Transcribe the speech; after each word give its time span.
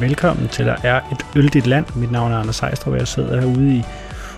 velkommen 0.00 0.48
til 0.48 0.66
Der 0.66 0.76
er 0.82 1.00
et 1.12 1.26
øldigt 1.36 1.66
land. 1.66 1.86
Mit 1.96 2.10
navn 2.10 2.32
er 2.32 2.36
Anders 2.36 2.56
Sejstrup, 2.56 2.92
og 2.92 2.98
jeg 2.98 3.08
sidder 3.08 3.40
herude 3.40 3.76
i, 3.76 3.82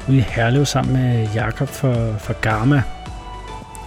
ude 0.09 0.17
i 0.17 0.21
Herlev 0.21 0.65
sammen 0.65 0.95
med 0.95 1.29
Jakob 1.35 1.69
for, 1.69 2.17
for 2.19 2.41
Garma. 2.41 2.83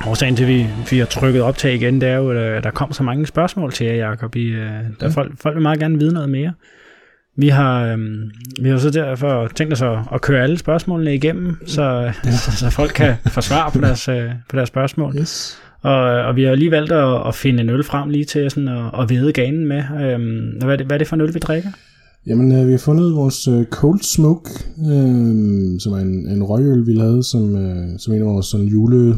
Årsagen 0.07 0.35
til, 0.35 0.43
at 0.43 0.49
vi, 0.49 0.67
vi 0.89 0.99
har 0.99 1.05
trykket 1.05 1.41
optag 1.41 1.73
igen, 1.73 2.01
det 2.01 2.09
er 2.09 2.15
jo, 2.15 2.31
at 2.31 2.63
der 2.63 2.71
kom 2.71 2.93
så 2.93 3.03
mange 3.03 3.27
spørgsmål 3.27 3.71
til 3.71 3.85
jer, 3.85 4.09
Jacob. 4.09 4.35
I, 4.35 4.45
øh, 4.45 4.67
der 4.67 4.83
ja. 5.01 5.07
folk, 5.07 5.31
folk 5.41 5.55
vil 5.55 5.61
meget 5.61 5.79
gerne 5.79 5.99
vide 5.99 6.13
noget 6.13 6.29
mere. 6.29 6.53
Vi 7.37 7.47
har, 7.47 7.85
øhm, 7.85 8.31
vi 8.61 8.69
har 8.69 8.77
så 8.77 8.89
derfor 8.89 9.47
tænkt 9.47 9.73
os 9.73 9.81
at, 9.81 9.99
at 10.13 10.21
køre 10.21 10.43
alle 10.43 10.57
spørgsmålene 10.57 11.15
igennem, 11.15 11.57
så, 11.67 11.83
ja. 12.25 12.31
så, 12.31 12.57
så 12.57 12.69
folk 12.69 12.91
kan 12.91 13.15
få 13.27 13.41
svar 13.41 13.69
på 13.69 13.81
deres, 13.85 14.07
øh, 14.07 14.31
på 14.49 14.55
deres 14.55 14.67
spørgsmål. 14.67 15.15
Yes. 15.15 15.61
Og, 15.81 16.01
og 16.01 16.35
vi 16.35 16.43
har 16.43 16.55
lige 16.55 16.71
valgt 16.71 16.91
at, 16.91 17.27
at 17.27 17.35
finde 17.35 17.61
en 17.61 17.69
øl 17.69 17.83
frem 17.83 18.09
lige 18.09 18.25
til 18.25 18.51
sådan 18.51 18.67
at, 18.67 19.01
at 19.01 19.09
vede 19.09 19.33
ganen 19.33 19.67
med. 19.67 19.83
Øhm, 20.01 20.57
hvad, 20.59 20.73
er 20.73 20.75
det, 20.75 20.85
hvad 20.85 20.95
er 20.95 20.97
det 20.97 21.07
for 21.07 21.15
en 21.15 21.21
øl, 21.21 21.33
vi 21.33 21.39
drikker? 21.39 21.69
Jamen, 22.27 22.51
øh, 22.51 22.67
vi 22.67 22.71
har 22.71 22.77
fundet 22.77 23.15
vores 23.15 23.47
øh, 23.47 23.65
Cold 23.65 23.99
Smoke, 23.99 24.49
øh, 24.79 25.79
som 25.79 25.93
er 25.93 25.97
en, 25.97 26.27
en 26.27 26.43
røgøl, 26.43 26.87
vi 26.87 26.93
lavede 26.93 27.23
som, 27.23 27.55
øh, 27.55 27.99
som 27.99 28.13
en 28.13 28.21
af 28.21 28.25
vores 28.25 28.45
sådan 28.45 28.67
jule 28.67 29.15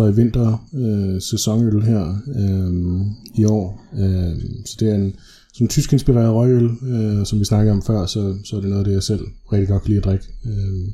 i 0.00 0.16
vinter 0.16 0.66
øh, 0.74 1.20
sæsonøl 1.20 1.82
her 1.82 2.16
øh, 2.38 3.00
i 3.34 3.44
år. 3.44 3.80
Øh, 3.98 4.36
så 4.66 4.76
det 4.80 4.90
er 4.90 4.94
en 4.94 5.14
sådan 5.52 5.68
tysk 5.68 5.92
inspireret 5.92 6.34
røgøl, 6.34 6.70
øh, 6.88 7.26
som 7.26 7.40
vi 7.40 7.44
snakkede 7.44 7.72
om 7.72 7.82
før, 7.82 8.06
så, 8.06 8.34
så 8.44 8.56
er 8.56 8.60
det 8.60 8.68
noget 8.68 8.80
af 8.80 8.84
det, 8.84 8.94
jeg 8.94 9.02
selv 9.02 9.20
rigtig 9.52 9.68
godt 9.68 9.82
kan 9.82 9.88
lide 9.88 9.98
at 9.98 10.04
drikke. 10.04 10.24
Øh, 10.46 10.92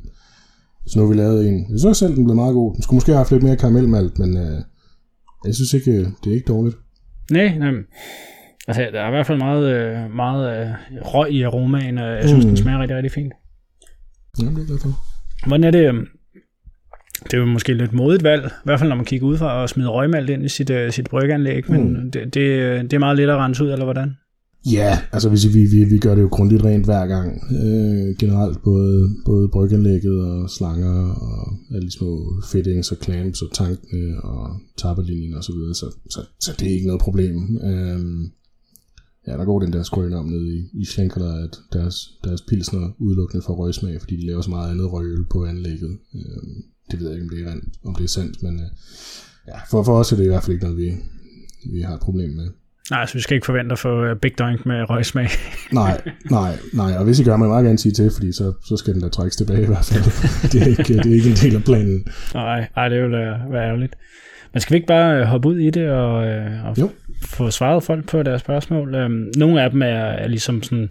så 0.87 0.99
nu 0.99 1.05
har 1.05 1.13
vi 1.13 1.19
lavet 1.19 1.47
en. 1.47 1.65
Jeg 1.71 1.79
synes 1.79 1.97
selv, 1.97 2.15
den 2.15 2.23
blev 2.23 2.35
meget 2.35 2.53
god. 2.53 2.73
Den 2.73 2.81
skulle 2.81 2.97
måske 2.97 3.11
have 3.11 3.17
haft 3.17 3.31
lidt 3.31 3.43
mere 3.43 3.55
karamelmalt, 3.55 4.19
men 4.19 4.37
øh, 4.37 4.61
jeg 5.45 5.55
synes 5.55 5.73
ikke, 5.73 5.91
øh, 5.91 6.07
det 6.23 6.31
er 6.31 6.35
ikke 6.35 6.47
dårligt. 6.47 6.75
Nej, 7.31 7.57
nej. 7.57 7.71
Altså, 8.67 8.89
der 8.93 9.01
er 9.01 9.07
i 9.07 9.11
hvert 9.11 9.27
fald 9.27 9.37
meget, 9.37 9.75
øh, 9.75 10.15
meget 10.15 10.61
øh, 10.61 10.67
røg 11.01 11.31
i 11.31 11.41
aromaen, 11.41 11.97
og 11.97 12.15
jeg 12.15 12.27
synes, 12.27 12.45
mm. 12.45 12.49
den 12.49 12.57
smager 12.57 12.79
rigtig, 12.79 12.97
rigtig 12.97 13.11
fint. 13.11 13.33
Ja, 14.41 14.45
det 14.45 14.57
er 14.57 14.65
glad 14.65 14.79
for. 14.79 14.89
Hvordan 15.47 15.63
er 15.63 15.71
det? 15.71 16.07
Det 17.23 17.33
er 17.33 17.37
jo 17.37 17.45
måske 17.45 17.73
lidt 17.73 17.93
modigt 17.93 18.23
valg, 18.23 18.45
i 18.45 18.49
hvert 18.63 18.79
fald 18.79 18.89
når 18.89 18.95
man 18.95 19.05
kigger 19.05 19.27
ud 19.27 19.37
fra 19.37 19.61
og 19.61 19.69
smider 19.69 19.89
røgmalt 19.89 20.29
ind 20.29 20.45
i 20.45 20.49
sit, 20.49 20.71
sit 20.89 21.09
bryggeanlæg, 21.09 21.71
men 21.71 22.03
mm. 22.03 22.11
det, 22.11 22.33
det, 22.33 22.33
det 22.81 22.93
er 22.93 22.99
meget 22.99 23.17
let 23.17 23.29
at 23.29 23.37
rense 23.37 23.63
ud, 23.63 23.71
eller 23.71 23.85
hvordan? 23.85 24.15
Ja, 24.65 24.99
altså 25.11 25.29
hvis 25.29 25.53
vi, 25.55 25.65
vi, 25.65 25.83
vi 25.83 25.97
gør 25.97 26.15
det 26.15 26.21
jo 26.21 26.27
grundigt 26.27 26.63
rent 26.63 26.85
hver 26.85 27.07
gang. 27.07 27.43
Øh, 27.51 28.17
generelt 28.17 28.63
både, 28.63 29.15
både 29.25 29.49
bryggenlægget 29.49 30.21
og 30.21 30.49
slanger 30.49 31.13
og 31.13 31.57
alle 31.75 31.87
de 31.87 31.91
små 31.91 32.41
fittings 32.51 32.91
og 32.91 32.97
clamps 33.03 33.41
og 33.41 33.51
tankene 33.53 34.23
og 34.23 34.59
tapperlinjen 34.77 35.33
og 35.33 35.43
så 35.43 35.53
videre, 35.53 35.75
så, 35.75 35.95
så, 36.09 36.25
så 36.39 36.51
det 36.59 36.67
er 36.67 36.73
ikke 36.73 36.87
noget 36.87 37.01
problem. 37.01 37.57
Øh, 37.63 37.99
ja, 39.27 39.37
der 39.37 39.45
går 39.45 39.59
den 39.59 39.73
der 39.73 39.83
skrøn 39.83 40.13
om 40.13 40.25
nede 40.25 40.57
i, 40.57 40.69
i 40.73 40.85
Schenkerler, 40.85 41.43
at 41.43 41.59
deres, 41.73 42.09
deres 42.23 42.41
pilsner 42.41 42.89
udelukkende 42.99 43.43
for 43.45 43.53
røgsmag, 43.53 43.99
fordi 43.99 44.15
de 44.15 44.27
laver 44.27 44.41
så 44.41 44.49
meget 44.49 44.71
andet 44.71 44.91
røgøl 44.91 45.25
på 45.31 45.45
anlægget. 45.45 45.97
Øh, 46.15 46.43
det 46.91 46.99
ved 46.99 47.07
jeg 47.07 47.15
ikke, 47.15 47.23
om 47.23 47.29
det 47.29 47.47
er, 47.47 47.55
om 47.83 47.95
det 47.95 48.03
er 48.03 48.07
sandt, 48.07 48.43
men 48.43 48.59
øh, 48.59 48.69
ja, 49.47 49.57
for, 49.69 49.83
for 49.83 49.93
os 49.99 50.11
er 50.11 50.15
det 50.15 50.23
i 50.23 50.27
hvert 50.27 50.43
fald 50.43 50.53
ikke 50.53 50.65
noget, 50.65 50.77
vi, 50.77 50.95
vi 51.71 51.81
har 51.81 51.93
et 51.93 52.01
problem 52.01 52.29
med. 52.29 52.49
Nej, 52.91 53.05
så 53.05 53.13
vi 53.13 53.21
skal 53.21 53.35
ikke 53.35 53.45
forvente 53.45 53.73
at 53.73 53.79
få 53.79 54.03
øh, 54.03 54.15
Big 54.15 54.39
Doink 54.39 54.65
med 54.65 54.89
røgsmag. 54.89 55.29
nej, 55.71 56.01
nej, 56.31 56.57
nej. 56.73 56.97
Og 56.97 57.03
hvis 57.03 57.19
I 57.19 57.23
gør, 57.23 57.37
må 57.37 57.45
jeg 57.45 57.49
meget 57.49 57.65
gerne 57.65 57.77
sige 57.77 57.91
til, 57.91 58.11
fordi 58.13 58.31
så, 58.31 58.53
så 58.65 58.77
skal 58.77 58.93
den 58.93 59.01
da 59.01 59.09
trækkes 59.09 59.35
tilbage 59.35 59.63
i 59.63 59.65
hvert 59.65 59.85
fald. 59.85 60.03
det, 60.51 60.61
er 60.61 60.65
ikke, 60.65 60.83
det 60.83 61.05
er 61.05 61.15
ikke 61.15 61.29
en 61.29 61.35
del 61.35 61.55
af 61.55 61.63
planen. 61.63 62.07
Nej, 62.33 62.67
nej 62.75 62.89
det 62.89 63.03
vil 63.03 63.11
være 63.11 63.67
ærgerligt. 63.67 63.95
Men 64.53 64.61
skal 64.61 64.73
vi 64.73 64.77
ikke 64.77 64.87
bare 64.87 65.19
øh, 65.19 65.23
hoppe 65.23 65.49
ud 65.49 65.57
i 65.57 65.69
det 65.69 65.89
og, 65.89 66.27
øh, 66.27 66.65
og 66.65 66.77
jo. 66.77 66.89
få 67.25 67.51
svaret 67.51 67.83
folk 67.83 68.07
på 68.07 68.23
deres 68.23 68.41
spørgsmål? 68.41 68.95
Øhm, 68.95 69.31
nogle 69.37 69.61
af 69.63 69.71
dem 69.71 69.81
er, 69.81 69.85
er 69.85 70.27
ligesom 70.27 70.63
sådan 70.63 70.89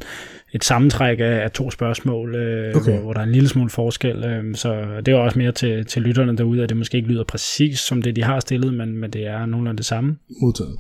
et 0.53 0.65
sammentræk 0.65 1.19
af, 1.21 1.51
to 1.51 1.71
spørgsmål, 1.71 2.29
okay. 2.75 2.93
hvor, 2.93 3.01
hvor 3.01 3.13
der 3.13 3.21
er 3.21 3.25
en 3.25 3.33
lille 3.33 3.49
smule 3.49 3.71
forskel. 3.71 4.25
Øhm, 4.25 4.55
så 4.55 4.85
det 5.07 5.15
er 5.15 5.19
også 5.19 5.39
mere 5.39 5.53
til, 5.53 5.87
til 5.87 6.03
lytterne 6.03 6.37
derude, 6.37 6.63
at 6.63 6.69
det 6.69 6.77
måske 6.77 6.97
ikke 6.97 7.09
lyder 7.09 7.25
præcis 7.25 7.79
som 7.79 8.03
det, 8.03 8.17
de 8.17 8.25
har 8.25 8.41
stillet, 8.41 8.75
men, 8.75 8.97
men 8.97 9.11
det 9.11 9.27
er 9.27 9.47
nogenlunde 9.47 9.79
det 9.79 9.87
samme. 9.87 10.17
Modtaget. 10.41 10.77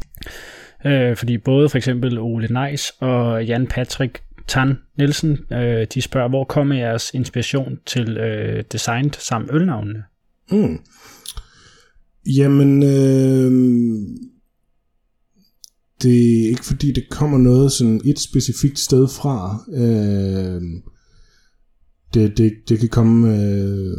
Øh, 0.86 1.16
fordi 1.16 1.38
både 1.38 1.68
for 1.68 1.76
eksempel 1.76 2.18
Ole 2.18 2.48
Neis 2.50 2.92
og 3.00 3.44
Jan 3.44 3.66
Patrick 3.66 4.22
Tan 4.46 4.78
Nielsen, 4.98 5.38
øh, 5.52 5.86
de 5.94 6.02
spørger, 6.02 6.28
hvor 6.28 6.44
kommer 6.44 6.74
jeres 6.74 7.10
inspiration 7.14 7.78
til 7.86 8.16
øh, 8.16 8.64
designet 8.72 9.16
samt 9.16 9.50
ølnavnene? 9.52 10.02
Mm. 10.50 10.78
Jamen, 12.36 12.82
øh, 12.82 13.52
det 16.02 16.44
er 16.44 16.48
ikke 16.48 16.64
fordi, 16.64 16.92
det 16.92 17.08
kommer 17.10 17.38
noget 17.38 17.72
sådan 17.72 18.00
et 18.04 18.18
specifikt 18.18 18.78
sted 18.78 19.08
fra. 19.08 19.64
Øh, 19.72 20.62
det, 22.14 22.38
det, 22.38 22.52
det 22.68 22.78
kan 22.78 22.88
komme 22.88 23.36
øh, 23.36 23.96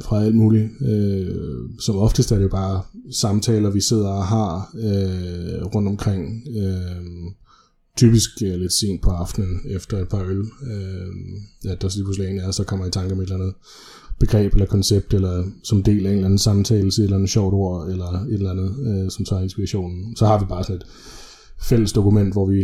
fra 0.00 0.24
alt 0.24 0.34
muligt. 0.34 0.70
Øh, 0.82 1.34
som 1.80 1.96
oftest 1.96 2.32
er 2.32 2.36
det 2.36 2.42
jo 2.42 2.48
bare 2.48 2.82
samtaler, 3.10 3.70
vi 3.70 3.80
sidder 3.80 4.08
og 4.08 4.24
har 4.24 4.70
øh, 4.74 5.64
rundt 5.74 5.88
omkring. 5.88 6.42
Øh, 6.56 7.32
typisk 7.96 8.30
øh, 8.44 8.54
lidt 8.54 8.72
sent 8.72 9.02
på 9.02 9.10
aftenen 9.10 9.60
efter 9.66 9.98
et 9.98 10.08
par 10.08 10.24
øl. 10.24 10.40
Øh, 10.40 11.12
ja, 11.64 11.74
der 11.74 11.94
lige 11.94 12.04
pludselig 12.04 12.30
en 12.30 12.40
af 12.40 12.54
så 12.54 12.64
kommer 12.64 12.86
i 12.86 12.90
tanke 12.90 13.12
om 13.14 13.20
et 13.20 13.22
eller 13.22 13.36
andet 13.36 13.54
begreb 14.20 14.52
eller 14.52 14.66
koncept, 14.66 15.14
eller 15.14 15.44
som 15.64 15.82
del 15.82 16.06
af 16.06 16.10
en 16.10 16.16
eller 16.16 16.24
anden 16.24 16.38
samtale, 16.38 16.86
et 16.86 16.98
eller 16.98 17.16
andet 17.16 17.30
sjovt 17.30 17.54
ord, 17.54 17.88
eller 17.88 18.06
et 18.06 18.32
eller 18.32 18.50
andet, 18.50 18.70
øh, 18.86 19.10
som 19.10 19.24
tager 19.24 19.42
inspirationen. 19.42 20.16
Så 20.16 20.26
har 20.26 20.38
vi 20.38 20.44
bare 20.48 20.64
sådan 20.64 20.76
et 20.76 20.86
fælles 21.62 21.92
dokument, 21.92 22.32
hvor 22.32 22.46
vi 22.46 22.62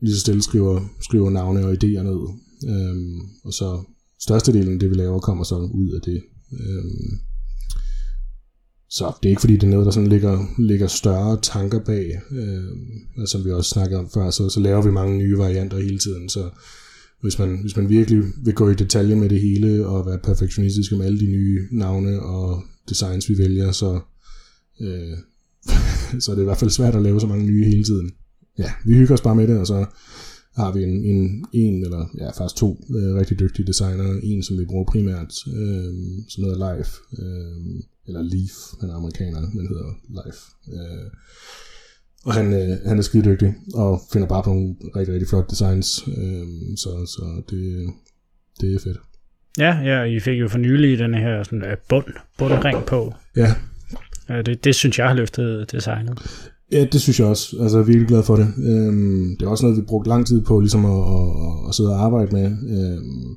lige 0.00 0.14
så 0.14 0.20
stille 0.20 0.42
skriver, 0.42 0.80
skriver 1.00 1.30
navne 1.30 1.66
og 1.66 1.72
idéer 1.72 2.02
ned. 2.02 2.20
Øh, 2.68 2.96
og 3.44 3.52
så 3.52 3.82
størstedelen 4.20 4.72
af 4.74 4.80
det, 4.80 4.90
vi 4.90 4.94
laver, 4.94 5.18
kommer 5.18 5.44
så 5.44 5.56
ud 5.74 5.90
af 5.90 6.00
det. 6.00 6.22
Øhm, 6.60 7.18
så 8.90 9.12
det 9.22 9.28
er 9.28 9.30
ikke 9.30 9.40
fordi, 9.40 9.54
det 9.54 9.62
er 9.62 9.70
noget, 9.70 9.86
der 9.86 9.92
sådan 9.92 10.08
ligger, 10.08 10.46
ligger 10.58 10.86
større 10.86 11.38
tanker 11.42 11.84
bag. 11.84 12.20
Øh, 12.30 13.26
som 13.26 13.44
vi 13.44 13.50
også 13.50 13.70
snakkede 13.70 14.00
om 14.00 14.10
før, 14.14 14.30
så, 14.30 14.48
så 14.48 14.60
laver 14.60 14.82
vi 14.82 14.90
mange 14.90 15.18
nye 15.18 15.38
varianter 15.38 15.78
hele 15.78 15.98
tiden. 15.98 16.28
Så 16.28 16.50
hvis 17.22 17.38
man, 17.38 17.60
hvis 17.60 17.76
man 17.76 17.88
virkelig 17.88 18.22
vil 18.44 18.54
gå 18.54 18.68
i 18.68 18.74
detalje 18.74 19.14
med 19.14 19.28
det 19.28 19.40
hele, 19.40 19.86
og 19.86 20.06
være 20.06 20.18
perfektionistisk 20.18 20.92
med 20.92 21.06
alle 21.06 21.20
de 21.20 21.26
nye 21.26 21.60
navne 21.70 22.20
og 22.20 22.62
designs, 22.88 23.28
vi 23.28 23.38
vælger, 23.38 23.72
så, 23.72 24.00
øh, 24.80 25.16
så 26.22 26.30
er 26.30 26.34
det 26.34 26.42
i 26.42 26.44
hvert 26.44 26.58
fald 26.58 26.70
svært 26.70 26.94
at 26.94 27.02
lave 27.02 27.20
så 27.20 27.26
mange 27.26 27.46
nye 27.46 27.64
hele 27.64 27.84
tiden. 27.84 28.10
Ja, 28.58 28.72
vi 28.84 28.94
hygger 28.94 29.14
os 29.14 29.20
bare 29.20 29.34
med 29.34 29.48
det, 29.48 29.58
og 29.58 29.66
så 29.66 29.86
har 30.56 30.72
vi 30.72 30.82
en, 30.82 31.04
en, 31.04 31.44
en 31.52 31.84
eller 31.84 32.10
ja, 32.18 32.30
faktisk 32.30 32.56
to 32.56 32.84
øh, 32.96 33.14
rigtig 33.14 33.38
dygtige 33.38 33.66
designer. 33.66 34.20
En, 34.22 34.42
som 34.42 34.58
vi 34.58 34.64
bruger 34.64 34.84
primært, 34.84 35.32
øh, 35.46 35.92
som 36.28 36.44
hedder 36.44 36.60
Live, 36.66 36.90
øh, 37.18 37.82
eller 38.06 38.22
Leaf, 38.22 38.56
han 38.80 38.90
er 38.90 38.94
amerikaner, 38.94 39.40
men 39.40 39.68
hedder 39.68 39.90
Live. 40.08 40.40
Øh, 40.76 41.10
og 42.24 42.34
han, 42.34 42.52
øh, 42.52 42.78
han 42.86 42.98
er 42.98 43.02
skide 43.02 43.24
dygtig, 43.24 43.54
og 43.74 44.00
finder 44.12 44.28
bare 44.28 44.42
på 44.42 44.50
nogle 44.50 44.74
rigtig, 44.96 45.14
rigtig 45.14 45.28
flotte 45.28 45.50
designs, 45.50 46.04
øh, 46.08 46.46
så, 46.76 46.90
så 47.06 47.42
det, 47.50 47.92
det 48.60 48.74
er 48.74 48.78
fedt. 48.78 48.98
Ja, 49.58 49.78
ja, 49.78 50.02
I 50.02 50.20
fik 50.20 50.40
jo 50.40 50.48
for 50.48 50.58
nylig 50.58 50.98
den 50.98 51.14
her 51.14 51.42
sådan, 51.42 51.62
uh, 51.62 51.78
bund, 51.88 52.04
bundring 52.38 52.84
på. 52.86 53.14
Ja. 53.36 53.54
Det, 54.28 54.64
det 54.64 54.74
synes 54.74 54.98
jeg 54.98 55.08
har 55.08 55.14
løftet 55.14 55.72
designet. 55.72 56.18
Ja, 56.72 56.84
det 56.84 57.00
synes 57.00 57.20
jeg 57.20 57.28
også. 57.28 57.56
Altså, 57.60 57.76
jeg 57.76 57.82
er 57.82 57.86
virkelig 57.86 58.08
glad 58.08 58.22
for 58.22 58.36
det. 58.36 58.48
Øhm, 58.58 59.36
det 59.40 59.46
er 59.46 59.50
også 59.50 59.64
noget, 59.64 59.76
vi 59.76 59.82
brugte 59.82 60.08
lang 60.08 60.26
tid 60.26 60.40
på 60.40 60.60
ligesom 60.60 60.84
at, 60.84 60.90
at, 60.90 61.68
at 61.68 61.74
sidde 61.74 61.90
og 61.90 62.04
arbejde 62.04 62.32
med. 62.32 62.44
Øhm, 62.44 63.36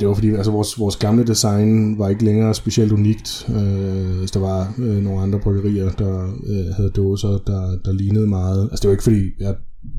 det 0.00 0.08
var 0.08 0.14
fordi, 0.14 0.30
altså 0.34 0.50
vores, 0.50 0.78
vores 0.78 0.96
gamle 0.96 1.24
design 1.24 1.98
var 1.98 2.08
ikke 2.08 2.24
længere 2.24 2.54
specielt 2.54 2.92
unikt. 2.92 3.46
Øh, 3.48 4.28
der 4.34 4.38
var 4.38 4.74
øh, 4.78 5.02
nogle 5.02 5.20
andre 5.20 5.40
bryggerier, 5.40 5.90
der 5.90 6.24
øh, 6.46 6.66
havde 6.76 6.90
dåser, 6.90 7.28
der, 7.28 7.78
der 7.84 7.92
lignede 7.92 8.26
meget. 8.26 8.62
Altså 8.70 8.82
det 8.82 8.88
var 8.88 8.92
ikke 8.92 9.04
fordi, 9.04 9.22
jeg 9.40 9.54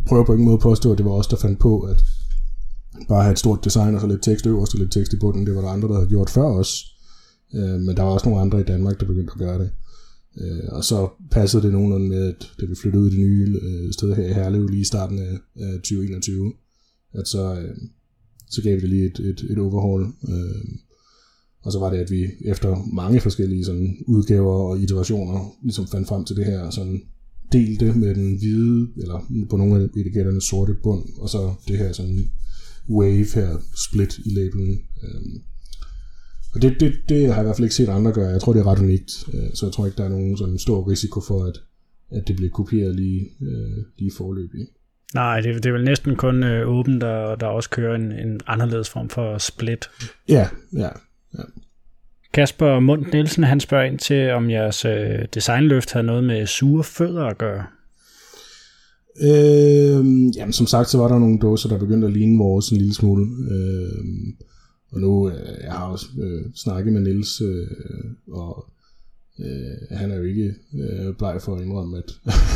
prøver 0.07 0.25
på 0.25 0.31
ingen 0.31 0.45
måde 0.45 0.57
at 0.57 0.61
påstå, 0.61 0.91
at 0.91 0.97
det 0.97 1.05
var 1.05 1.11
os, 1.11 1.27
der 1.27 1.37
fandt 1.37 1.59
på, 1.59 1.79
at 1.79 2.03
bare 3.09 3.23
have 3.23 3.31
et 3.31 3.39
stort 3.39 3.65
design 3.65 3.95
og 3.95 4.01
så 4.01 4.07
lidt 4.07 4.23
tekst 4.23 4.47
øverst 4.47 4.73
og 4.73 4.79
lidt 4.79 4.91
tekst 4.91 5.13
i 5.13 5.19
bunden. 5.19 5.45
Det 5.45 5.55
var 5.55 5.61
der 5.61 5.69
andre, 5.69 5.87
der 5.87 5.93
havde 5.93 6.09
gjort 6.09 6.29
før 6.29 6.43
os. 6.43 6.85
Øh, 7.55 7.79
men 7.79 7.97
der 7.97 8.03
var 8.03 8.11
også 8.11 8.29
nogle 8.29 8.41
andre 8.41 8.59
i 8.59 8.63
Danmark, 8.63 8.99
der 8.99 9.05
begyndte 9.05 9.33
at 9.33 9.39
gøre 9.39 9.59
det. 9.59 9.69
Øh, 10.41 10.63
og 10.71 10.83
så 10.83 11.09
passede 11.31 11.63
det 11.63 11.71
nogenlunde 11.71 12.09
med, 12.09 12.27
at 12.27 12.51
da 12.61 12.65
vi 12.65 12.75
flyttede 12.75 13.03
ud 13.03 13.07
i 13.07 13.11
det 13.11 13.19
nye 13.19 13.59
øh, 13.61 13.93
sted 13.93 14.15
her 14.15 14.27
i 14.27 14.33
Herlev 14.33 14.67
lige 14.67 14.81
i 14.81 14.83
starten 14.83 15.19
af, 15.19 15.37
af 15.55 15.73
2021, 15.73 16.53
at 17.13 17.27
så, 17.27 17.59
øh, 17.59 17.77
så 18.49 18.61
gav 18.61 18.75
vi 18.75 18.81
det 18.81 18.89
lige 18.89 19.05
et, 19.05 19.19
et, 19.19 19.51
et 19.51 19.57
overhaul. 19.57 20.01
Øh, 20.29 20.65
og 21.61 21.71
så 21.71 21.79
var 21.79 21.89
det, 21.89 21.97
at 21.97 22.11
vi 22.11 22.25
efter 22.45 22.93
mange 22.93 23.19
forskellige 23.19 23.65
sådan, 23.65 23.97
udgaver 24.07 24.53
og 24.53 24.79
iterationer 24.79 25.55
ligesom 25.63 25.87
fandt 25.87 26.07
frem 26.07 26.25
til 26.25 26.35
det 26.35 26.45
her 26.45 26.69
sådan 26.69 27.01
delte 27.51 27.93
med 27.93 28.15
den 28.15 28.37
hvide, 28.37 28.87
eller 28.97 29.45
på 29.49 29.57
nogle 29.57 29.83
af 29.83 29.87
etiketterne 29.97 30.41
sorte 30.41 30.73
bund, 30.83 31.03
og 31.17 31.29
så 31.29 31.53
det 31.67 31.77
her 31.77 31.91
sådan 31.91 32.29
wave 32.89 33.27
her, 33.35 33.57
split 33.87 34.17
i 34.25 34.29
labelen. 34.29 34.79
Øh, 35.03 35.21
og 36.55 36.61
det, 36.61 36.79
det, 36.79 36.93
det 37.09 37.27
har 37.27 37.33
jeg 37.33 37.41
i 37.41 37.43
hvert 37.43 37.55
fald 37.55 37.65
ikke 37.65 37.75
set 37.75 37.89
andre 37.89 38.11
gøre. 38.11 38.29
Jeg 38.29 38.41
tror, 38.41 38.53
det 38.53 38.59
er 38.59 38.67
ret 38.67 38.79
unikt. 38.79 39.11
Øh, 39.33 39.49
så 39.53 39.65
jeg 39.65 39.73
tror 39.73 39.85
ikke, 39.85 39.97
der 39.97 40.05
er 40.05 40.09
nogen 40.09 40.37
sådan 40.37 40.57
stor 40.57 40.89
risiko 40.91 41.21
for, 41.21 41.43
at, 41.43 41.57
at 42.11 42.27
det 42.27 42.35
bliver 42.35 42.51
kopieret 42.51 42.95
lige, 42.95 43.21
øh, 43.41 43.83
lige 43.97 44.11
forløbig. 44.17 44.67
Nej, 45.13 45.41
det, 45.41 45.63
det 45.63 45.65
er 45.65 45.73
vel 45.73 45.83
næsten 45.83 46.15
kun 46.15 46.43
øh, 46.43 46.69
åben, 46.69 47.01
der, 47.01 47.35
der 47.35 47.47
også 47.47 47.69
kører 47.69 47.95
en, 47.95 48.11
en 48.11 48.39
anderledes 48.47 48.89
form 48.89 49.09
for 49.09 49.37
split. 49.37 49.89
Ja, 50.29 50.47
ja, 50.73 50.89
ja. 51.33 51.43
Kasper 52.33 52.79
Mund 52.79 53.05
Nielsen, 53.13 53.43
han 53.43 53.59
spørger 53.59 53.85
ind 53.85 53.99
til, 53.99 54.29
om 54.31 54.49
jeres 54.49 54.85
øh, 54.85 55.25
designløft 55.33 55.93
havde 55.93 56.07
noget 56.07 56.23
med 56.23 56.45
sure 56.45 56.83
fødder 56.83 57.25
at 57.25 57.37
gøre. 57.37 57.63
Øh, 59.21 60.05
jamen, 60.37 60.53
som 60.53 60.67
sagt, 60.67 60.89
så 60.89 60.97
var 60.97 61.07
der 61.07 61.19
nogle 61.19 61.39
dåser, 61.39 61.69
der 61.69 61.77
begyndte 61.77 62.07
at 62.07 62.13
ligne 62.13 62.37
vores 62.37 62.69
en 62.69 62.77
lille 62.77 62.93
smule. 62.93 63.25
Øh, 63.51 64.03
og 64.95 65.01
nu, 65.01 65.29
øh, 65.29 65.63
jeg 65.63 65.71
har 65.71 65.85
også 65.85 66.05
øh, 66.21 66.45
snakket 66.55 66.93
med 66.93 67.01
Nils 67.01 67.41
øh, 67.41 67.67
og 68.31 68.65
øh, 69.39 69.97
han 69.97 70.11
er 70.11 70.15
jo 70.15 70.23
ikke 70.23 70.53
øh, 70.73 71.15
bleg 71.17 71.41
for 71.41 71.55
at 71.55 71.61
indrømme, 71.61 71.97
at, 71.97 72.11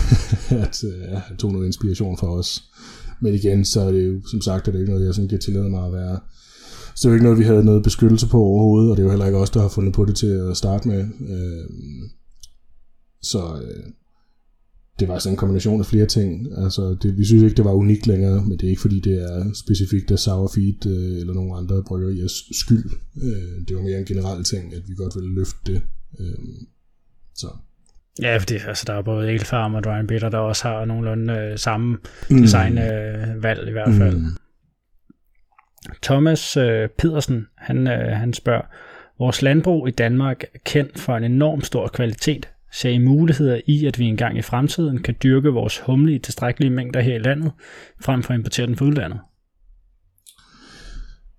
at 0.65 0.83
øh, 0.83 1.17
han 1.27 1.37
tog 1.37 1.51
noget 1.51 1.65
inspiration 1.65 2.17
fra 2.17 2.33
os. 2.33 2.63
Men 3.21 3.33
igen, 3.33 3.65
så 3.65 3.81
er 3.81 3.91
det 3.91 4.07
jo, 4.07 4.21
som 4.27 4.41
sagt, 4.41 4.67
er 4.67 4.71
det 4.71 4.79
ikke 4.79 4.91
noget, 4.91 5.05
jeg 5.05 5.13
sådan 5.13 5.29
kan 5.29 5.39
tillade 5.39 5.69
mig 5.69 5.85
at 5.85 5.93
være. 5.93 6.19
Så 6.95 7.01
det 7.01 7.05
er 7.05 7.09
jo 7.09 7.13
ikke 7.13 7.23
noget, 7.23 7.39
vi 7.39 7.43
havde 7.43 7.65
noget 7.65 7.83
beskyttelse 7.83 8.27
på 8.27 8.37
overhovedet, 8.37 8.91
og 8.91 8.97
det 8.97 9.03
er 9.03 9.05
jo 9.05 9.11
heller 9.11 9.25
ikke 9.25 9.37
os, 9.37 9.49
der 9.49 9.61
har 9.61 9.69
fundet 9.69 9.93
på 9.93 10.05
det 10.05 10.15
til 10.15 10.27
at 10.27 10.57
starte 10.57 10.87
med. 10.87 10.99
Øh, 11.29 11.69
så 13.21 13.61
øh, 13.63 13.83
det 14.99 15.07
var 15.07 15.19
sådan 15.19 15.33
en 15.33 15.37
kombination 15.37 15.79
af 15.79 15.85
flere 15.85 16.05
ting. 16.05 16.47
Altså, 16.57 16.97
det, 17.01 17.17
vi 17.17 17.25
synes 17.25 17.43
ikke, 17.43 17.55
det 17.55 17.65
var 17.65 17.71
unikt 17.71 18.07
længere, 18.07 18.41
men 18.45 18.51
det 18.51 18.63
er 18.63 18.69
ikke 18.69 18.81
fordi, 18.81 18.99
det 18.99 19.21
er 19.21 19.53
specifikt 19.53 20.11
af 20.11 20.19
Sour 20.19 20.51
Feed 20.55 20.85
øh, 20.85 21.19
eller 21.21 21.33
nogle 21.33 21.57
andre 21.57 21.83
bryggeriers 21.83 22.43
skyld. 22.51 22.85
Øh, 23.23 23.67
det 23.67 23.75
var 23.75 23.81
mere 23.81 23.99
en 23.99 24.05
generel 24.05 24.43
ting, 24.43 24.73
at 24.73 24.81
vi 24.87 24.93
godt 24.95 25.15
ville 25.15 25.35
løfte 25.35 25.57
det. 25.65 25.81
Øh, 26.19 26.37
så. 27.35 27.47
Ja, 28.21 28.37
fordi 28.37 28.55
altså, 28.67 28.83
der 28.87 28.93
er 28.93 29.01
både 29.01 29.31
Elfarm 29.31 29.73
og 29.73 29.83
Dry 29.83 30.05
Bitter, 30.07 30.29
der 30.29 30.37
også 30.37 30.67
har 30.67 30.85
nogenlunde 30.85 31.33
øh, 31.33 31.57
samme 31.57 31.97
designvalg 32.29 33.59
øh, 33.59 33.67
i 33.67 33.71
hvert 33.71 33.93
fald. 33.93 34.17
Mm. 34.17 34.37
Thomas 36.01 36.57
øh, 36.57 36.89
Pedersen, 36.97 37.47
han, 37.57 37.87
øh, 37.87 38.17
han 38.17 38.33
spørger, 38.33 38.65
vores 39.19 39.41
landbrug 39.41 39.87
i 39.87 39.91
Danmark 39.91 40.43
er 40.43 40.59
kendt 40.65 40.99
for 40.99 41.17
en 41.17 41.23
enorm 41.23 41.61
stor 41.61 41.87
kvalitet. 41.87 42.49
Ser 42.73 42.89
I 42.89 42.97
muligheder 42.97 43.61
i, 43.67 43.85
at 43.85 43.99
vi 43.99 44.05
engang 44.05 44.37
i 44.37 44.41
fremtiden 44.41 45.01
kan 45.01 45.15
dyrke 45.23 45.49
vores 45.49 45.79
humle 45.79 46.15
i 46.15 46.19
tilstrækkelige 46.19 46.69
mængder 46.69 47.01
her 47.01 47.15
i 47.15 47.19
landet, 47.19 47.51
frem 48.01 48.23
for 48.23 48.33
at 48.33 48.37
importere 48.37 48.67
den 48.67 48.75
fra 48.75 48.85
udlandet? 48.85 49.19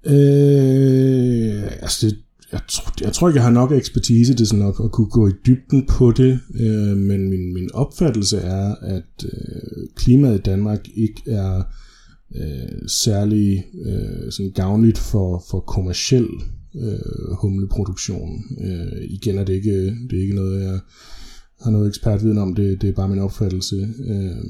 Øh, 0.06 1.62
altså 1.82 2.06
det, 2.06 2.19
jeg, 2.53 2.61
tror, 2.69 2.93
jeg 3.00 3.12
tror 3.12 3.29
ikke, 3.29 3.37
jeg 3.37 3.44
har 3.44 3.50
nok 3.50 3.73
ekspertise 3.73 4.35
til 4.35 4.47
sådan 4.47 4.65
nok 4.65 4.81
at 4.85 4.93
kunne 4.93 5.11
gå 5.11 5.29
i 5.29 5.32
dybden 5.47 5.87
på 5.87 6.12
det, 6.12 6.41
øh, 6.61 6.97
men 6.97 7.31
min, 7.31 7.55
min 7.55 7.71
opfattelse 7.75 8.38
er, 8.38 8.75
at 8.75 9.25
øh, 9.25 9.88
klimaet 9.97 10.38
i 10.38 10.43
Danmark 10.43 10.81
ikke 10.94 11.23
er 11.27 11.62
øh, 12.37 12.88
særlig 12.88 13.65
øh, 13.87 14.32
sådan 14.32 14.53
gavnligt 14.53 14.99
for, 14.99 15.44
for 15.50 15.61
kommersiel 15.61 16.29
øh, 16.77 17.35
humleproduktion. 17.41 18.44
Øh, 18.61 19.03
igen 19.09 19.38
er 19.38 19.44
det 19.44 19.53
ikke, 19.53 19.85
det 19.87 20.12
er 20.19 20.23
ikke 20.23 20.35
noget, 20.35 20.62
jeg 20.62 20.79
har 21.62 21.71
noget 21.71 21.89
ekspertviden 21.89 22.39
om, 22.39 22.55
det, 22.55 22.83
det 22.83 22.89
er 22.89 22.93
bare 22.93 23.09
min 23.09 23.19
opfattelse. 23.19 23.95
Øh, 24.07 24.45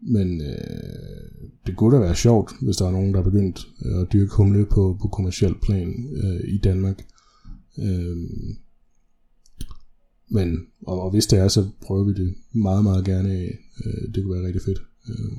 men 0.00 0.40
øh, 0.40 1.52
det 1.66 1.76
kunne 1.76 1.96
da 1.96 2.00
være 2.00 2.16
sjovt, 2.16 2.52
hvis 2.62 2.76
der 2.76 2.86
er 2.86 2.90
nogen, 2.90 3.14
der 3.14 3.20
er 3.20 3.24
begyndt 3.24 3.68
at 3.84 4.12
dyrke 4.12 4.34
humle 4.34 4.66
på, 4.66 4.98
på 5.02 5.08
kommersiel 5.08 5.54
plan 5.62 6.08
øh, 6.16 6.54
i 6.54 6.58
Danmark. 6.58 7.04
Øh, 7.78 8.16
men, 10.30 10.66
og, 10.86 11.02
og 11.02 11.10
hvis 11.10 11.26
det 11.26 11.38
er, 11.38 11.48
så 11.48 11.68
prøver 11.82 12.04
vi 12.04 12.12
det 12.12 12.34
meget, 12.52 12.84
meget 12.84 13.04
gerne 13.04 13.30
af. 13.30 13.58
Øh, 13.84 14.14
det 14.14 14.24
kunne 14.24 14.34
være 14.34 14.46
rigtig 14.46 14.62
fedt. 14.62 14.82
Øh, 15.08 15.32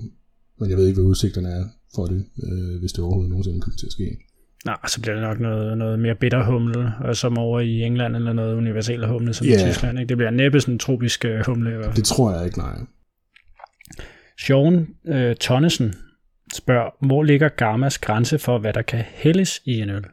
men 0.59 0.69
jeg 0.69 0.77
ved 0.77 0.87
ikke, 0.87 1.01
hvad 1.01 1.09
udsigterne 1.09 1.49
er 1.49 1.65
for 1.95 2.05
det, 2.05 2.25
øh, 2.43 2.79
hvis 2.79 2.93
det 2.93 3.03
overhovedet 3.03 3.29
nogensinde 3.29 3.61
kommer 3.61 3.77
til 3.77 3.85
at 3.85 3.91
ske. 3.91 4.17
Nej, 4.65 4.77
så 4.87 5.01
bliver 5.01 5.13
det 5.15 5.23
nok 5.23 5.39
noget, 5.39 5.77
noget 5.77 5.99
mere 5.99 6.15
bitter 6.15 6.43
humle, 6.43 6.91
øh, 7.07 7.15
som 7.15 7.37
over 7.37 7.59
i 7.59 7.81
England, 7.81 8.15
eller 8.15 8.33
noget 8.33 8.55
universelle 8.55 9.07
humle, 9.07 9.33
som 9.33 9.47
yeah. 9.47 9.61
i 9.61 9.71
Tyskland. 9.71 9.99
Ikke? 9.99 10.09
Det 10.09 10.17
bliver 10.17 10.31
næppe 10.31 10.61
sådan 10.61 10.73
en 10.73 10.79
tropisk 10.79 11.25
øh, 11.25 11.45
humle. 11.45 11.71
I 11.71 11.73
hvert 11.73 11.85
fald. 11.85 11.95
Det 11.95 12.05
tror 12.05 12.35
jeg 12.35 12.45
ikke, 12.45 12.57
nej. 12.57 12.79
Sean 14.39 14.87
øh, 15.07 15.35
Tonnesen 15.35 15.93
spørger, 16.53 17.05
hvor 17.07 17.23
ligger 17.23 17.49
Gammas 17.49 17.97
grænse 17.97 18.39
for, 18.39 18.59
hvad 18.59 18.73
der 18.73 18.81
kan 18.81 19.03
hældes 19.07 19.61
i 19.65 19.79
en 19.79 19.89
øl? 19.89 20.05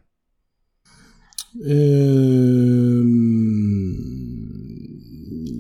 Øh, 1.64 3.04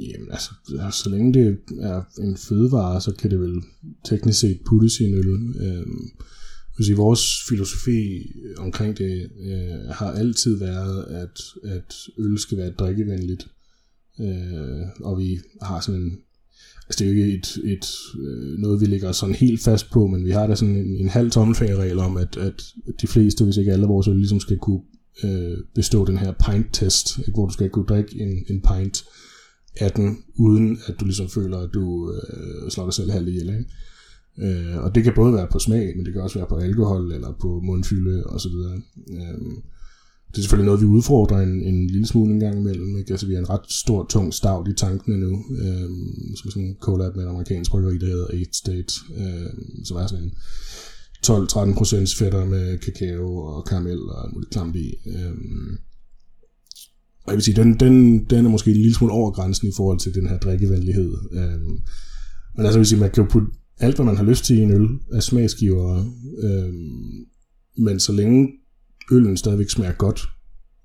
jamen 0.00 0.28
altså, 0.30 0.50
så 0.90 1.10
længe 1.10 1.34
det 1.34 1.58
er 1.80 2.02
en 2.20 2.36
fødevare, 2.36 3.00
så 3.00 3.14
kan 3.14 3.30
det 3.30 3.40
vel 3.40 3.62
teknisk 4.04 4.40
set 4.40 4.60
puttes 4.66 5.00
i 5.00 5.04
en 5.04 5.14
øl. 5.14 5.28
Øh, 5.66 5.86
sige, 6.84 6.96
vores 6.96 7.22
filosofi 7.48 8.32
øh, 8.44 8.54
omkring 8.58 8.98
det 8.98 9.30
øh, 9.40 9.90
har 9.90 10.10
altid 10.10 10.58
været, 10.58 11.04
at, 11.04 11.40
at 11.64 11.94
øl 12.18 12.38
skal 12.38 12.58
være 12.58 12.70
drikkevenligt. 12.70 13.46
Øh, 14.20 14.86
og 15.00 15.18
vi 15.18 15.38
har 15.62 15.80
sådan 15.80 16.00
en 16.00 16.18
Altså 16.90 17.04
det 17.04 17.10
er 17.10 17.14
jo 17.14 17.24
ikke 17.24 17.38
et, 17.38 17.58
et, 17.64 17.86
øh, 18.18 18.58
noget, 18.58 18.80
vi 18.80 18.86
ligger 18.86 19.12
sådan 19.12 19.34
helt 19.34 19.60
fast 19.62 19.90
på, 19.90 20.06
men 20.06 20.24
vi 20.24 20.30
har 20.30 20.46
da 20.46 20.54
sådan 20.54 20.76
en, 20.76 20.96
en 20.96 21.08
halv 21.08 21.30
tommelfingerregel 21.30 21.98
om, 21.98 22.16
at, 22.16 22.36
at 22.36 22.62
de 23.02 23.06
fleste, 23.06 23.44
hvis 23.44 23.56
ikke 23.56 23.72
alle 23.72 23.86
vores 23.86 24.08
øl, 24.08 24.16
ligesom 24.16 24.40
skal 24.40 24.58
kunne 24.58 24.80
øh, 25.24 25.58
bestå 25.74 26.04
den 26.04 26.18
her 26.18 26.32
pint-test, 26.32 27.18
ikke? 27.18 27.32
hvor 27.32 27.46
du 27.46 27.52
skal 27.52 27.70
kunne 27.70 27.86
drikke 27.86 28.20
en, 28.20 28.44
en 28.48 28.62
pint 28.62 29.04
af 29.76 29.90
den, 29.90 30.18
uden 30.34 30.78
at 30.86 31.00
du 31.00 31.04
ligesom 31.04 31.28
føler, 31.28 31.58
at 31.58 31.70
du 31.74 32.12
øh, 32.12 32.70
slår 32.70 32.84
dig 32.84 32.94
selv 32.94 33.10
halv 33.10 33.28
ihjel. 33.28 33.48
Ikke? 33.48 33.64
Øh, 34.38 34.76
og 34.84 34.94
det 34.94 35.04
kan 35.04 35.12
både 35.14 35.32
være 35.32 35.48
på 35.52 35.58
smag, 35.58 35.96
men 35.96 36.06
det 36.06 36.12
kan 36.12 36.22
også 36.22 36.38
være 36.38 36.48
på 36.48 36.56
alkohol, 36.56 37.12
eller 37.12 37.32
på 37.40 37.60
mundfylde 37.64 38.24
osv. 38.26 38.52
Øh, 39.10 39.38
det 40.30 40.38
er 40.38 40.42
selvfølgelig 40.42 40.66
noget, 40.66 40.80
vi 40.80 40.86
udfordrer 40.86 41.38
en, 41.38 41.62
en 41.62 41.86
lille 41.86 42.06
smule 42.06 42.34
en 42.34 42.40
gang 42.40 42.58
imellem. 42.58 42.98
Ikke? 42.98 43.10
Altså, 43.10 43.26
vi 43.26 43.32
har 43.32 43.40
en 43.40 43.50
ret 43.50 43.72
stor, 43.72 44.06
tung 44.10 44.34
stavt 44.34 44.68
i 44.68 44.72
tankene 44.72 45.18
nu, 45.18 45.44
øh, 45.58 45.90
som 46.36 46.50
sådan 46.50 46.68
en 46.68 46.76
collab 46.80 47.16
med 47.16 47.24
en 47.24 47.30
amerikansk 47.30 47.70
bryggeri, 47.70 47.98
der 47.98 48.06
hedder 48.06 48.24
8 48.24 48.44
State, 48.52 48.92
øh, 49.16 49.50
som 49.84 49.96
er 49.96 50.06
sådan 50.06 50.24
en 50.24 50.32
12-13 51.26 51.74
procents 51.74 52.14
fætter 52.14 52.44
med 52.44 52.78
kakao 52.78 53.36
og 53.36 53.64
karamel 53.64 53.98
og 53.98 54.24
alt 54.24 54.32
muligt 54.34 54.50
klamt 54.50 54.76
i. 54.76 54.94
Øh, 55.06 55.32
og 57.24 57.32
jeg 57.32 57.34
vil 57.34 57.42
sige, 57.42 57.56
den, 57.62 57.80
den, 57.80 58.24
den 58.24 58.46
er 58.46 58.50
måske 58.50 58.70
en 58.70 58.76
lille 58.76 58.94
smule 58.94 59.12
over 59.12 59.30
grænsen 59.30 59.68
i 59.68 59.72
forhold 59.76 59.98
til 59.98 60.14
den 60.14 60.28
her 60.28 60.38
drikkevenlighed. 60.38 61.14
Øh, 61.32 61.60
men 62.56 62.66
altså, 62.66 62.72
jeg 62.72 62.78
vil 62.78 62.86
sige, 62.86 63.00
man 63.00 63.10
kan 63.10 63.24
jo 63.24 63.30
putte 63.30 63.48
alt, 63.80 63.96
hvad 63.96 64.06
man 64.06 64.16
har 64.16 64.24
lyst 64.24 64.44
til 64.44 64.58
i 64.58 64.60
en 64.60 64.72
øl 64.72 64.88
er 65.12 65.20
smagsgiver, 65.20 66.04
Øh, 66.42 66.72
men 67.76 68.00
så 68.00 68.12
længe 68.12 68.48
øllen 69.12 69.36
stadigvæk 69.36 69.70
smager 69.70 69.92
godt, 69.92 70.20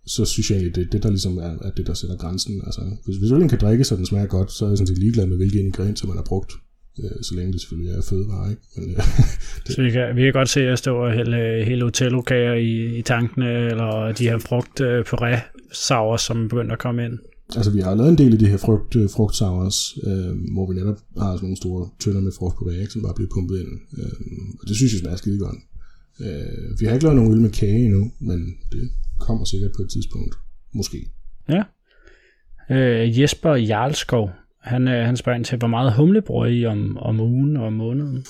så 0.07 0.25
synes 0.25 0.49
jeg 0.49 0.55
egentlig, 0.55 0.75
det 0.75 0.85
er 0.85 0.89
det, 0.89 1.03
der 1.03 1.09
ligesom 1.09 1.37
er, 1.37 1.57
er 1.61 1.71
det, 1.77 1.87
der 1.87 1.93
sætter 1.93 2.17
grænsen. 2.17 2.61
Altså, 2.65 2.81
hvis, 3.05 3.17
hvis 3.17 3.31
øllen 3.31 3.49
kan 3.49 3.59
drikke, 3.59 3.83
så 3.83 3.95
den 3.95 4.05
smager 4.05 4.27
godt, 4.27 4.51
så 4.51 4.65
er 4.65 4.69
jeg 4.69 4.77
sådan 4.77 4.87
set 4.87 4.97
ligeglad 4.97 5.25
med, 5.25 5.37
hvilke 5.37 5.59
ingredienser 5.59 6.07
man 6.07 6.17
har 6.17 6.23
brugt. 6.23 6.51
Øh, 6.99 7.23
så 7.23 7.35
længe 7.35 7.53
det 7.53 7.61
selvfølgelig 7.61 7.91
er 7.91 8.01
fødevare, 8.09 8.49
ikke? 8.49 8.61
Men, 8.75 8.89
øh, 8.89 8.97
det. 9.67 9.75
Så 9.75 9.81
vi 9.81 9.91
kan, 9.91 10.15
vi 10.15 10.21
kan 10.21 10.33
godt 10.33 10.49
se, 10.49 10.61
at 10.61 10.67
jeg 10.67 10.77
står 10.77 11.09
hele, 11.09 11.65
hele 11.65 11.83
hotellokager 11.83 12.53
i, 12.53 12.97
i 12.97 13.01
tankene, 13.01 13.49
eller 13.71 14.11
de 14.11 14.27
har 14.27 14.41
brugt 14.49 14.81
øh, 14.81 15.05
puré 15.07 15.39
sauer, 15.71 16.17
som 16.17 16.49
begynder 16.49 16.73
at 16.73 16.79
komme 16.79 17.05
ind. 17.05 17.19
Altså, 17.55 17.71
vi 17.71 17.79
har 17.79 17.95
lavet 17.95 18.09
en 18.09 18.17
del 18.17 18.33
af 18.33 18.39
de 18.39 18.47
her 18.47 18.57
frugt, 18.57 18.95
øh, 18.95 19.09
frugtsours, 19.09 19.97
øh, 20.07 20.53
hvor 20.53 20.67
vi 20.69 20.75
netop 20.75 20.99
har 21.17 21.31
sådan 21.31 21.45
nogle 21.45 21.57
store 21.57 21.89
tønder 21.99 22.21
med 22.21 22.31
frugtpuré, 22.31 22.89
som 22.89 23.01
bare 23.01 23.13
bliver 23.15 23.29
pumpet 23.33 23.59
ind. 23.59 23.71
Øh, 23.97 24.11
og 24.61 24.67
det 24.67 24.75
synes 24.75 24.93
jeg 24.93 25.11
er 25.11 25.15
skide 25.15 25.39
godt. 25.39 25.59
Øh, 26.21 26.79
vi 26.79 26.85
har 26.85 26.93
ikke 26.93 27.05
lavet 27.05 27.15
nogen 27.15 27.33
øl 27.33 27.41
med 27.41 27.49
kage 27.49 27.85
endnu, 27.85 28.11
men 28.19 28.39
det 28.71 28.89
kommer 29.19 29.45
sikkert 29.45 29.71
på 29.75 29.81
et 29.81 29.89
tidspunkt. 29.89 30.35
Måske. 30.73 31.09
Ja. 31.49 31.63
Øh, 32.71 33.19
Jesper 33.19 33.55
Jarlskov, 33.55 34.29
han, 34.61 34.87
øh, 34.87 35.05
han 35.05 35.17
spørger 35.17 35.37
ind 35.37 35.45
til, 35.45 35.57
hvor 35.57 35.67
meget 35.67 35.93
humle 35.93 36.21
bruger 36.21 36.45
I 36.45 36.65
om, 36.65 36.97
om 36.97 37.19
ugen 37.19 37.57
og 37.57 37.65
om 37.65 37.73
måneden? 37.73 38.25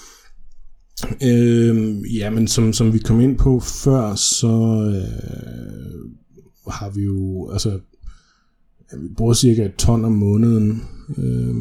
Øh, 1.23 1.97
ja, 2.17 2.29
men 2.29 2.47
som, 2.47 2.73
som 2.73 2.93
vi 2.93 2.99
kom 2.99 3.21
ind 3.21 3.37
på 3.37 3.59
før, 3.59 4.15
så 4.15 4.47
øh, 4.95 6.11
har 6.71 6.89
vi 6.89 7.01
jo, 7.01 7.49
altså, 7.51 7.79
vi 9.01 9.07
bruger 9.17 9.33
cirka 9.33 9.65
et 9.65 9.75
ton 9.75 10.05
om 10.05 10.11
måneden. 10.11 10.81
Øh, 11.17 11.55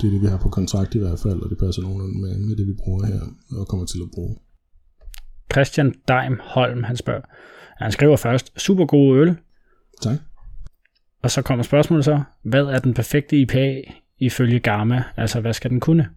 det 0.00 0.06
er 0.06 0.10
det, 0.10 0.22
vi 0.22 0.26
har 0.26 0.38
på 0.38 0.48
kontrakt 0.48 0.94
i 0.94 0.98
hvert 0.98 1.20
fald, 1.20 1.40
og 1.40 1.50
det 1.50 1.58
passer 1.58 1.82
nogenlunde 1.82 2.20
med, 2.20 2.38
med 2.38 2.56
det, 2.56 2.66
vi 2.66 2.74
bruger 2.84 3.06
her, 3.06 3.20
og 3.58 3.68
kommer 3.68 3.86
til 3.86 3.98
at 4.02 4.10
bruge. 4.14 4.36
Christian 5.52 5.94
Daim 6.08 6.40
Holm, 6.42 6.82
han 6.82 6.96
spørger. 6.96 7.22
Han 7.78 7.92
skriver 7.92 8.16
først, 8.16 8.60
super 8.60 8.86
god 8.86 9.18
øl. 9.18 9.36
Tak. 10.02 10.18
Og 11.22 11.30
så 11.30 11.42
kommer 11.42 11.62
spørgsmålet 11.62 12.04
så, 12.04 12.22
hvad 12.44 12.64
er 12.64 12.78
den 12.78 12.94
perfekte 12.94 13.36
IPA 13.36 13.80
ifølge 14.18 14.60
Gamma? 14.60 15.04
Altså, 15.16 15.40
hvad 15.40 15.52
skal 15.52 15.70
den 15.70 15.80
kunne? 15.80 16.08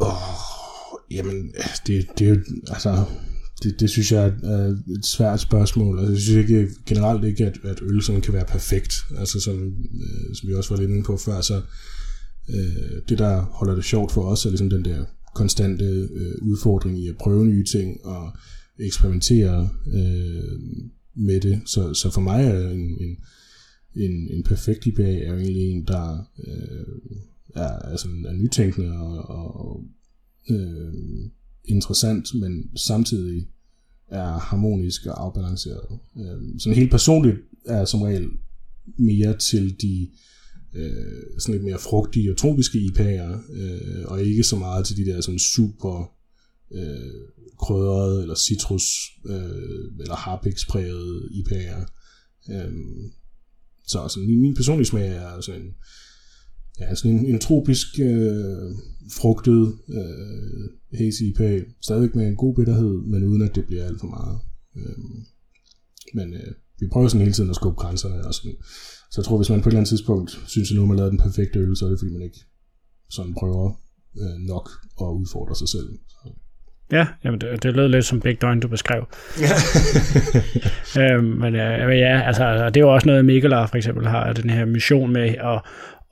Åh, 0.00 0.08
oh, 0.08 1.16
jamen, 1.16 1.54
det, 1.86 2.06
det 2.18 2.28
er 2.28 2.34
jo, 2.34 2.40
altså, 2.68 2.90
det, 3.62 3.80
det 3.80 3.90
synes 3.90 4.12
jeg 4.12 4.32
er 4.42 4.76
et 4.98 5.06
svært 5.06 5.40
spørgsmål. 5.40 5.98
Altså, 5.98 6.12
jeg 6.12 6.20
synes 6.20 6.50
ikke, 6.50 6.68
generelt 6.86 7.24
ikke, 7.24 7.46
at, 7.46 7.58
at 7.64 7.78
øl 7.82 8.02
sådan 8.02 8.20
kan 8.20 8.34
være 8.34 8.44
perfekt. 8.44 8.94
Altså, 9.18 9.40
som, 9.40 9.54
øh, 10.02 10.34
som 10.34 10.48
vi 10.48 10.54
også 10.54 10.74
var 10.74 10.80
lidt 10.80 10.90
inde 10.90 11.02
på 11.02 11.16
før, 11.16 11.40
så 11.40 11.62
Øh, 12.48 13.02
det, 13.08 13.18
der 13.18 13.40
holder 13.40 13.74
det 13.74 13.84
sjovt 13.84 14.12
for 14.12 14.22
os, 14.22 14.46
er 14.46 14.50
ligesom 14.50 14.70
den 14.70 14.84
der 14.84 15.04
konstante 15.34 15.84
øh, 15.84 16.34
udfordring 16.42 16.98
i 16.98 17.08
at 17.08 17.16
prøve 17.16 17.46
nye 17.46 17.64
ting 17.64 18.04
og 18.04 18.32
eksperimentere 18.78 19.68
øh, 19.86 20.58
med 21.14 21.40
det. 21.40 21.62
Så, 21.66 21.94
så 21.94 22.10
for 22.10 22.20
mig 22.20 22.44
er 22.44 22.70
en, 22.70 22.96
en, 23.00 23.16
en, 23.94 24.28
en 24.30 24.42
perfekt 24.42 24.86
IPA 24.86 25.18
er 25.18 25.32
jo 25.32 25.38
egentlig 25.38 25.70
en, 25.70 25.84
der 25.86 26.30
øh, 26.46 26.86
er, 27.54 27.68
altså, 27.68 28.08
er 28.28 28.32
nytænkende 28.32 28.98
og, 28.98 29.30
og 29.30 29.84
øh, 30.50 30.92
interessant, 31.64 32.34
men 32.34 32.76
samtidig 32.76 33.48
er 34.08 34.38
harmonisk 34.38 35.06
og 35.06 35.24
afbalanceret. 35.24 35.98
Øh, 36.16 36.60
sådan 36.60 36.78
helt 36.78 36.90
personligt 36.90 37.36
er 37.66 37.84
som 37.84 38.02
regel 38.02 38.28
mere 38.98 39.38
til 39.38 39.80
de 39.80 40.08
øh, 40.74 41.22
sådan 41.38 41.54
lidt 41.54 41.64
mere 41.64 41.78
frugtige 41.78 42.30
og 42.30 42.36
tropiske 42.36 42.78
IPA'er, 42.78 43.52
øh, 43.52 44.04
og 44.04 44.22
ikke 44.22 44.44
så 44.44 44.56
meget 44.56 44.86
til 44.86 44.96
de 44.96 45.04
der 45.04 45.20
sådan 45.20 45.38
super 45.38 46.12
øh, 46.72 47.28
krydrede 47.58 48.22
eller 48.22 48.34
citrus 48.34 48.82
øh, 49.26 50.00
eller 50.00 50.14
harpikspræget 50.14 51.28
IPA'er. 51.32 51.84
Øh, 52.52 52.72
så 53.86 54.00
altså, 54.00 54.18
min, 54.18 54.42
min 54.42 54.54
personlige 54.54 54.86
smag 54.86 55.08
er 55.08 55.40
sådan 55.40 55.60
en, 55.60 55.74
ja, 56.80 56.94
sådan 56.94 57.18
en, 57.18 57.26
en 57.26 57.38
tropisk 57.38 57.86
øh, 58.00 58.70
frugtet 59.20 59.74
øh, 59.88 60.98
hazy 60.98 61.22
IPA, 61.22 61.60
stadigvæk 61.82 62.14
med 62.14 62.26
en 62.28 62.36
god 62.36 62.54
bitterhed, 62.54 62.94
men 63.12 63.24
uden 63.24 63.42
at 63.42 63.54
det 63.54 63.66
bliver 63.66 63.84
alt 63.84 64.00
for 64.00 64.06
meget. 64.06 64.38
Øh, 64.76 64.98
men 66.14 66.34
øh, 66.34 66.52
vi 66.80 66.86
prøver 66.92 67.08
sådan 67.08 67.20
hele 67.20 67.32
tiden 67.32 67.50
at 67.50 67.56
skubbe 67.56 67.80
grænserne, 67.80 68.26
og 68.26 68.34
sådan, 68.34 68.56
så 69.10 69.20
jeg 69.20 69.24
tror, 69.24 69.36
hvis 69.36 69.50
man 69.50 69.60
på 69.60 69.68
et 69.68 69.72
eller 69.72 69.80
andet 69.80 69.88
tidspunkt 69.88 70.30
synes, 70.46 70.70
at 70.70 70.74
nu 70.74 70.80
har 70.80 70.88
man 70.88 70.96
lavet 70.96 71.12
den 71.12 71.20
perfekte 71.26 71.58
øl, 71.58 71.76
så 71.76 71.84
er 71.84 71.90
det 71.90 71.98
fordi, 71.98 72.12
man 72.12 72.22
ikke 72.22 72.40
sådan 73.10 73.34
prøver 73.34 73.80
øh, 74.20 74.36
nok 74.52 74.70
at 75.00 75.06
udfordre 75.06 75.56
sig 75.56 75.68
selv. 75.68 75.88
Så. 76.08 76.28
Ja, 76.92 77.06
jamen 77.24 77.40
det, 77.40 77.62
det 77.62 77.76
lød 77.76 77.88
lidt 77.88 78.04
som 78.04 78.20
Big 78.20 78.40
Døgn, 78.40 78.60
du 78.60 78.68
beskrev. 78.68 79.06
Ja. 79.40 79.54
øhm, 81.02 81.24
men 81.24 81.54
øh, 81.54 81.98
ja, 81.98 82.22
altså, 82.26 82.66
det 82.66 82.76
er 82.76 82.80
jo 82.80 82.94
også 82.94 83.06
noget, 83.06 83.24
Mikkeler 83.24 83.66
for 83.66 83.76
eksempel 83.76 84.06
har, 84.06 84.32
den 84.32 84.50
her 84.50 84.64
mission 84.64 85.12
med 85.12 85.28
at, 85.28 85.60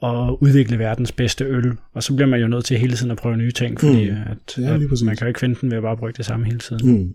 at 0.02 0.36
udvikle 0.40 0.78
verdens 0.78 1.12
bedste 1.12 1.44
øl, 1.44 1.72
og 1.92 2.02
så 2.02 2.14
bliver 2.14 2.28
man 2.28 2.40
jo 2.40 2.48
nødt 2.48 2.64
til 2.64 2.78
hele 2.78 2.96
tiden 2.96 3.10
at 3.10 3.18
prøve 3.18 3.36
nye 3.36 3.52
ting, 3.52 3.80
fordi 3.80 4.10
mm. 4.10 4.16
at, 4.16 4.58
ja, 4.58 4.74
at 4.74 5.02
man 5.04 5.16
kan 5.16 5.24
jo 5.24 5.26
ikke 5.26 5.40
finde 5.40 5.60
den 5.60 5.70
ved 5.70 5.76
at 5.76 5.82
bare 5.82 5.96
bruge 5.96 6.12
det 6.12 6.24
samme 6.24 6.46
hele 6.46 6.58
tiden. 6.58 6.98
Mm. 6.98 7.14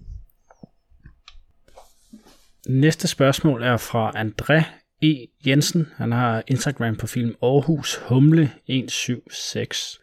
Næste 2.67 3.07
spørgsmål 3.07 3.63
er 3.63 3.77
fra 3.77 4.11
André 4.15 4.63
E. 5.01 5.27
Jensen. 5.47 5.87
Han 5.95 6.11
har 6.11 6.43
Instagram-profilen 6.47 7.35
Aarhus 7.41 7.95
Humle 7.95 8.51
176. 8.67 9.99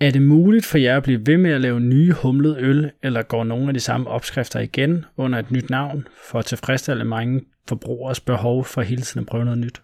Er 0.00 0.10
det 0.10 0.22
muligt 0.22 0.66
for 0.66 0.78
jer 0.78 0.96
at 0.96 1.02
blive 1.02 1.26
ved 1.26 1.36
med 1.36 1.50
at 1.50 1.60
lave 1.60 1.80
nye 1.80 2.12
humlede 2.12 2.56
øl, 2.58 2.90
eller 3.02 3.22
går 3.22 3.44
nogle 3.44 3.68
af 3.68 3.74
de 3.74 3.80
samme 3.80 4.08
opskrifter 4.08 4.60
igen 4.60 5.04
under 5.16 5.38
et 5.38 5.50
nyt 5.50 5.70
navn, 5.70 6.08
for 6.30 6.38
at 6.38 6.44
tilfredsstille 6.44 7.04
mange 7.04 7.40
forbrugers 7.68 8.20
behov 8.20 8.64
for 8.64 8.82
hele 8.82 9.02
tiden 9.02 9.20
at 9.20 9.26
prøve 9.26 9.44
noget 9.44 9.58
nyt? 9.58 9.82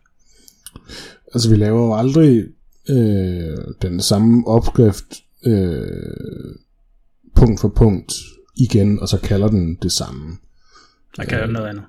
Altså, 1.35 1.50
vi 1.50 1.57
laver 1.57 1.83
jo 1.87 1.95
aldrig 1.95 2.45
øh, 2.88 3.59
den 3.83 4.00
samme 4.00 4.47
opskrift 4.47 5.23
øh, 5.47 6.55
punkt 7.35 7.61
for 7.61 7.69
punkt 7.69 8.12
igen, 8.57 9.00
og 9.00 9.09
så 9.09 9.21
kalder 9.21 9.49
den 9.49 9.79
det 9.83 9.93
samme. 9.93 10.37
Der 11.17 11.25
kalder 11.25 11.45
den 11.45 11.53
noget 11.53 11.69
andet. 11.69 11.85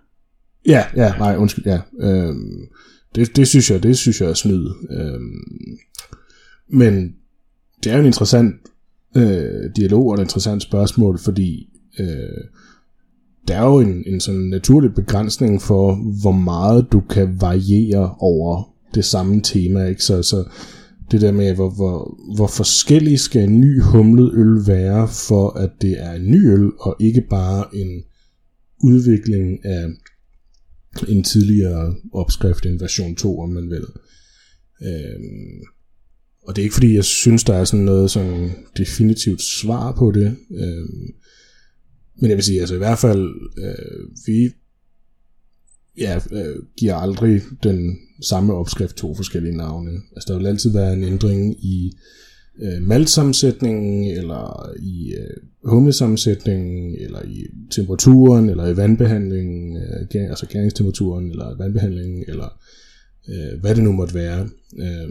Ja, 0.66 0.86
ja, 0.96 1.14
nej, 1.18 1.38
undskyld, 1.38 1.66
ja. 1.66 1.80
Øhm, 2.00 2.68
det, 3.16 3.36
det, 3.36 3.48
synes 3.48 3.72
jeg, 3.72 3.84
det 3.84 3.98
synes 3.98 4.22
jeg 4.22 4.30
er 4.30 4.34
snyd. 4.34 4.70
Øhm, 4.90 5.78
men 6.70 7.16
det 7.84 7.92
er 7.92 7.96
jo 7.96 8.00
en 8.00 8.06
interessant 8.06 8.56
øh, 9.18 9.72
dialog 9.76 10.08
og 10.08 10.14
et 10.14 10.20
interessant 10.20 10.64
spørgsmål, 10.64 11.20
fordi 11.20 11.70
øh, 12.00 12.44
der 13.48 13.56
er 13.58 13.66
jo 13.66 13.80
en, 13.80 14.04
en 14.08 14.20
sådan 14.20 14.42
naturlig 14.42 14.94
begrænsning 14.94 15.62
for, 15.62 15.96
hvor 16.22 16.32
meget 16.32 16.88
du 16.92 17.00
kan 17.00 17.42
variere 17.42 18.16
over 18.20 18.75
det 18.96 19.06
samme 19.06 19.42
tema, 19.42 19.88
ikke? 19.88 20.04
Så, 20.04 20.24
så 20.24 20.44
det 21.12 21.22
der 21.22 21.32
med, 21.32 21.56
hvor, 21.56 21.70
hvor, 21.70 22.20
hvor 22.36 22.48
forskellig 22.48 23.20
skal 23.20 23.44
en 23.44 23.62
ny 23.62 23.82
humlet 23.82 24.34
øl 24.34 24.68
være, 24.68 25.08
for 25.28 25.50
at 25.50 25.72
det 25.82 26.02
er 26.02 26.12
en 26.12 26.32
ny 26.32 26.50
øl, 26.50 26.72
og 26.80 26.96
ikke 27.00 27.22
bare 27.30 27.76
en 27.76 28.04
udvikling 28.84 29.66
af 29.66 29.88
en 31.08 31.24
tidligere 31.24 31.96
opskrift, 32.14 32.66
en 32.66 32.80
version 32.80 33.16
2, 33.16 33.40
om 33.40 33.50
man 33.50 33.70
vil. 33.70 33.86
Øhm, 34.82 35.62
og 36.48 36.56
det 36.56 36.62
er 36.62 36.64
ikke 36.64 36.74
fordi, 36.74 36.96
jeg 36.96 37.06
synes, 37.06 37.44
der 37.44 37.54
er 37.54 37.64
sådan 37.64 37.86
noget 37.86 38.12
sådan 38.12 38.52
definitivt 38.78 39.42
svar 39.42 39.92
på 39.92 40.12
det. 40.12 40.36
Øhm, 40.52 41.14
men 42.22 42.30
jeg 42.30 42.38
vil 42.38 42.44
sige, 42.44 42.60
altså 42.60 42.76
i 42.76 42.78
hvert 42.78 43.00
fald, 43.00 43.30
øh, 43.58 44.10
vi 44.26 44.52
ja, 45.98 46.20
øh, 46.32 46.56
giver 46.78 46.96
aldrig 46.96 47.42
den 47.64 47.98
samme 48.22 48.54
opskrift 48.54 48.96
to 48.96 49.16
forskellige 49.16 49.58
navne. 49.58 49.92
Altså 50.16 50.34
der 50.34 50.38
vil 50.38 50.48
altid 50.48 50.72
være 50.72 50.94
en 50.94 51.04
ændring 51.04 51.66
i 51.66 51.92
øh, 52.62 52.82
maltsammensætningen, 52.82 54.18
eller 54.18 54.74
i 54.80 55.14
øh, 55.14 55.70
humlesammensætningen, 55.70 56.96
eller 57.00 57.22
i 57.24 57.46
temperaturen, 57.72 58.50
eller 58.50 58.68
i 58.68 58.78
vandbehandlingen, 58.78 59.78
øh, 59.78 60.30
altså 60.30 60.46
gæringstemperaturen, 60.46 61.30
eller 61.30 61.58
vandbehandlingen, 61.58 62.24
eller 62.28 62.60
øh, 63.30 63.60
hvad 63.62 63.76
det 63.76 63.84
nu 63.84 63.92
måtte 63.92 64.14
være. 64.14 64.50
Øh, 64.80 65.10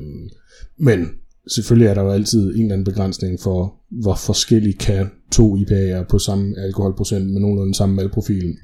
men 0.79 1.09
selvfølgelig 1.49 1.87
er 1.87 1.95
der 1.95 2.03
jo 2.03 2.11
altid 2.11 2.55
en 2.55 2.61
eller 2.61 2.73
anden 2.73 2.85
begrænsning 2.85 3.41
for, 3.41 3.75
hvor 3.91 4.14
forskellige 4.14 4.79
kan 4.79 5.11
to 5.33 5.57
IPA'er 5.57 6.03
på 6.09 6.19
samme 6.19 6.55
alkoholprocent 6.59 7.33
med 7.33 7.41
nogenlunde 7.41 7.75
samme 7.75 7.95
malprofil, 7.95 8.57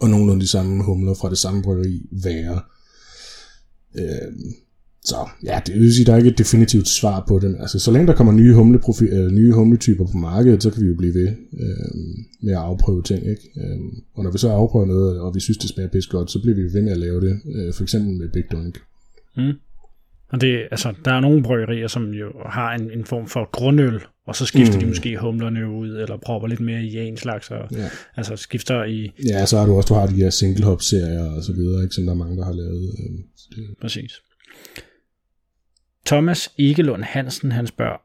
og 0.00 0.10
nogenlunde 0.10 0.42
de 0.42 0.48
samme 0.48 0.84
humler 0.84 1.14
fra 1.14 1.30
det 1.30 1.38
samme 1.38 1.62
bryggeri 1.62 2.02
være. 2.10 2.60
Øh, 3.98 4.32
så 5.04 5.16
ja, 5.44 5.60
det 5.66 5.74
vil 5.74 5.94
sige, 5.94 6.06
der 6.06 6.12
er 6.12 6.16
ikke 6.16 6.30
et 6.30 6.38
definitivt 6.38 6.88
svar 6.88 7.24
på 7.28 7.38
det. 7.38 7.56
Altså, 7.60 7.78
så 7.78 7.90
længe 7.90 8.06
der 8.06 8.14
kommer 8.14 8.32
nye, 8.32 8.54
humleprofi- 8.54 9.14
øh, 9.14 9.30
nye 9.30 9.52
humletyper 9.52 10.06
på 10.06 10.16
markedet, 10.16 10.62
så 10.62 10.70
kan 10.70 10.82
vi 10.82 10.88
jo 10.88 10.94
blive 10.94 11.14
ved 11.14 11.28
øh, 11.60 11.94
med 12.42 12.52
at 12.52 12.58
afprøve 12.58 13.02
ting. 13.02 13.26
Ikke? 13.26 13.50
Øh, 13.56 13.78
og 14.14 14.24
når 14.24 14.30
vi 14.30 14.38
så 14.38 14.50
afprøver 14.50 14.86
noget, 14.86 15.20
og 15.20 15.34
vi 15.34 15.40
synes, 15.40 15.58
det 15.58 15.70
smager 15.70 15.88
pisse 15.90 16.10
godt, 16.10 16.30
så 16.30 16.40
bliver 16.42 16.56
vi 16.56 16.62
ved 16.62 16.82
med 16.82 16.92
at 16.92 16.98
lave 16.98 17.20
det. 17.20 17.40
Øh, 17.54 17.74
for 17.74 17.82
eksempel 17.82 18.16
med 18.16 18.28
Big 18.28 18.44
Dunk. 18.52 18.78
Mm. 19.36 19.52
Og 20.32 20.40
det, 20.40 20.68
altså, 20.70 20.94
der 21.04 21.12
er 21.12 21.20
nogle 21.20 21.42
bryggerier, 21.42 21.88
som 21.88 22.10
jo 22.10 22.32
har 22.46 22.74
en, 22.74 22.90
en 22.90 23.04
form 23.04 23.26
for 23.26 23.50
grundøl, 23.52 24.00
og 24.26 24.36
så 24.36 24.46
skifter 24.46 24.74
mm. 24.74 24.80
de 24.80 24.86
måske 24.86 25.16
humlerne 25.16 25.70
ud, 25.70 25.88
eller 25.88 26.16
propper 26.16 26.48
lidt 26.48 26.60
mere 26.60 26.82
i 26.82 26.96
en 26.96 27.16
slags, 27.16 27.50
og, 27.50 27.68
ja. 27.72 27.88
altså 28.16 28.36
skifter 28.36 28.84
i... 28.84 29.12
Ja, 29.28 29.46
så 29.46 29.58
har 29.58 29.66
du 29.66 29.76
også 29.76 29.94
du 29.94 30.00
har 30.00 30.06
de 30.06 30.14
her 30.14 30.30
single 30.30 30.64
hop 30.64 30.82
serier 30.82 31.24
og 31.24 31.42
så 31.42 31.52
videre, 31.52 31.82
ikke, 31.82 31.94
som 31.94 32.04
der 32.04 32.12
er 32.12 32.16
mange, 32.16 32.36
der 32.36 32.44
har 32.44 32.52
lavet. 32.52 32.94
Øh, 32.98 33.18
det... 33.56 33.76
Præcis. 33.80 34.12
Thomas 36.06 36.52
Igelund 36.56 37.02
Hansen, 37.02 37.52
han 37.52 37.66
spørger, 37.66 37.96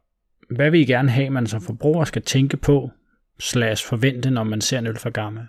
hvad 0.56 0.72
vil 0.72 0.80
I 0.80 0.86
gerne 0.86 1.10
have, 1.10 1.30
man 1.30 1.48
som 1.48 1.62
forbruger 1.62 2.06
skal 2.06 2.22
tænke 2.22 2.58
på, 2.58 2.90
slash 3.40 3.86
forvente, 3.86 4.30
når 4.30 4.44
man 4.44 4.62
ser 4.62 4.80
en 4.80 4.88
øl 4.88 4.98
fra 4.98 5.10
Gamma? 5.10 5.42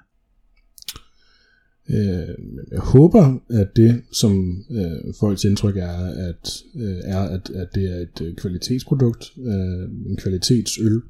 Øh, 1.90 2.35
jeg 2.71 2.78
håber, 2.78 3.40
at 3.50 3.68
det, 3.76 4.02
som 4.12 4.64
øh, 4.71 5.14
folks 5.21 5.45
indtryk 5.45 5.76
er, 5.76 6.28
at, 6.28 6.62
øh, 6.76 6.97
er 7.04 7.18
at, 7.18 7.50
at 7.54 7.68
det 7.75 7.90
er 7.92 7.97
et 7.97 8.21
øh, 8.23 8.35
kvalitetsprodukt, 8.35 9.33
øh, 9.47 10.11
en 10.11 10.16
kvalitetsøl. 10.16 11.02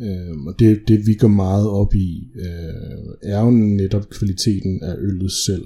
Øh, 0.00 0.36
og 0.46 0.54
det, 0.58 0.80
det, 0.88 1.06
vi 1.06 1.14
går 1.14 1.28
meget 1.28 1.68
op 1.68 1.94
i, 1.94 2.28
øh, 2.34 3.14
er 3.22 3.40
jo 3.40 3.50
netop 3.50 4.10
kvaliteten 4.10 4.82
af 4.82 4.94
øllet 4.98 5.32
selv. 5.32 5.64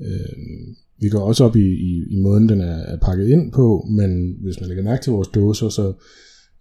Øh, 0.00 0.74
vi 1.00 1.08
går 1.08 1.20
også 1.20 1.44
op 1.44 1.56
i, 1.56 1.68
i, 1.68 2.04
i 2.10 2.16
måden, 2.20 2.48
den 2.48 2.60
er, 2.60 2.76
er 2.76 2.96
pakket 2.96 3.28
ind 3.28 3.52
på, 3.52 3.86
men 3.90 4.36
hvis 4.42 4.60
man 4.60 4.68
lægger 4.68 4.84
mærke 4.84 5.02
til 5.02 5.12
vores 5.12 5.28
dåser, 5.28 5.68
så 5.68 5.92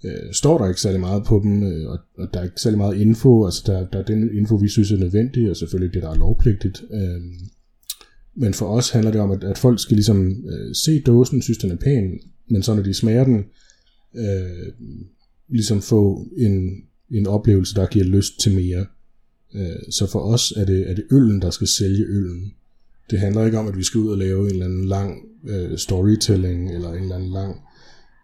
øh, 0.04 0.34
står 0.34 0.58
der 0.58 0.68
ikke 0.68 0.82
særlig 0.82 1.00
meget 1.00 1.24
på 1.24 1.40
dem, 1.44 1.64
øh, 1.64 1.92
og, 1.92 2.00
og 2.18 2.28
der 2.34 2.40
er 2.40 2.44
ikke 2.44 2.62
særlig 2.62 2.78
meget 2.78 2.98
info. 2.98 3.46
Altså 3.46 3.64
der, 3.66 3.88
der 3.88 4.00
er 4.00 4.04
den 4.04 4.38
info, 4.38 4.56
vi 4.56 4.70
synes 4.70 4.92
er 4.92 4.98
nødvendig, 4.98 5.50
og 5.50 5.58
selvfølgelig 5.58 5.94
det, 5.94 6.04
der 6.04 6.10
er 6.10 6.16
lovpligtigt. 6.16 6.84
Øh, 6.94 7.22
men 8.36 8.54
for 8.54 8.66
os 8.66 8.90
handler 8.90 9.12
det 9.12 9.22
om, 9.22 9.32
at, 9.32 9.44
at 9.44 9.58
folk 9.58 9.80
skal 9.80 9.96
ligesom 9.96 10.46
øh, 10.50 10.76
se 10.76 11.02
dåsen, 11.02 11.42
synes 11.42 11.58
den 11.58 11.72
er 11.72 11.76
pæn, 11.76 12.20
men 12.50 12.64
så 12.64 12.76
når 12.76 12.84
de 12.84 12.94
smager 12.94 13.24
den, 13.24 13.46
øh, 14.16 14.74
ligesom 15.50 15.82
få 15.82 16.28
en, 16.38 16.84
en 17.12 17.28
oplevelse, 17.28 17.76
der 17.76 17.86
giver 17.86 18.06
lyst 18.06 18.40
til 18.40 18.56
mere. 18.56 18.86
Øh, 19.56 19.92
så 19.92 20.08
for 20.08 20.20
os 20.20 20.54
er 20.58 20.66
det, 20.66 20.90
er 20.90 20.96
det 20.96 21.04
øllen, 21.12 21.42
der 21.42 21.50
skal 21.50 21.68
sælge 21.68 22.06
øllen. 22.06 22.54
Det 23.12 23.20
handler 23.20 23.46
ikke 23.46 23.60
om, 23.60 23.68
at 23.68 23.78
vi 23.78 23.84
skal 23.84 24.00
ud 24.00 24.12
og 24.12 24.18
lave 24.18 24.46
en 24.46 24.52
eller 24.52 24.66
anden 24.66 24.86
lang 24.86 25.26
øh, 25.48 25.78
storytelling, 25.78 26.72
eller 26.76 26.90
en 26.90 27.02
eller 27.02 27.16
anden 27.16 27.32
lang 27.32 27.56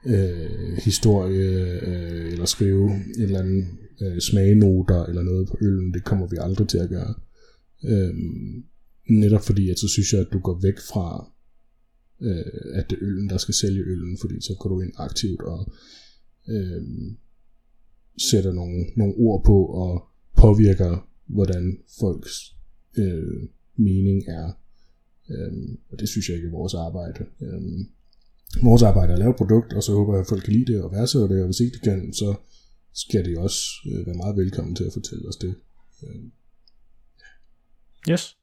øh, 0.07 0.77
historie, 0.77 1.79
øh, 1.87 2.31
eller 2.31 2.45
skrive 2.45 2.89
en 2.91 3.21
eller 3.21 3.39
anden 3.39 3.79
øh, 4.01 4.19
smagenoter, 4.19 5.05
eller 5.05 5.21
noget 5.21 5.47
på 5.47 5.57
øllen. 5.61 5.93
Det 5.93 6.03
kommer 6.03 6.27
vi 6.27 6.37
aldrig 6.39 6.67
til 6.67 6.77
at 6.77 6.89
gøre. 6.89 7.13
Øh, 7.83 8.13
netop 9.09 9.45
fordi, 9.45 9.69
at 9.69 9.79
så 9.79 9.87
synes 9.87 10.13
jeg, 10.13 10.21
at 10.21 10.33
du 10.33 10.39
går 10.39 10.59
væk 10.61 10.79
fra 10.79 11.31
øh, 12.21 12.45
at 12.73 12.89
det 12.89 12.95
er 12.95 13.01
øllen, 13.01 13.29
der 13.29 13.37
skal 13.37 13.53
sælge 13.53 13.83
øllen, 13.83 14.17
fordi 14.21 14.41
så 14.41 14.55
går 14.59 14.69
du 14.69 14.81
ind 14.81 14.91
aktivt 14.95 15.41
og 15.41 15.71
øh, 16.49 16.83
sætter 18.17 18.53
nogle, 18.53 18.85
nogle 18.95 19.13
ord 19.17 19.43
på 19.45 19.65
og 19.65 20.07
påvirker, 20.37 21.09
hvordan 21.25 21.79
folks 21.99 22.55
øh, 22.97 23.49
mening 23.75 24.23
er. 24.27 24.51
Øh, 25.29 25.77
og 25.89 25.99
det 25.99 26.09
synes 26.09 26.29
jeg 26.29 26.35
ikke 26.35 26.47
er 26.47 26.51
vores 26.51 26.73
arbejde. 26.73 27.25
Øh, 27.41 27.85
vores 28.63 28.83
arbejde 28.83 29.13
at 29.13 29.19
lave 29.19 29.29
et 29.29 29.35
produkt, 29.35 29.73
og 29.73 29.83
så 29.83 29.91
håber 29.91 30.13
jeg, 30.13 30.21
at 30.21 30.27
folk 30.29 30.43
kan 30.43 30.53
lide 30.53 30.73
det 30.73 30.83
og 30.83 30.91
værdsætte 30.91 31.35
det, 31.35 31.41
og 31.41 31.47
hvis 31.47 31.59
ikke 31.59 31.77
de 31.77 31.89
kan, 31.89 32.13
så 32.13 32.35
skal 32.93 33.25
de 33.25 33.39
også 33.39 33.59
øh, 33.89 34.07
være 34.07 34.15
meget 34.15 34.37
velkommen 34.37 34.75
til 34.75 34.83
at 34.83 34.93
fortælle 34.93 35.27
os 35.27 35.35
det. 35.35 35.55
Øh. 36.03 36.21
Yes. 38.11 38.37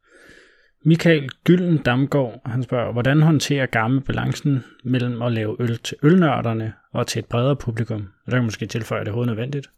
Michael 0.87 1.29
Gylden 1.45 1.79
Damgaard, 1.85 2.41
han 2.47 2.63
spørger, 2.63 2.93
hvordan 2.93 3.23
håndterer 3.23 3.67
Gamme 3.67 4.01
balancen 4.01 4.59
mellem 4.85 5.23
at 5.23 5.33
lave 5.33 5.57
øl 5.61 5.79
til 5.79 5.97
ølnørderne 6.03 6.73
og 6.93 7.07
til 7.07 7.19
et 7.19 7.27
bredere 7.27 7.57
publikum? 7.57 8.01
Og 8.27 8.33
der 8.33 8.37
kan 8.37 8.45
måske 8.45 8.67
tilføje, 8.67 9.01
at 9.01 9.07
det 9.07 9.13
er 9.13 9.25
nødvendigt. 9.25 9.71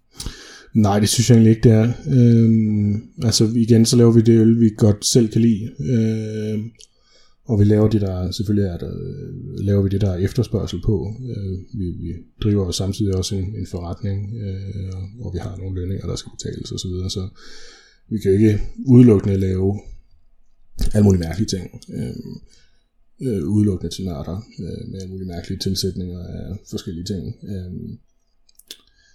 Nej, 0.75 1.00
det 1.00 1.09
synes 1.09 1.30
jeg 1.30 1.37
egentlig 1.37 1.50
ikke, 1.50 1.68
det 1.68 1.73
er. 1.73 1.88
Øhm, 2.16 3.02
altså 3.25 3.45
igen, 3.56 3.87
så 3.87 3.97
laver 3.97 4.12
vi 4.12 4.21
det 4.21 4.40
øl, 4.40 4.61
vi 4.61 4.71
godt 4.76 5.06
selv 5.06 5.28
kan 5.28 5.40
lide. 5.40 5.71
Øhm, 5.80 6.71
og 7.49 7.61
vi 7.61 7.65
laver 7.65 7.88
det, 7.88 8.00
der 8.00 8.31
selvfølgelig 8.31 8.69
er 8.69 8.79
der, 8.79 8.93
øh, 8.95 9.65
laver 9.69 9.83
vi 9.83 9.88
det, 9.88 10.00
der 10.00 10.15
efterspørgsel 10.15 10.81
på. 10.83 11.15
Øh, 11.31 11.81
vi, 11.81 11.85
vi 11.85 12.12
driver 12.43 12.71
samtidig 12.71 13.15
også 13.15 13.37
en, 13.37 13.45
en 13.45 13.67
forretning, 13.67 14.19
øh, 14.37 15.25
og 15.25 15.35
vi 15.35 15.38
har 15.38 15.57
nogle 15.57 15.81
lønninger, 15.81 16.07
der 16.07 16.17
skal 16.17 16.33
betales 16.38 16.73
osv. 16.73 16.79
Så, 16.79 16.88
videre, 16.88 17.11
så 17.11 17.29
vi 18.11 18.19
kan 18.19 18.33
ikke 18.33 18.61
udelukkende 18.87 19.37
lave 19.37 19.81
alle 20.95 21.05
mulige 21.05 21.21
mærkelige 21.21 21.49
ting. 21.49 21.81
Øh, 21.97 22.17
øh, 23.23 23.49
udelukkende 23.49 23.95
til 23.95 24.05
nørder, 24.05 24.47
øh, 24.59 24.88
med 24.91 25.00
alle 25.00 25.11
mulige 25.11 25.29
mærkelige 25.29 25.59
tilsætninger 25.59 26.19
af 26.19 26.57
forskellige 26.71 27.05
ting. 27.05 27.37
Øh, 27.50 27.73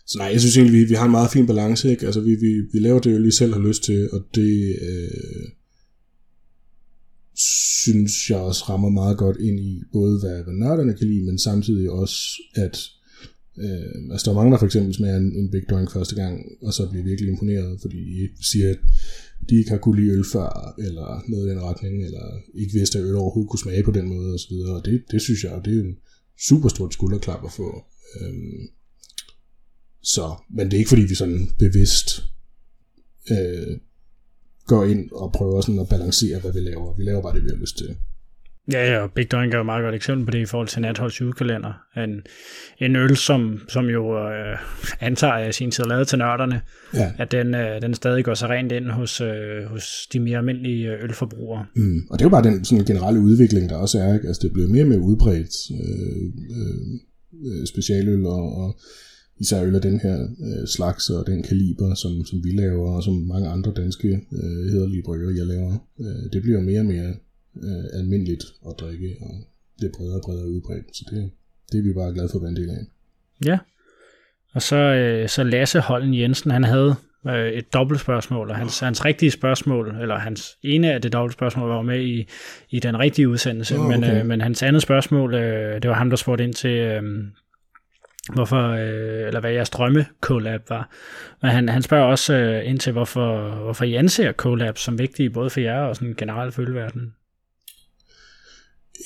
så 0.05 0.17
nej, 0.17 0.27
jeg 0.27 0.39
synes 0.39 0.57
egentlig, 0.57 0.79
vi, 0.79 0.85
vi 0.85 0.93
har 0.93 1.05
en 1.05 1.11
meget 1.11 1.31
fin 1.31 1.47
balance. 1.47 1.89
Ikke? 1.89 2.05
Altså, 2.05 2.21
vi, 2.21 2.35
vi, 2.35 2.51
vi 2.73 2.79
laver 2.79 2.99
det, 2.99 3.23
vi 3.23 3.31
selv 3.31 3.53
har 3.53 3.61
lyst 3.61 3.83
til, 3.83 4.09
og 4.11 4.21
det 4.35 4.77
øh, 4.81 5.47
synes 7.35 8.29
jeg 8.29 8.37
også 8.37 8.63
rammer 8.69 8.89
meget 8.89 9.17
godt 9.17 9.37
ind 9.39 9.59
i 9.59 9.83
både, 9.93 10.19
hvad, 10.19 10.43
hvad 10.43 10.53
nørderne 10.53 10.93
kan 10.93 11.07
lide, 11.07 11.25
men 11.25 11.39
samtidig 11.39 11.89
også, 11.89 12.17
at 12.55 12.77
øh, 13.57 14.11
altså 14.11 14.25
der 14.25 14.31
er 14.31 14.39
mange, 14.39 14.51
der 14.51 14.57
for 14.57 14.65
eksempel 14.65 14.93
smager 14.93 15.17
en, 15.17 15.35
en 15.35 15.51
Big 15.51 15.69
Doink 15.69 15.91
første 15.91 16.15
gang, 16.15 16.45
og 16.61 16.73
så 16.73 16.89
bliver 16.89 17.03
virkelig 17.03 17.29
imponeret, 17.29 17.81
fordi 17.81 17.97
de 18.37 18.45
siger, 18.51 18.69
at 18.69 18.79
de 19.49 19.55
ikke 19.55 19.69
har 19.69 19.77
kunne 19.77 20.01
lide 20.01 20.13
øl 20.13 20.25
før, 20.33 20.75
eller 20.77 21.29
noget 21.29 21.47
i 21.47 21.49
den 21.49 21.61
retning, 21.61 22.05
eller 22.05 22.25
ikke 22.53 22.73
vidste, 22.73 22.99
at 22.99 23.05
øl 23.05 23.15
overhovedet 23.15 23.49
kunne 23.49 23.65
smage 23.65 23.83
på 23.83 23.91
den 23.91 24.07
måde, 24.07 24.33
og 24.33 24.39
så 24.39 24.47
videre. 24.49 24.75
Og 24.75 24.85
det, 24.85 25.03
det 25.11 25.21
synes 25.21 25.43
jeg, 25.43 25.61
det 25.65 25.77
er 25.77 25.83
en 25.83 25.97
super 26.47 26.69
stort 26.69 26.93
skulderklap 26.93 27.45
at 27.45 27.51
få. 27.51 27.83
Øhm, 28.21 28.67
så, 30.03 30.35
men 30.55 30.65
det 30.65 30.73
er 30.73 30.77
ikke 30.77 30.89
fordi, 30.89 31.01
vi 31.01 31.15
sådan 31.15 31.49
bevidst 31.59 32.23
øh, 33.31 33.77
går 34.67 34.83
ind 34.85 35.11
og 35.11 35.31
prøver 35.31 35.61
sådan 35.61 35.79
at 35.79 35.89
balancere, 35.89 36.39
hvad 36.39 36.53
vi 36.53 36.59
laver. 36.59 36.95
Vi 36.97 37.03
laver 37.03 37.21
bare 37.21 37.35
det, 37.35 37.43
vi 37.43 37.49
har 37.49 37.61
lyst 37.61 37.77
til. 37.77 37.95
Ja, 38.71 38.93
ja, 38.93 38.99
og 38.99 39.11
Big 39.11 39.31
Drink 39.31 39.53
er 39.53 39.57
jo 39.57 39.61
et 39.61 39.65
meget 39.65 39.83
godt 39.83 39.95
eksempel 39.95 40.25
på 40.25 40.31
det 40.31 40.39
i 40.39 40.45
forhold 40.45 40.67
til 40.67 40.81
Natholds 40.81 41.21
julekalender. 41.21 41.73
En, 41.97 42.21
en 42.77 42.95
øl, 42.95 43.17
som, 43.17 43.59
som 43.67 43.85
jo 43.85 44.17
øh, 44.17 44.57
antager 44.99 45.37
jeg 45.37 45.53
sin 45.53 45.71
tid 45.71 45.83
lavet 45.83 46.07
til 46.07 46.17
nørderne, 46.17 46.61
ja. 46.93 47.11
at 47.17 47.31
den, 47.31 47.55
øh, 47.55 47.81
den 47.81 47.93
stadig 47.93 48.25
går 48.25 48.33
så 48.33 48.47
rent 48.47 48.71
ind 48.71 48.89
hos, 48.89 49.21
øh, 49.21 49.65
hos 49.67 50.07
de 50.13 50.19
mere 50.19 50.37
almindelige 50.37 50.91
øh, 50.91 51.03
ølforbrugere. 51.03 51.65
Mm. 51.75 51.99
Og 52.09 52.19
det 52.19 52.25
er 52.25 52.29
jo 52.29 52.29
bare 52.29 52.43
den 52.43 52.65
sådan 52.65 52.85
generelle 52.85 53.19
udvikling, 53.19 53.69
der 53.69 53.75
også 53.75 53.99
er. 53.99 54.13
Ikke? 54.13 54.27
Altså, 54.27 54.39
det 54.43 54.53
bliver 54.53 54.69
mere 54.69 54.83
og 54.83 54.87
mere 54.87 54.99
udbredt 54.99 55.55
øh, 55.71 56.23
øh, 56.57 56.77
øh 57.45 57.67
specialøl 57.67 58.25
og, 58.25 58.55
og 58.57 58.79
især 59.41 59.63
øl 59.63 59.75
af 59.75 59.81
den 59.81 59.99
her 59.99 60.17
øh, 60.21 60.67
slags 60.67 61.09
og 61.09 61.27
den 61.27 61.43
kaliber, 61.43 61.93
som, 61.93 62.25
som 62.25 62.43
vi 62.43 62.51
laver, 62.51 62.95
og 62.95 63.03
som 63.03 63.13
mange 63.13 63.47
andre 63.49 63.71
danske 63.75 64.07
øh, 64.07 64.71
hederlige 64.71 65.03
jeg 65.37 65.45
laver. 65.45 65.73
Øh, 65.99 66.31
det 66.33 66.41
bliver 66.41 66.61
mere 66.61 66.79
og 66.79 66.85
mere 66.85 67.13
øh, 67.63 67.99
almindeligt 67.99 68.43
at 68.67 68.73
drikke, 68.79 69.17
og 69.21 69.33
det 69.79 69.85
er 69.87 69.97
bredere 69.97 70.15
og 70.15 70.21
bredere 70.25 70.49
udbredt. 70.49 70.97
Så 70.97 71.05
det, 71.11 71.31
det 71.71 71.79
er 71.79 71.83
vi 71.83 71.93
bare 71.93 72.13
glade 72.13 72.29
for 72.29 72.37
at 72.37 72.41
være 72.41 72.49
en 72.49 72.55
del 72.55 72.69
af. 72.69 72.83
Ja, 73.45 73.57
og 74.53 74.61
så, 74.61 74.75
øh, 74.75 75.29
så 75.29 75.43
Lasse 75.43 75.79
Holden 75.79 76.13
Jensen, 76.13 76.51
han 76.51 76.63
havde 76.63 76.95
øh, 77.27 77.51
et 77.51 77.73
dobbelt 77.73 78.01
spørgsmål, 78.01 78.49
og 78.49 78.55
hans, 78.55 78.79
hans 78.79 79.05
rigtige 79.05 79.31
spørgsmål, 79.31 79.95
eller 80.01 80.17
hans 80.19 80.57
ene 80.63 80.93
af 80.93 81.01
det 81.01 81.13
dobbelt 81.13 81.33
spørgsmål 81.33 81.69
var 81.69 81.81
med 81.81 82.01
i, 82.01 82.27
i 82.69 82.79
den 82.79 82.99
rigtige 82.99 83.29
udsendelse, 83.29 83.77
oh, 83.77 83.85
okay. 83.85 83.97
men, 83.97 84.17
øh, 84.17 84.25
men 84.25 84.41
hans 84.41 84.63
andet 84.63 84.81
spørgsmål, 84.81 85.33
øh, 85.33 85.81
det 85.81 85.89
var 85.89 85.95
ham, 85.95 86.09
der 86.09 86.17
spurgte 86.17 86.43
ind 86.43 86.53
til, 86.53 86.77
øh, 86.77 87.03
hvorfor, 88.29 88.67
øh, 88.67 89.27
eller 89.27 89.39
hvad 89.39 89.51
jeres 89.51 89.69
drømme 89.69 90.05
collab 90.21 90.61
var. 90.69 90.89
Men 91.41 91.51
han, 91.51 91.69
han 91.69 91.81
spørger 91.81 92.05
også 92.05 92.33
øh, 92.33 92.69
ind 92.69 92.79
til, 92.79 92.91
hvorfor, 92.91 93.61
hvorfor 93.63 93.85
I 93.85 93.93
anser 93.93 94.31
collab 94.31 94.77
som 94.77 94.99
vigtige, 94.99 95.29
både 95.29 95.49
for 95.49 95.59
jer 95.59 95.79
og 95.81 95.95
sådan 95.95 96.15
generelt 96.17 96.53
for 96.53 96.61
ølverdenen. 96.61 97.13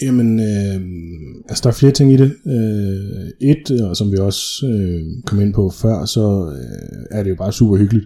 Jamen, 0.02 0.40
øh, 0.40 0.82
altså 1.50 1.62
der 1.64 1.70
er 1.70 1.80
flere 1.80 1.92
ting 1.92 2.14
i 2.14 2.18
det. 2.18 2.36
Øh, 2.46 3.50
et, 3.50 3.82
og 3.82 3.98
som 3.98 4.12
vi 4.12 4.18
også 4.18 4.68
øh, 4.68 5.24
kom 5.26 5.42
ind 5.42 5.54
på 5.54 5.70
før, 5.70 6.06
så 6.06 6.56
øh, 6.58 7.18
er 7.18 7.24
det 7.24 7.30
jo 7.30 7.36
bare 7.36 7.54
super 7.54 7.78
hyggeligt. 7.78 8.06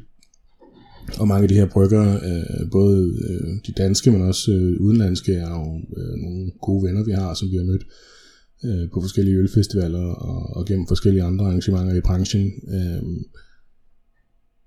Og 1.20 1.28
mange 1.28 1.44
af 1.44 1.50
de 1.50 1.56
her 1.56 1.66
brygger, 1.66 2.16
øh, 2.16 2.72
både 2.72 3.14
øh, 3.30 3.48
de 3.68 3.72
danske, 3.72 4.12
men 4.12 4.22
også 4.22 4.52
øh, 4.52 4.82
udenlandske, 4.82 5.34
er 5.34 5.50
jo 5.50 5.82
øh, 5.98 6.16
nogle 6.24 6.52
gode 6.62 6.88
venner, 6.88 7.04
vi 7.04 7.12
har, 7.12 7.34
som 7.34 7.52
vi 7.52 7.58
har 7.58 7.64
mødt 7.64 7.84
øh, 7.84 8.19
Øh, 8.64 8.90
på 8.94 9.02
forskellige 9.02 9.38
ølfestivaler 9.38 10.06
og, 10.14 10.58
og 10.58 10.66
gennem 10.66 10.88
forskellige 10.88 11.24
andre 11.24 11.46
arrangementer 11.46 11.96
i 11.96 12.02
branchen. 12.02 12.46
Øh, 12.68 13.04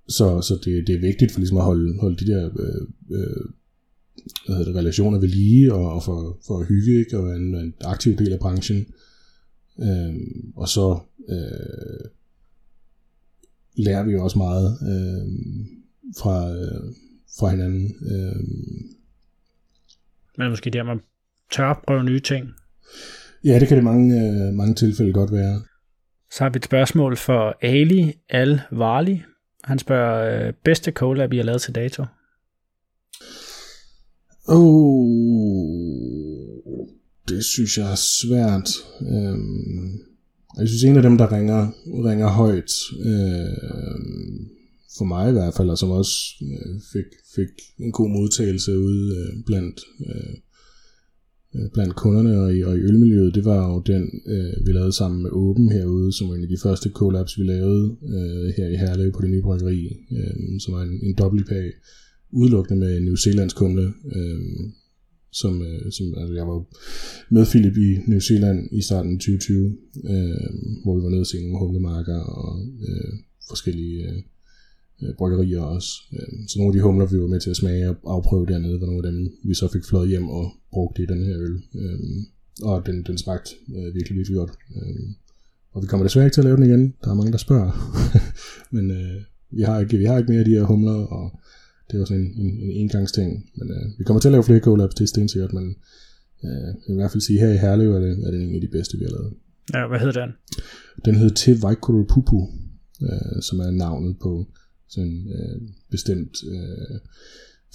så 0.09 0.41
så 0.41 0.59
det, 0.65 0.87
det 0.87 0.95
er 0.95 1.01
vigtigt 1.01 1.33
for 1.33 1.41
ligesom 1.41 1.57
at 1.57 1.65
holde, 1.65 2.01
holde 2.01 2.17
de 2.17 2.33
der 2.33 2.51
øh, 2.59 2.87
øh, 3.11 3.47
hvad 4.47 4.57
hedder 4.57 4.73
det, 4.73 4.81
relationer 4.81 5.19
ved 5.19 5.29
lige 5.29 5.75
og, 5.75 5.93
og 5.93 6.03
for, 6.03 6.39
for 6.47 6.61
at 6.61 6.67
hygge 6.67 6.99
ikke, 6.99 7.19
og 7.19 7.27
være 7.27 7.37
en, 7.37 7.55
en 7.55 7.75
aktiv 7.85 8.17
del 8.17 8.33
af 8.33 8.39
branchen. 8.39 8.87
Øh, 9.83 10.15
og 10.57 10.69
så 10.69 10.99
øh, 11.29 12.11
lærer 13.77 14.05
vi 14.05 14.13
jo 14.13 14.25
også 14.25 14.39
meget 14.39 14.79
øh, 14.83 15.29
fra, 16.19 16.51
øh, 16.51 16.95
fra 17.39 17.51
hinanden. 17.51 17.95
Øh. 18.13 18.37
Men 20.39 20.51
måske 20.51 20.71
der, 20.71 20.83
man 20.83 21.01
tør 21.51 21.83
prøve 21.87 22.05
nye 22.05 22.21
ting. 22.21 22.51
Ja, 23.45 23.59
det 23.59 23.69
kan 23.69 23.77
det 23.77 23.85
mange, 23.85 24.21
øh, 24.21 24.55
mange 24.55 24.75
tilfælde 24.75 25.13
godt 25.13 25.33
være. 25.33 25.63
Så 26.31 26.45
har 26.45 26.51
vi 26.51 26.57
et 26.57 26.65
spørgsmål 26.65 27.17
for 27.17 27.57
Ali 27.63 28.13
Al-Vali. 28.29 29.23
Han 29.65 29.79
spørger, 29.79 30.47
øh, 30.47 30.53
bedste 30.65 30.91
collab, 30.91 31.31
vi 31.31 31.37
har 31.37 31.45
lavet 31.45 31.63
til 31.63 31.75
dato? 31.75 32.05
Oh, 34.49 35.93
det 37.29 37.45
synes 37.45 37.79
jeg 37.79 37.91
er 37.91 37.95
svært. 37.95 38.69
Øhm, 39.01 39.93
jeg 40.59 40.69
synes, 40.69 40.85
en 40.85 40.97
af 40.97 41.03
dem, 41.03 41.19
der 41.19 41.33
ringer, 41.33 41.71
ringer 41.87 42.29
højt, 42.29 42.73
øh, 43.05 43.57
for 44.99 45.05
mig 45.05 45.29
i 45.29 45.33
hvert 45.33 45.55
fald, 45.57 45.71
og 45.71 45.79
som 45.79 45.91
også 45.91 46.15
øh, 46.43 46.81
fik, 46.93 47.09
fik 47.35 47.53
en 47.79 47.93
god 47.93 48.11
modtagelse 48.11 48.79
ude 48.79 49.17
øh, 49.17 49.45
blandt 49.47 49.81
Øh, 50.07 50.35
Øh, 51.57 51.71
blandt 51.75 51.95
kunderne 51.95 52.41
og 52.41 52.57
i, 52.57 52.61
og 52.62 52.77
i 52.77 52.81
ølmiljøet, 52.81 53.35
det 53.35 53.45
var 53.45 53.73
jo 53.73 53.83
den, 53.87 54.05
øh, 54.27 54.67
vi 54.67 54.73
lavede 54.73 54.93
sammen 54.93 55.23
med 55.23 55.31
Åben 55.33 55.73
herude, 55.73 56.12
som 56.12 56.29
var 56.29 56.35
en 56.35 56.43
af 56.43 56.49
de 56.49 56.62
første 56.62 56.88
collabs, 56.91 57.38
vi 57.38 57.45
lavede 57.45 57.97
øh, 58.15 58.55
her 58.57 58.69
i 58.69 58.77
Herlev 58.77 59.12
på 59.12 59.23
det 59.23 59.31
nye 59.31 59.43
bryggeri, 59.43 59.79
øh, 60.17 60.61
som 60.61 60.75
var 60.75 60.83
en, 60.83 61.01
en 61.03 61.15
WP, 61.21 61.53
udelukkende 62.33 62.81
med 62.81 63.01
New 63.01 63.17
Zealands 63.17 63.53
kunde, 63.53 63.93
øh, 64.17 64.41
som, 65.33 65.62
øh, 65.62 65.93
som 65.93 66.07
altså 66.21 66.35
jeg 66.35 66.47
var 66.47 66.59
med 67.35 67.47
Philip 67.47 67.77
i 67.77 67.91
New 68.11 68.21
Zealand 68.21 68.69
i 68.73 68.83
starten 68.83 69.12
af 69.12 69.19
2020, 69.19 69.77
øh, 70.11 70.49
hvor 70.85 70.97
vi 70.97 71.03
var 71.03 71.11
nede 71.11 71.21
og 71.21 71.27
se 71.27 71.43
nogle 71.43 71.59
humlemarker 71.59 72.21
og 72.21 72.67
øh, 72.88 73.12
forskellige 73.49 74.09
øh, 74.09 74.23
øh, 75.03 75.15
bryggerier 75.19 75.61
også. 75.61 75.91
Øh, 76.12 76.33
så 76.49 76.59
nogle 76.59 76.71
af 76.71 76.75
de 76.77 76.83
humler, 76.83 77.07
vi 77.07 77.21
var 77.21 77.27
med 77.27 77.41
til 77.41 77.51
at 77.51 77.57
smage 77.57 77.91
og 77.91 77.97
afprøve 78.15 78.47
dernede, 78.47 78.81
var 78.81 78.87
nogle 78.87 79.07
af 79.07 79.12
dem, 79.12 79.33
vi 79.45 79.55
så 79.55 79.69
fik 79.73 79.85
flået 79.85 80.09
hjem 80.09 80.29
og 80.29 80.53
brugt 80.73 80.99
i 80.99 81.07
den 81.07 81.25
her 81.25 81.37
øl. 81.47 81.62
Øh, 81.75 81.99
og 82.62 82.87
den, 82.87 83.03
den 83.03 83.19
smagte 83.19 83.51
øh, 83.77 83.95
virkelig, 83.95 84.17
virkelig 84.17 84.37
godt. 84.37 84.53
Øh, 84.77 85.09
og 85.73 85.83
vi 85.83 85.87
kommer 85.87 86.07
desværre 86.07 86.27
ikke 86.27 86.35
til 86.35 86.41
at 86.41 86.45
lave 86.45 86.57
den 86.57 86.67
igen. 86.71 86.95
Der 87.05 87.11
er 87.11 87.15
mange, 87.15 87.33
der 87.33 87.38
spørger. 87.38 87.73
Men 88.77 88.91
øh, 88.91 89.21
vi, 89.51 89.62
har 89.62 89.81
ikke, 89.81 89.97
vi 89.97 90.05
har 90.05 90.19
ikke 90.19 90.31
mere 90.31 90.38
af 90.38 90.45
de 90.45 90.51
her 90.51 90.62
humler, 90.62 90.99
og 91.19 91.41
det 91.91 91.99
var 91.99 92.05
sådan 92.05 92.23
en, 92.23 92.47
en, 92.47 92.61
en 92.62 92.71
engangsting. 92.71 93.31
Men 93.55 93.71
øh, 93.71 93.99
vi 93.99 94.05
kommer 94.05 94.21
til 94.21 94.29
at 94.29 94.33
lave 94.33 94.45
flere 94.45 94.61
collabs, 94.61 94.95
det 94.95 95.05
er 95.05 95.09
stensikkert, 95.09 95.53
men 95.53 95.77
øh, 96.45 96.51
jeg 96.51 96.88
vil 96.88 96.95
i 96.95 97.01
hvert 97.03 97.11
fald 97.11 97.21
sige, 97.21 97.38
her 97.38 97.49
i 97.49 97.57
Herlev 97.57 97.95
er 97.95 97.99
det, 97.99 98.27
er 98.27 98.31
det 98.31 98.43
en 98.43 98.55
af 98.55 98.61
de 98.61 98.69
bedste, 98.69 98.99
vi 98.99 99.05
har 99.05 99.11
lavet. 99.11 99.33
Ja, 99.75 99.88
hvad 99.88 99.99
hedder 99.99 100.21
den? 100.25 100.33
Den 101.05 101.15
hedder 101.15 101.35
Te 101.35 101.62
Vaikuru 101.62 102.05
Pupu, 102.05 102.41
øh, 103.03 103.43
som 103.43 103.59
er 103.61 103.71
navnet 103.71 104.17
på 104.23 104.47
sådan 104.93 105.11
en 105.11 105.33
øh, 105.39 105.61
bestemt 105.91 106.35
øh, 106.55 106.99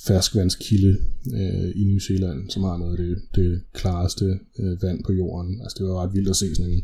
ferskvandskilde 0.07 0.97
øh, 1.33 1.69
i 1.75 1.83
New 1.83 1.99
Zealand, 1.99 2.49
som 2.49 2.63
har 2.63 2.77
noget 2.77 2.97
af 2.97 3.05
det, 3.05 3.15
det 3.35 3.61
klareste 3.73 4.39
øh, 4.59 4.83
vand 4.83 5.03
på 5.03 5.13
jorden. 5.13 5.61
Altså 5.61 5.75
det 5.77 5.85
var 5.87 6.03
ret 6.03 6.13
vildt 6.13 6.29
at 6.29 6.35
se 6.35 6.55
sådan 6.55 6.71
en 6.71 6.83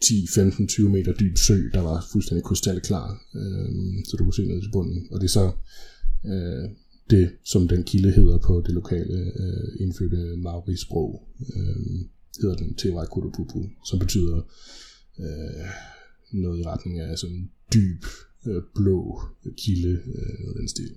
10, 0.00 0.26
15, 0.34 0.68
20 0.68 0.90
meter 0.90 1.12
dyb 1.12 1.36
sø, 1.38 1.58
der 1.74 1.80
var 1.80 2.06
fuldstændig 2.12 2.44
krystalklar, 2.44 3.08
øh, 3.34 3.68
så 4.04 4.16
du 4.16 4.24
kunne 4.24 4.34
se 4.34 4.46
ned 4.46 4.62
til 4.62 4.72
bunden. 4.72 5.08
Og 5.10 5.20
det 5.20 5.26
er 5.26 5.36
så 5.40 5.52
øh, 6.26 6.70
det, 7.10 7.30
som 7.44 7.68
den 7.68 7.84
kilde 7.84 8.10
hedder 8.10 8.38
på 8.38 8.62
det 8.66 8.74
lokale 8.74 9.32
øh, 9.42 9.80
indfødte 9.80 10.36
Maori-sprog, 10.36 11.28
øh, 11.56 11.76
hedder 12.40 12.56
den 12.56 12.74
Te 12.74 12.88
Kurupupu, 13.10 13.60
som 13.86 13.98
betyder 13.98 14.36
øh, 15.20 15.66
noget 16.32 16.60
i 16.60 16.66
retning 16.66 17.00
af 17.00 17.18
sådan 17.18 17.50
dyb, 17.74 18.04
øh, 18.48 18.62
blå 18.74 19.20
kilde, 19.64 19.90
øh, 19.90 20.60
den 20.60 20.68
stil. 20.68 20.90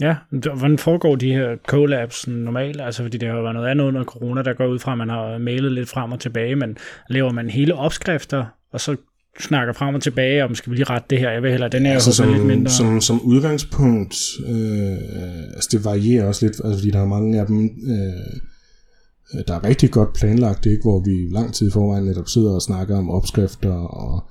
Ja, 0.00 0.16
hvordan 0.30 0.78
foregår 0.78 1.16
de 1.16 1.32
her 1.32 1.56
collabs 1.68 2.28
normalt? 2.28 2.80
Altså, 2.80 3.02
fordi 3.02 3.18
det 3.18 3.28
har 3.28 3.42
været 3.42 3.54
noget 3.54 3.68
andet 3.68 3.84
under 3.84 4.04
corona, 4.04 4.42
der 4.42 4.52
går 4.52 4.66
ud 4.66 4.78
fra, 4.78 4.92
at 4.92 4.98
man 4.98 5.08
har 5.08 5.38
mailet 5.38 5.72
lidt 5.72 5.88
frem 5.88 6.12
og 6.12 6.20
tilbage, 6.20 6.56
men 6.56 6.76
laver 7.10 7.32
man 7.32 7.50
hele 7.50 7.74
opskrifter, 7.74 8.44
og 8.72 8.80
så 8.80 8.96
snakker 9.40 9.72
frem 9.72 9.94
og 9.94 10.02
tilbage 10.02 10.44
om, 10.44 10.54
skal 10.54 10.70
vi 10.70 10.76
lige 10.76 10.90
rette 10.90 11.06
det 11.10 11.18
her, 11.18 11.30
jeg 11.30 11.42
vil 11.42 11.50
hellere, 11.50 11.68
den 11.68 11.86
er 11.86 11.92
altså, 11.92 12.12
som, 12.12 12.32
lidt 12.32 12.46
mindre. 12.46 12.70
Som, 12.70 13.00
som 13.00 13.20
udgangspunkt, 13.20 14.16
øh, 14.48 15.54
altså 15.54 15.68
det 15.72 15.84
varierer 15.84 16.26
også 16.26 16.46
lidt, 16.46 16.60
altså 16.64 16.78
fordi 16.78 16.90
der 16.90 17.00
er 17.00 17.06
mange 17.06 17.40
af 17.40 17.46
dem, 17.46 17.64
øh, 17.64 19.42
der 19.48 19.54
er 19.54 19.64
rigtig 19.64 19.90
godt 19.90 20.12
planlagt, 20.12 20.66
ikke, 20.66 20.82
hvor 20.82 21.00
vi 21.00 21.34
lang 21.34 21.54
tid 21.54 21.68
i 21.68 21.70
forvejen 21.70 22.04
netop 22.04 22.28
sidder 22.28 22.54
og 22.54 22.62
snakker 22.62 22.96
om 22.96 23.10
opskrifter 23.10 23.72
og 23.72 24.30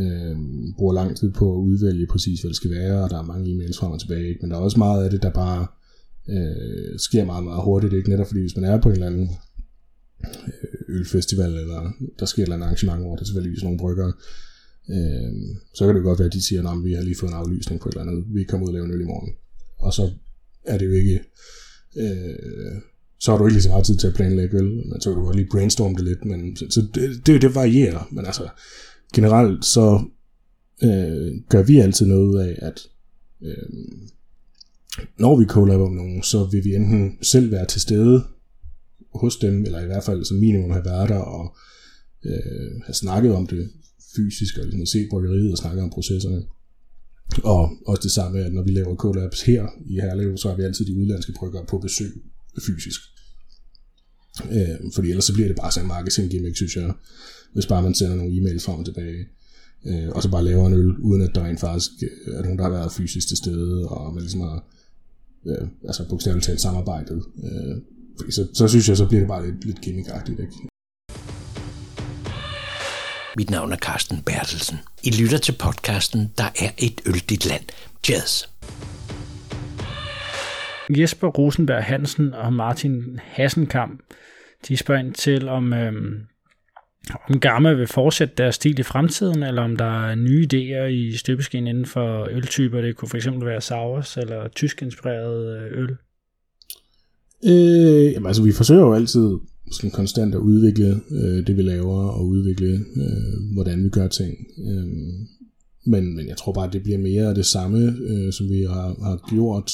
øh, 0.00 0.36
bruger 0.78 0.94
lang 0.94 1.16
tid 1.16 1.32
på 1.32 1.52
at 1.54 1.58
udvælge 1.58 2.06
præcis, 2.06 2.40
hvad 2.40 2.48
det 2.48 2.56
skal 2.56 2.70
være, 2.70 3.04
og 3.04 3.10
der 3.10 3.18
er 3.18 3.22
mange 3.22 3.50
e-mails 3.52 3.78
frem 3.78 3.92
og 3.92 4.00
tilbage, 4.00 4.28
ikke? 4.28 4.40
men 4.42 4.50
der 4.50 4.56
er 4.56 4.60
også 4.60 4.78
meget 4.78 5.04
af 5.04 5.10
det, 5.10 5.22
der 5.22 5.30
bare 5.30 5.66
øh, 6.28 6.98
sker 6.98 7.24
meget, 7.24 7.44
meget 7.44 7.62
hurtigt, 7.64 7.92
ikke? 7.92 8.10
netop 8.10 8.26
fordi 8.26 8.40
hvis 8.40 8.56
man 8.56 8.64
er 8.64 8.80
på 8.80 8.88
en 8.88 8.94
eller 8.94 9.06
anden 9.06 9.30
øh, 10.24 10.96
ølfestival, 10.96 11.54
eller 11.54 11.92
der 12.18 12.26
sker 12.26 12.42
et 12.42 12.46
eller 12.46 12.56
andet 12.56 12.66
arrangement, 12.66 13.00
hvor 13.00 13.16
der 13.16 13.24
selvfølgelig 13.24 13.64
nogle 13.64 13.78
brygger, 13.78 14.12
øh, 14.90 15.32
så 15.74 15.86
kan 15.86 15.94
det 15.94 16.04
godt 16.04 16.18
være, 16.18 16.26
at 16.26 16.34
de 16.34 16.46
siger, 16.46 16.68
at 16.68 16.84
vi 16.84 16.92
har 16.92 17.02
lige 17.02 17.18
fået 17.20 17.30
en 17.30 17.36
aflysning 17.36 17.80
på 17.80 17.88
et 17.88 17.92
eller 17.92 18.02
andet, 18.02 18.24
vi 18.34 18.44
kommer 18.44 18.66
ud 18.66 18.68
og 18.68 18.74
lave 18.74 18.84
en 18.84 18.94
øl 18.94 19.00
i 19.00 19.12
morgen. 19.12 19.32
Og 19.78 19.92
så 19.92 20.10
er 20.64 20.78
det 20.78 20.86
jo 20.86 20.92
ikke, 20.92 21.20
øh, 21.96 22.80
så 23.18 23.30
har 23.30 23.38
du 23.38 23.46
ikke 23.46 23.54
lige 23.54 23.62
så 23.62 23.68
meget 23.68 23.86
tid 23.86 23.96
til 23.96 24.06
at 24.06 24.14
planlægge 24.14 24.56
øl, 24.56 24.70
men 24.88 25.00
så 25.00 25.10
kan 25.10 25.18
du 25.18 25.24
godt 25.24 25.36
lige 25.36 25.48
brainstorme 25.50 25.96
det 25.96 26.04
lidt, 26.04 26.24
men 26.24 26.56
så, 26.56 26.66
så 26.70 26.80
det, 26.94 27.26
det, 27.26 27.42
det 27.42 27.54
varierer, 27.54 28.08
men 28.12 28.26
altså, 28.26 28.48
generelt 29.12 29.64
så 29.64 30.04
øh, 30.82 31.32
gør 31.48 31.62
vi 31.62 31.78
altid 31.78 32.06
noget 32.06 32.26
ud 32.26 32.38
af, 32.38 32.58
at 32.62 32.80
øh, 33.42 33.68
når 35.18 35.38
vi 35.38 35.44
collaborer 35.44 35.90
med 35.90 35.96
nogen, 35.96 36.22
så 36.22 36.44
vil 36.44 36.64
vi 36.64 36.74
enten 36.74 37.18
selv 37.22 37.50
være 37.50 37.66
til 37.66 37.80
stede 37.80 38.24
hos 39.14 39.36
dem, 39.36 39.64
eller 39.64 39.80
i 39.80 39.86
hvert 39.86 40.04
fald 40.04 40.24
som 40.24 40.36
minimum 40.36 40.70
have 40.70 40.84
været 40.84 41.08
der 41.08 41.18
og 41.18 41.56
øh, 42.24 42.80
have 42.86 42.94
snakket 42.94 43.34
om 43.34 43.46
det 43.46 43.70
fysisk, 44.16 44.58
og 44.58 44.64
ligesom 44.64 44.86
se 44.86 45.06
bryggeriet 45.10 45.52
og 45.52 45.58
snakke 45.58 45.82
om 45.82 45.90
processerne. 45.90 46.42
Og 47.44 47.70
også 47.86 48.02
det 48.02 48.12
samme, 48.12 48.44
at 48.44 48.52
når 48.52 48.62
vi 48.62 48.70
laver 48.70 48.96
collabs 48.96 49.42
her 49.42 49.66
i 49.86 49.94
Herlev, 49.94 50.36
så 50.36 50.48
har 50.48 50.56
vi 50.56 50.62
altid 50.62 50.84
de 50.86 50.96
udlandske 50.96 51.32
bryggere 51.38 51.64
på 51.68 51.78
besøg 51.78 52.12
fysisk. 52.66 53.00
Øh, 54.50 54.92
fordi 54.94 55.08
ellers 55.08 55.24
så 55.24 55.32
bliver 55.32 55.48
det 55.48 55.56
bare 55.56 55.72
sådan 55.72 55.84
en 55.84 55.88
marketing 55.88 56.30
gimmick, 56.30 56.56
synes 56.56 56.76
jeg 56.76 56.92
hvis 57.52 57.66
bare 57.66 57.82
man 57.82 57.94
sender 57.94 58.16
nogle 58.16 58.32
e-mails 58.32 58.66
frem 58.66 58.78
og 58.78 58.84
tilbage. 58.84 59.26
Øh, 59.86 60.08
og 60.08 60.22
så 60.22 60.30
bare 60.30 60.44
laver 60.44 60.66
en 60.66 60.72
øl, 60.72 60.96
uden 60.98 61.22
at 61.22 61.34
der 61.34 61.44
rent 61.44 61.60
faktisk 61.60 61.90
øh, 62.02 62.34
er 62.34 62.42
nogen, 62.42 62.58
der 62.58 62.64
har 62.64 62.70
været 62.70 62.92
fysisk 62.92 63.28
til 63.28 63.36
stede, 63.36 63.88
og 63.88 64.14
man 64.14 64.22
ligesom 64.22 64.40
har 64.40 64.64
øh, 65.46 65.68
altså 65.84 66.08
bogstaveligt 66.08 66.46
talt 66.46 66.60
samarbejdet. 66.60 67.22
Øh, 67.44 67.76
fordi 68.18 68.32
så, 68.32 68.48
så 68.54 68.68
synes 68.68 68.88
jeg, 68.88 68.96
så 68.96 69.06
bliver 69.06 69.20
det 69.20 69.28
bare 69.28 69.46
lidt, 69.46 69.64
lidt 69.64 69.80
gimmickagtigt, 69.80 70.40
ikke? 70.40 70.52
Mit 73.36 73.50
navn 73.50 73.72
er 73.72 73.76
Carsten 73.76 74.22
Bertelsen. 74.26 74.78
I 75.02 75.10
lytter 75.10 75.38
til 75.38 75.52
podcasten 75.52 76.32
Der 76.38 76.44
er 76.44 76.70
et 76.78 77.00
øldigt 77.06 77.46
land. 77.48 77.64
Jazz. 78.08 78.44
Jesper 80.90 81.28
Rosenberg 81.28 81.84
Hansen 81.84 82.34
og 82.34 82.52
Martin 82.52 83.20
Hassenkamp, 83.22 84.00
de 84.68 84.76
spørger 84.76 85.00
ind 85.00 85.14
til, 85.14 85.48
om 85.48 85.72
øhm, 85.72 86.20
om 87.10 87.40
Gamma 87.40 87.72
vil 87.72 87.86
fortsætte 87.86 88.34
deres 88.38 88.54
stil 88.54 88.78
i 88.78 88.82
fremtiden, 88.82 89.42
eller 89.42 89.62
om 89.62 89.76
der 89.76 90.08
er 90.08 90.14
nye 90.14 90.46
idéer 90.52 90.84
i 90.84 91.16
støbeskeen 91.16 91.66
inden 91.66 91.86
for 91.86 92.28
øltyper. 92.30 92.80
Det 92.80 92.96
kunne 92.96 93.08
fx 93.08 93.26
være 93.26 93.60
Saurs 93.60 94.16
eller 94.16 94.48
tysk-inspireret 94.48 95.56
øh, 95.56 95.78
øl. 95.78 95.96
Øh, 97.44 98.12
jamen, 98.12 98.26
altså, 98.26 98.42
vi 98.42 98.52
forsøger 98.52 98.80
jo 98.80 98.94
altid 98.94 99.38
sådan 99.72 99.90
konstant 99.90 100.34
at 100.34 100.38
udvikle 100.38 101.00
øh, 101.10 101.46
det, 101.46 101.56
vi 101.56 101.62
laver, 101.62 102.08
og 102.08 102.26
udvikle, 102.26 102.72
øh, 102.96 103.54
hvordan 103.54 103.84
vi 103.84 103.88
gør 103.88 104.08
ting. 104.08 104.36
Øh, 104.58 104.86
men, 105.86 106.16
men 106.16 106.28
jeg 106.28 106.36
tror 106.36 106.52
bare, 106.52 106.66
at 106.66 106.72
det 106.72 106.82
bliver 106.82 106.98
mere 106.98 107.28
af 107.28 107.34
det 107.34 107.46
samme, 107.46 107.96
øh, 108.00 108.32
som 108.32 108.48
vi 108.48 108.62
har, 108.62 109.04
har 109.04 109.28
gjort 109.30 109.72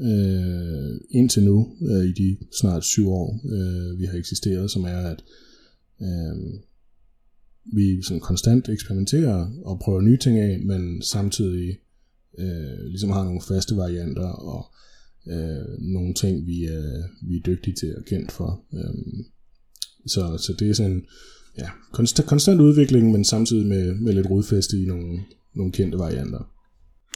øh, 0.00 1.00
indtil 1.10 1.42
nu, 1.42 1.68
øh, 1.90 2.04
i 2.04 2.12
de 2.12 2.36
snart 2.60 2.84
syv 2.84 3.08
år, 3.08 3.40
øh, 3.44 4.00
vi 4.00 4.04
har 4.04 4.18
eksisteret, 4.18 4.70
som 4.70 4.84
er, 4.84 4.98
at 4.98 5.22
Øh, 5.22 5.47
vi 7.72 8.02
sådan 8.02 8.20
konstant 8.20 8.68
eksperimenterer 8.68 9.50
og 9.64 9.80
prøver 9.80 10.00
nye 10.00 10.16
ting 10.16 10.38
af, 10.38 10.60
men 10.60 11.02
samtidig 11.02 11.78
øh, 12.38 12.84
ligesom 12.84 13.10
har 13.10 13.24
nogle 13.24 13.40
faste 13.48 13.76
varianter 13.76 14.28
og 14.28 14.72
øh, 15.26 15.78
nogle 15.78 16.14
ting, 16.14 16.46
vi 16.46 16.64
er, 16.64 17.08
vi 17.28 17.36
er 17.36 17.42
dygtige 17.46 17.74
til 17.74 17.96
og 17.96 18.04
kendt 18.04 18.32
for. 18.32 18.64
Øh, 18.74 19.24
så, 20.06 20.36
så 20.38 20.54
det 20.58 20.70
er 20.70 20.74
sådan 20.74 21.06
ja, 21.58 21.68
konstant, 21.92 22.28
konstant 22.28 22.60
udvikling, 22.60 23.12
men 23.12 23.24
samtidig 23.24 23.66
med, 23.66 23.94
med 23.94 24.12
lidt 24.12 24.30
rodfæste 24.30 24.76
i 24.82 24.86
nogle, 24.86 25.20
nogle 25.54 25.72
kendte 25.72 25.98
varianter. 25.98 26.52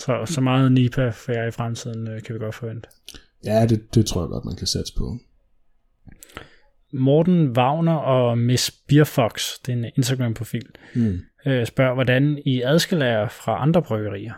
Så, 0.01 0.35
så 0.35 0.41
meget 0.41 0.73
NIPA 0.73 1.11
for 1.11 1.33
jer 1.33 1.49
i 1.49 1.51
fremtiden 1.51 2.09
øh, 2.09 2.23
kan 2.23 2.35
vi 2.35 2.39
godt 2.39 2.55
forvente? 2.55 2.89
Ja, 3.45 3.67
det, 3.67 3.95
det 3.95 4.07
tror 4.07 4.23
jeg 4.23 4.29
godt, 4.29 4.45
man 4.45 4.57
kan 4.57 4.67
satse 4.67 4.95
på. 4.97 5.19
Morten 6.93 7.49
Wagner 7.57 7.95
og 7.95 8.39
Miss 8.39 8.71
Beerfox, 8.71 9.43
det 9.67 9.73
er 9.73 9.77
en 9.77 9.85
Instagram-profil, 9.97 10.67
mm. 10.95 11.19
øh, 11.47 11.67
spørger, 11.67 11.95
hvordan 11.95 12.43
I 12.47 12.63
adskiller 12.63 13.07
jer 13.07 13.29
fra 13.29 13.63
andre 13.63 13.83
bryggerier? 13.83 14.33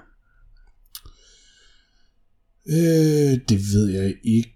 Øh, 2.68 3.40
det 3.48 3.58
ved 3.74 3.88
jeg 3.88 4.14
ikke 4.24 4.50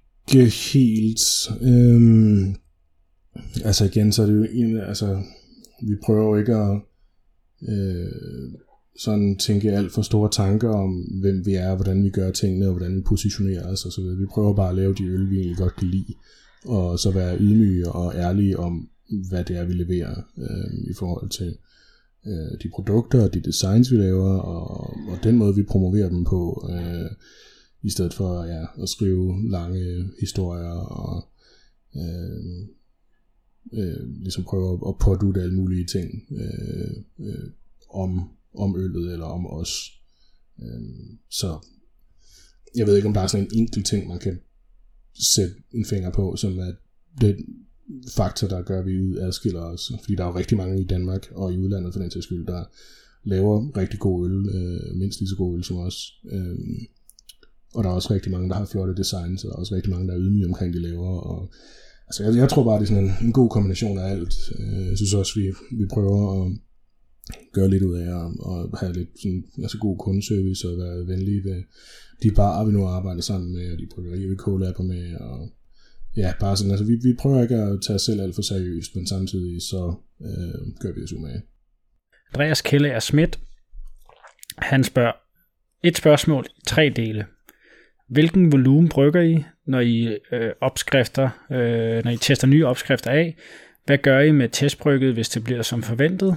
helt. 0.73 1.21
Øhm, 1.63 2.57
altså 3.65 3.85
igen, 3.85 4.13
så 4.13 4.23
er 4.23 4.27
det 4.27 4.37
jo 4.37 4.47
en, 4.53 4.81
altså, 4.81 5.23
vi 5.83 5.97
prøver 6.05 6.25
jo 6.25 6.37
ikke 6.37 6.55
at 6.55 6.81
øh, 7.69 8.53
sådan 8.99 9.39
tænke 9.39 9.73
alt 9.73 9.93
for 9.93 10.03
store 10.03 10.31
tanker 10.31 10.71
om, 10.71 10.91
hvem 11.21 11.47
vi 11.47 11.55
er, 11.55 11.75
hvordan 11.75 12.05
vi 12.05 12.11
gør 12.11 12.31
tingene, 12.31 12.67
og 12.67 12.73
hvordan 12.73 12.97
vi 12.97 13.01
positionerer 13.01 13.73
os, 13.73 13.99
videre. 13.99 14.17
Vi 14.17 14.27
prøver 14.27 14.55
bare 14.55 14.69
at 14.69 14.77
lave 14.77 14.95
de 14.95 15.05
øl, 15.05 15.31
vi 15.31 15.37
egentlig 15.37 15.59
godt 15.59 15.77
kan 15.77 15.89
lide 15.89 16.15
og 16.65 16.99
så 16.99 17.11
være 17.11 17.39
ydmyge 17.39 17.89
og 17.89 18.15
ærlige 18.15 18.59
om, 18.59 18.89
hvad 19.29 19.45
det 19.45 19.57
er, 19.57 19.65
vi 19.65 19.73
leverer 19.73 20.23
øh, 20.39 20.91
i 20.91 20.95
forhold 20.99 21.31
til 21.31 21.57
øh, 22.27 22.59
de 22.63 22.69
produkter 22.69 23.23
og 23.25 23.35
de 23.35 23.41
designs, 23.41 23.93
vi 23.93 23.97
laver, 23.97 24.39
og, 24.39 24.97
og 25.09 25.19
den 25.23 25.37
måde, 25.37 25.55
vi 25.55 25.63
promoverer 25.63 26.09
dem 26.09 26.25
på, 26.25 26.71
øh, 26.71 27.11
i 27.83 27.91
stedet 27.91 28.15
for 28.15 28.45
ja, 28.45 28.83
at 28.83 28.89
skrive 28.89 29.51
lange 29.51 30.11
historier 30.21 30.75
og 30.75 31.29
øh, 31.97 32.69
øh, 33.73 34.23
ligesom 34.23 34.45
prøve 34.45 34.73
at, 34.73 34.79
at 34.89 34.99
pådute 34.99 35.43
alle 35.43 35.55
mulige 35.55 35.87
ting 35.87 36.25
øh, 36.31 37.27
øh, 37.27 37.51
om, 37.91 38.31
om 38.55 38.77
øllet 38.77 39.13
eller 39.13 39.27
om 39.27 39.47
os. 39.47 40.01
Øh, 40.63 40.81
så 41.31 41.59
jeg 42.77 42.87
ved 42.87 42.97
ikke, 42.97 43.09
om 43.09 43.15
der 43.15 43.21
er 43.21 43.27
sådan 43.27 43.47
en 43.47 43.59
enkelt 43.59 43.87
ting, 43.87 44.09
man 44.09 44.19
kan 44.19 44.41
sætte 45.15 45.55
en 45.75 45.85
finger 45.85 46.11
på, 46.11 46.37
som 46.37 46.59
er 46.59 46.73
det 47.21 47.37
faktor, 48.17 48.49
der 48.49 48.63
gør, 48.63 48.81
at 48.81 48.87
vi 48.87 49.19
adskiller 49.21 49.61
os. 49.61 49.93
Fordi 50.01 50.15
der 50.15 50.25
er 50.25 50.29
jo 50.29 50.37
rigtig 50.37 50.57
mange 50.57 50.81
i 50.81 50.85
Danmark 50.85 51.29
og 51.33 51.53
i 51.53 51.59
udlandet 51.59 51.93
for 51.93 52.01
den 52.01 52.11
sags 52.11 52.25
skyld, 52.25 52.47
der 52.47 52.65
laver 53.25 53.77
rigtig 53.77 53.99
god 53.99 54.31
øl, 54.31 54.49
øh, 54.57 54.97
mindst 54.97 55.21
lige 55.21 55.29
så 55.29 55.37
god 55.37 55.57
øl 55.57 55.65
som 55.65 55.77
os. 55.77 56.13
Øh, 56.33 56.57
og 57.75 57.85
der 57.85 57.91
er 57.91 57.95
også 57.95 58.15
rigtig 58.15 58.33
mange, 58.33 58.49
der 58.49 58.55
har 58.55 58.67
flotte 58.67 58.95
designs, 58.95 59.45
og 59.45 59.49
der 59.49 59.55
er 59.55 59.61
også 59.61 59.75
rigtig 59.75 59.93
mange, 59.93 60.09
der 60.09 60.15
er 60.15 60.21
ydmyge 60.21 60.47
omkring 60.47 60.75
de 60.75 60.83
laver. 60.83 61.19
Og, 61.31 61.51
altså, 62.07 62.25
jeg, 62.25 62.37
jeg 62.37 62.49
tror 62.49 62.65
bare, 62.65 62.79
det 62.79 62.83
er 62.83 62.93
sådan 62.95 63.05
en, 63.05 63.13
en 63.27 63.33
god 63.33 63.51
kombination 63.51 63.99
af 63.99 64.11
alt. 64.11 64.35
Øh, 64.59 64.87
jeg 64.91 64.97
synes 64.97 65.15
også, 65.15 65.33
vi, 65.41 65.47
vi 65.81 65.87
prøver 65.95 66.45
at 66.47 66.53
gøre 67.53 67.71
lidt 67.71 67.83
ud 67.83 67.95
af 67.95 68.09
at, 68.21 68.27
at 68.51 68.79
have 68.81 68.93
lidt 68.93 69.09
sådan, 69.23 69.45
altså 69.63 69.79
god 69.79 69.99
kundeservice 69.99 70.69
og 70.69 70.79
være 70.79 71.07
venlige 71.07 71.45
ved, 71.45 71.63
de 72.23 72.31
barer, 72.31 72.67
vi 72.67 72.73
nu 72.73 72.87
arbejder 72.87 73.23
sammen 73.23 73.53
med, 73.55 73.73
og 73.73 73.79
de 73.79 73.89
bryggerier, 73.95 74.29
vi 74.29 74.37
collaber 74.37 74.83
med, 74.83 75.15
og 75.21 75.51
ja, 76.17 76.33
bare 76.41 76.57
sådan, 76.57 76.71
altså 76.71 76.87
vi, 76.87 76.95
vi 77.03 77.15
prøver 77.19 77.43
ikke 77.43 77.55
at 77.55 77.79
tage 77.87 77.95
os 77.95 78.03
selv 78.03 78.21
alt 78.21 78.35
for 78.35 78.43
seriøst, 78.43 78.97
men 78.97 79.07
samtidig 79.07 79.63
så 79.63 79.95
øh, 80.21 80.73
gør 80.81 80.93
vi 80.93 81.03
os 81.03 81.13
umage. 81.13 81.43
Andreas 82.35 82.63
Kelle 82.63 82.89
er 82.89 83.01
Schmidt. 83.01 83.39
Han 84.59 84.85
spørger 84.85 85.13
et 85.83 85.97
spørgsmål 85.97 86.47
i 86.57 86.61
tre 86.67 86.93
dele. 86.97 87.27
hvilken 88.09 88.53
volumen 88.53 88.89
brygger 88.89 89.21
I, 89.23 89.45
når 89.67 89.81
I 89.81 90.19
øh, 90.33 90.53
opskrifter, 90.61 91.31
øh, 91.53 92.05
når 92.05 92.11
I 92.11 92.17
tester 92.17 92.47
nye 92.47 92.67
opskrifter 92.67 93.11
af? 93.11 93.37
Hvad 93.87 93.99
gør 93.99 94.21
I 94.21 94.33
med 94.33 94.49
testbrygget, 94.49 95.15
hvis 95.15 95.29
det 95.29 95.45
bliver 95.45 95.63
som 95.63 95.83
forventet? 95.83 96.37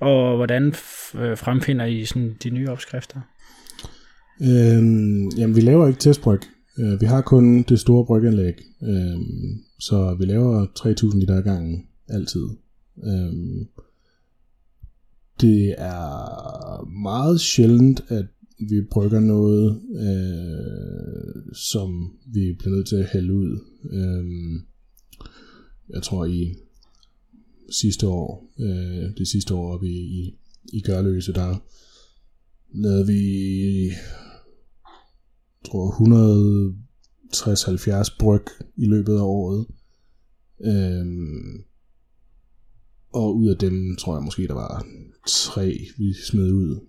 Og 0.00 0.36
hvordan 0.36 0.66
øh, 1.14 1.38
fremfinder 1.38 1.84
I 1.84 2.04
sådan 2.04 2.36
de 2.42 2.50
nye 2.50 2.68
opskrifter? 2.68 3.20
Øhm, 4.40 5.28
jamen, 5.28 5.56
vi 5.56 5.60
laver 5.60 5.86
ikke 5.86 6.00
testbryg. 6.00 6.40
Øh, 6.78 7.00
vi 7.00 7.06
har 7.06 7.20
kun 7.20 7.62
det 7.62 7.80
store 7.80 8.06
bryganlæg, 8.06 8.54
Øhm, 8.82 9.62
så 9.78 10.14
vi 10.14 10.24
laver 10.24 10.66
3000 10.74 11.20
liter 11.20 11.36
ad 11.36 11.42
gangen 11.42 11.86
altid. 12.08 12.48
Øhm, 13.04 13.66
det 15.40 15.74
er 15.78 16.84
meget 17.02 17.40
sjældent, 17.40 18.04
at 18.08 18.26
vi 18.58 18.80
brygger 18.90 19.20
noget, 19.20 19.80
øh, 19.94 21.54
som 21.54 22.12
vi 22.26 22.52
bliver 22.52 22.74
nødt 22.74 22.86
til 22.86 22.96
at 22.96 23.08
hælde 23.12 23.34
ud. 23.34 23.58
Øhm, 23.90 24.62
jeg 25.88 26.02
tror 26.02 26.24
i 26.24 26.54
sidste 27.70 28.06
år, 28.06 28.52
øh, 28.58 29.16
det 29.18 29.28
sidste 29.28 29.54
år 29.54 29.72
oppe 29.74 29.88
i, 29.88 29.98
i, 29.98 30.34
i 30.72 30.80
Gørløse, 30.80 31.32
der 31.32 31.62
lavede 32.74 33.06
vi 33.06 33.22
tror 35.66 35.90
160-70 38.12 38.16
bryg 38.18 38.46
i 38.76 38.86
løbet 38.86 39.16
af 39.16 39.22
året. 39.22 39.66
Øhm, 40.64 41.64
og 43.12 43.36
ud 43.36 43.48
af 43.48 43.58
dem 43.58 43.96
tror 43.96 44.16
jeg 44.16 44.22
måske, 44.22 44.46
der 44.46 44.54
var 44.54 44.86
tre, 45.28 45.78
vi 45.98 46.12
smed 46.12 46.52
ud. 46.52 46.80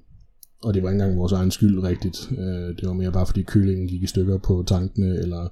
Og 0.64 0.74
det 0.74 0.84
var 0.84 0.90
ikke 0.90 1.02
engang 1.02 1.20
vores 1.20 1.32
egen 1.32 1.52
skyld 1.52 1.84
rigtigt. 1.84 2.32
Øh, 2.32 2.78
det 2.78 2.88
var 2.88 2.94
mere 2.94 3.12
bare 3.12 3.26
fordi 3.26 3.44
kølingen 3.44 3.88
gik 3.88 4.04
i 4.04 4.08
stykker 4.08 4.38
på 4.38 4.64
tankene, 4.68 5.20
eller 5.20 5.44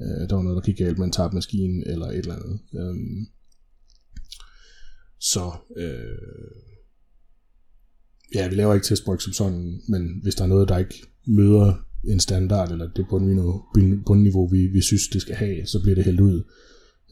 øh, 0.00 0.28
der 0.28 0.34
var 0.34 0.42
noget, 0.42 0.56
der 0.56 0.62
gik 0.62 0.76
galt 0.76 0.98
med 0.98 1.06
en 1.06 1.12
tabmaskine, 1.12 1.86
eller 1.86 2.06
et 2.06 2.18
eller 2.18 2.36
andet. 2.36 2.60
Øhm, 2.74 3.26
så 5.18 5.52
øh, 5.76 6.73
ja, 8.34 8.48
vi 8.48 8.54
laver 8.54 8.74
ikke 8.74 8.86
testbryg 8.86 9.20
som 9.20 9.32
sådan, 9.32 9.80
men 9.88 10.20
hvis 10.22 10.34
der 10.34 10.44
er 10.44 10.48
noget, 10.48 10.68
der 10.68 10.78
ikke 10.78 11.02
møder 11.26 11.86
en 12.04 12.20
standard, 12.20 12.72
eller 12.72 12.88
det 12.96 13.06
bundniveau, 13.10 13.62
bundniveau 14.06 14.46
vi, 14.46 14.66
vi 14.66 14.80
synes, 14.80 15.08
det 15.08 15.20
skal 15.20 15.34
have, 15.34 15.66
så 15.66 15.82
bliver 15.82 15.94
det 15.94 16.04
hældt 16.04 16.20
ud. 16.20 16.42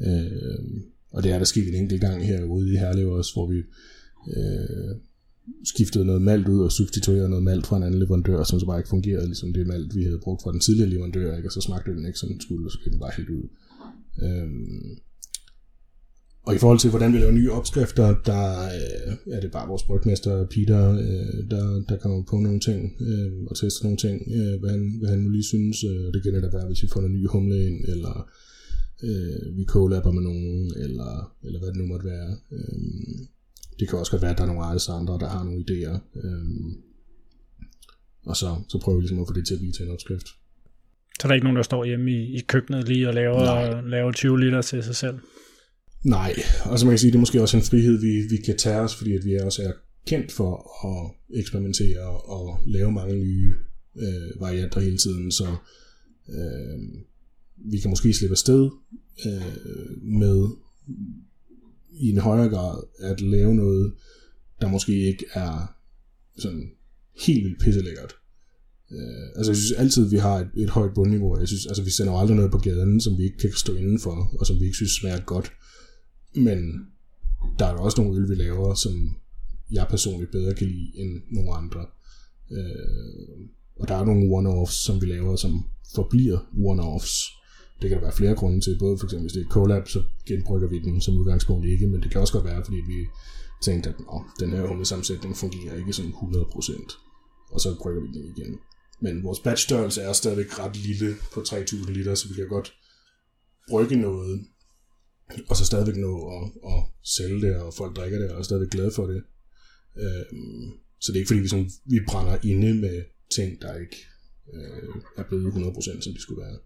Øh, 0.00 0.82
og 1.10 1.22
det 1.22 1.32
er 1.32 1.38
der 1.38 1.44
sket 1.44 1.68
en 1.68 1.74
enkelt 1.74 2.00
gang 2.00 2.26
herude 2.26 2.72
i 2.72 2.76
Herlev 2.76 3.08
også, 3.08 3.32
hvor 3.34 3.46
vi 3.50 3.58
øh, 4.36 4.96
skiftede 5.64 6.04
noget 6.04 6.22
malt 6.22 6.48
ud 6.48 6.60
og 6.60 6.72
substituerede 6.72 7.28
noget 7.28 7.44
malt 7.44 7.66
fra 7.66 7.76
en 7.76 7.82
anden 7.82 8.00
leverandør, 8.00 8.44
som 8.44 8.60
så 8.60 8.66
bare 8.66 8.78
ikke 8.78 8.88
fungerede, 8.88 9.26
ligesom 9.26 9.52
det 9.52 9.66
malt, 9.66 9.96
vi 9.96 10.02
havde 10.02 10.20
brugt 10.22 10.42
fra 10.42 10.52
den 10.52 10.60
tidligere 10.60 10.90
leverandør, 10.90 11.36
ikke? 11.36 11.48
og 11.48 11.52
så 11.52 11.60
smagte 11.60 11.90
den 11.90 12.06
ikke, 12.06 12.18
som 12.18 12.28
den 12.28 12.40
skulle, 12.40 12.66
og 12.66 12.72
så 12.72 12.78
blev 12.78 12.90
den 12.92 13.00
bare 13.00 13.12
helt 13.16 13.28
ud. 13.28 13.48
Øh, 14.22 14.48
og 16.46 16.54
i 16.54 16.58
forhold 16.58 16.78
til, 16.78 16.90
hvordan 16.90 17.12
vi 17.12 17.18
laver 17.18 17.32
nye 17.32 17.52
opskrifter, 17.52 18.06
der 18.30 18.44
øh, 18.64 19.34
er 19.34 19.40
det 19.40 19.50
bare 19.50 19.68
vores 19.68 19.82
brygmester 19.82 20.46
Peter, 20.46 20.92
øh, 20.92 21.50
der, 21.50 21.84
der 21.88 21.96
kommer 21.98 22.22
på 22.30 22.36
nogle 22.36 22.60
ting 22.60 22.80
øh, 23.00 23.32
og 23.50 23.56
tester 23.56 23.84
nogle 23.84 23.96
ting, 23.96 24.16
øh, 24.36 24.60
hvad, 24.60 24.70
han, 24.70 24.96
hvad 25.00 25.10
han 25.10 25.18
nu 25.18 25.28
lige 25.28 25.44
synes. 25.44 25.84
Øh, 25.84 26.12
det 26.14 26.22
kan 26.22 26.32
netop 26.32 26.52
være, 26.52 26.66
hvis 26.66 26.82
vi 26.82 26.88
får 26.92 27.00
en 27.00 27.12
ny 27.12 27.28
humle 27.28 27.66
ind, 27.66 27.84
eller 27.88 28.28
øh, 29.02 29.56
vi 29.56 29.64
collabber 29.64 30.12
med 30.12 30.22
nogen, 30.22 30.72
eller, 30.76 31.34
eller 31.44 31.58
hvad 31.58 31.68
det 31.68 31.76
nu 31.76 31.86
måtte 31.86 32.06
være. 32.06 32.30
Øh, 32.52 32.78
det 33.78 33.88
kan 33.88 33.98
også 33.98 34.12
godt 34.12 34.22
være, 34.22 34.30
at 34.30 34.38
der 34.38 34.44
er 34.44 34.52
nogle 34.52 34.64
andre, 34.98 35.18
der 35.22 35.28
har 35.28 35.44
nogle 35.44 35.64
idéer. 35.68 35.96
Øh, 36.24 36.44
og 38.26 38.36
så, 38.36 38.48
så 38.68 38.78
prøver 38.82 38.96
vi 38.96 39.02
ligesom 39.02 39.20
at 39.20 39.28
få 39.28 39.34
det 39.34 39.46
til 39.46 39.54
at 39.54 39.60
blive 39.60 39.72
til 39.72 39.84
en 39.84 39.92
opskrift. 39.92 40.26
Så 41.20 41.22
der 41.22 41.28
er 41.28 41.34
ikke 41.34 41.44
nogen, 41.44 41.56
der 41.56 41.62
står 41.62 41.84
hjemme 41.84 42.10
i, 42.10 42.36
i 42.38 42.40
køkkenet 42.40 42.88
lige 42.88 43.08
og 43.08 43.14
laver, 43.14 43.80
laver 43.80 44.12
20 44.12 44.40
liter 44.40 44.62
til 44.62 44.82
sig 44.82 44.96
selv? 44.96 45.18
Nej, 46.04 46.34
og 46.64 46.78
så 46.78 46.86
man 46.86 46.92
kan 46.92 46.98
sige, 46.98 47.10
det 47.10 47.16
er 47.16 47.20
måske 47.20 47.42
også 47.42 47.56
en 47.56 47.62
frihed, 47.62 48.00
vi, 48.00 48.36
vi 48.36 48.36
kan 48.36 48.56
tage 48.56 48.80
os, 48.80 48.94
fordi 48.94 49.12
at 49.12 49.24
vi 49.24 49.36
også 49.36 49.62
er 49.62 49.72
kendt 50.06 50.32
for 50.32 50.86
at 50.86 51.38
eksperimentere 51.38 52.06
og 52.08 52.58
lave 52.66 52.92
mange 52.92 53.14
nye 53.14 53.54
øh, 53.96 54.40
varianter 54.40 54.80
hele 54.80 54.98
tiden, 54.98 55.32
så 55.32 55.56
øh, 56.28 56.78
vi 57.56 57.78
kan 57.78 57.90
måske 57.90 58.12
slippe 58.12 58.32
afsted 58.32 58.70
øh, 59.26 60.02
med 60.02 60.46
i 61.90 62.10
en 62.10 62.18
højere 62.18 62.48
grad 62.48 62.82
at 62.98 63.20
lave 63.20 63.54
noget, 63.54 63.92
der 64.60 64.68
måske 64.68 65.06
ikke 65.06 65.24
er 65.32 65.76
sådan 66.38 66.70
helt 67.26 67.44
vildt 67.44 67.60
pisselækkert. 67.60 68.14
Øh, 68.92 69.28
altså 69.36 69.52
jeg 69.52 69.56
synes 69.56 69.72
altid, 69.72 70.08
vi 70.08 70.16
har 70.16 70.38
et, 70.38 70.48
et 70.56 70.70
højt 70.70 70.94
bundniveau. 70.94 71.38
Jeg 71.38 71.48
synes, 71.48 71.66
altså 71.66 71.82
vi 71.82 71.90
sender 71.90 72.12
aldrig 72.12 72.36
noget 72.36 72.50
på 72.50 72.58
gaden, 72.58 73.00
som 73.00 73.18
vi 73.18 73.24
ikke 73.24 73.38
kan 73.38 73.52
stå 73.56 73.74
indenfor, 73.74 74.36
og 74.40 74.46
som 74.46 74.60
vi 74.60 74.64
ikke 74.64 74.76
synes 74.76 74.92
smager 74.92 75.20
godt. 75.20 75.52
Men 76.34 76.86
der 77.58 77.66
er 77.66 77.74
også 77.74 78.02
nogle 78.02 78.20
øl, 78.20 78.28
vi 78.28 78.34
laver, 78.34 78.74
som 78.74 79.16
jeg 79.72 79.86
personligt 79.90 80.30
bedre 80.30 80.54
kan 80.54 80.66
lide 80.66 80.92
end 80.94 81.22
nogle 81.30 81.54
andre. 81.54 81.86
Øh, 82.50 83.48
og 83.80 83.88
der 83.88 83.94
er 83.94 84.04
nogle 84.04 84.28
one-offs, 84.36 84.84
som 84.86 85.00
vi 85.00 85.06
laver, 85.06 85.36
som 85.36 85.64
forbliver 85.94 86.38
one-offs. 86.38 87.38
Det 87.80 87.88
kan 87.88 87.98
der 87.98 88.04
være 88.04 88.12
flere 88.12 88.34
grunde 88.34 88.60
til, 88.60 88.78
både 88.78 88.98
for 88.98 89.06
eksempel 89.06 89.22
hvis 89.22 89.32
det 89.32 89.40
er 89.40 89.46
et 89.46 89.52
collab, 89.52 89.88
så 89.88 90.02
genbrygger 90.26 90.68
vi 90.68 90.78
den 90.78 91.00
som 91.00 91.14
udgangspunkt 91.14 91.66
ikke, 91.66 91.86
men 91.86 92.02
det 92.02 92.10
kan 92.10 92.20
også 92.20 92.32
godt 92.32 92.44
være, 92.44 92.64
fordi 92.64 92.76
vi 92.76 93.06
tænkte, 93.62 93.88
at 93.90 94.00
Nå, 94.00 94.24
den 94.40 94.50
her 94.50 94.66
humlesammensætning 94.66 95.36
fungerer 95.36 95.76
ikke 95.76 95.92
sådan 95.92 96.10
100%, 96.10 97.52
og 97.52 97.60
så 97.60 97.76
brygger 97.82 98.02
vi 98.02 98.08
den 98.18 98.24
igen. 98.36 98.58
Men 99.00 99.24
vores 99.24 99.40
batchstørrelse 99.40 100.02
er 100.02 100.12
stadigvæk 100.12 100.58
ret 100.58 100.76
lille 100.76 101.14
på 101.34 101.40
3000 101.40 101.94
liter, 101.96 102.14
så 102.14 102.28
vi 102.28 102.34
kan 102.34 102.48
godt 102.48 102.74
brygge 103.70 103.96
noget, 103.96 104.44
og 105.48 105.56
så 105.56 105.66
stadigvæk 105.66 105.96
nå 105.96 106.12
at, 106.36 106.44
at 106.72 106.80
sælge 107.16 107.40
det, 107.46 107.56
og 107.56 107.74
folk 107.74 107.96
drikker 107.96 108.18
det, 108.18 108.30
og 108.30 108.38
er 108.38 108.42
stadigvæk 108.42 108.70
glade 108.70 108.92
for 108.96 109.06
det. 109.06 109.22
Øh, 109.96 110.24
så 111.00 111.12
det 111.12 111.16
er 111.16 111.20
ikke 111.20 111.28
fordi, 111.28 111.40
vi, 111.40 111.48
sådan, 111.48 111.70
vi 111.84 112.00
brænder 112.08 112.36
inde 112.42 112.74
med 112.74 113.02
ting, 113.36 113.62
der 113.62 113.78
ikke 113.78 113.96
øh, 114.54 114.94
er 115.16 115.22
blevet 115.28 115.52
100% 115.52 116.02
som 116.02 116.12
de 116.12 116.22
skulle 116.22 116.42
være. 116.42 116.58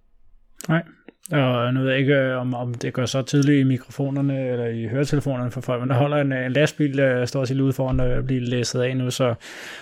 Nej, 0.69 0.83
og 1.31 1.75
nu 1.75 1.81
ved 1.81 1.91
jeg 1.91 1.99
ikke, 1.99 2.15
øh, 2.15 2.37
om, 2.37 2.55
om 2.55 2.75
det 2.75 2.93
gør 2.93 3.07
så 3.07 3.23
tydeligt 3.23 3.61
i 3.61 3.65
mikrofonerne 3.65 4.49
eller 4.49 4.67
i 4.67 4.87
høretelefonerne 4.87 5.51
for 5.51 5.61
folk, 5.61 5.81
men 5.81 5.91
der 5.91 5.97
holder 5.97 6.17
en, 6.17 6.33
øh, 6.33 6.47
en 6.47 6.53
lastbil, 6.53 6.97
der 6.97 7.25
står 7.25 7.45
til 7.45 7.61
ude 7.61 7.73
foran 7.73 8.01
og 8.01 8.25
bliver 8.25 8.41
læsset 8.41 8.81
af 8.81 8.97
nu, 8.97 9.11
så, 9.11 9.35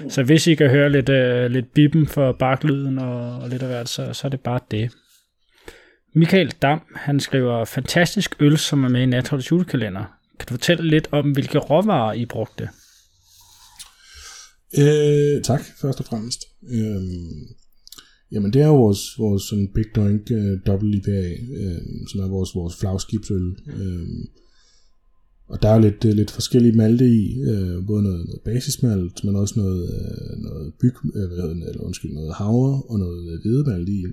så 0.09 0.23
hvis 0.23 0.47
I 0.47 0.55
kan 0.55 0.71
høre 0.71 0.91
lidt, 0.91 1.09
uh, 1.09 1.53
lidt 1.53 1.75
bippen 1.75 2.07
for 2.07 2.33
baklyden 2.33 2.99
og, 2.99 3.39
og 3.39 3.49
lidt 3.49 3.63
af 3.63 3.69
hvert, 3.69 3.89
så, 3.89 4.13
så 4.13 4.27
er 4.27 4.29
det 4.29 4.41
bare 4.41 4.61
det. 4.71 4.93
Michael 6.15 6.51
Dam, 6.63 6.81
han 6.95 7.21
skriver 7.21 7.65
fantastisk 7.65 8.37
øl, 8.41 8.59
som 8.59 8.85
er 8.85 8.89
med 8.89 9.03
i 9.03 9.07
Natholdets 9.07 9.51
julekalender. 9.51 10.05
Kan 10.39 10.47
du 10.49 10.55
fortælle 10.55 10.91
lidt 10.91 11.09
om, 11.13 11.31
hvilke 11.31 11.59
råvarer 11.59 12.13
I 12.13 12.27
brugte? 12.27 12.69
Øh, 14.79 15.43
tak, 15.43 15.63
først 15.81 16.01
og 16.01 16.07
fremmest. 16.07 16.41
Øh, 16.69 17.03
jamen, 18.33 18.53
det 18.53 18.63
er 18.63 18.67
jo 18.67 18.77
vores, 18.77 19.01
vores 19.19 19.43
sådan 19.43 19.69
Big 19.75 19.85
Doink 19.97 20.31
uh, 20.31 20.37
øh, 20.37 20.59
Double 20.67 20.97
IPA, 20.97 21.21
øh, 21.61 21.83
som 22.11 22.21
er 22.21 22.29
vores, 22.29 22.55
vores 22.55 22.77
flagskibsøl. 22.81 23.57
Øh, 23.67 24.07
og 25.49 25.63
der 25.63 25.69
er 25.69 25.79
lidt, 25.79 26.05
øh, 26.05 26.13
lidt 26.13 26.31
forskellige 26.31 26.77
malte 26.77 27.07
i, 27.07 27.41
øh, 27.51 27.87
både 27.87 28.03
noget, 28.03 28.27
noget 28.27 28.43
basismalt, 28.45 29.25
men 29.25 29.37
også 29.37 29.55
noget, 29.57 29.83
øh, 29.95 30.43
noget 30.43 30.75
byg, 30.81 30.97
øh, 31.15 31.51
eller 31.69 31.83
undskyld, 31.83 32.13
noget 32.13 32.35
havre 32.35 32.83
og 32.89 32.99
noget 32.99 33.33
øh, 33.33 33.41
hvedemalt 33.43 33.89
i 33.89 34.05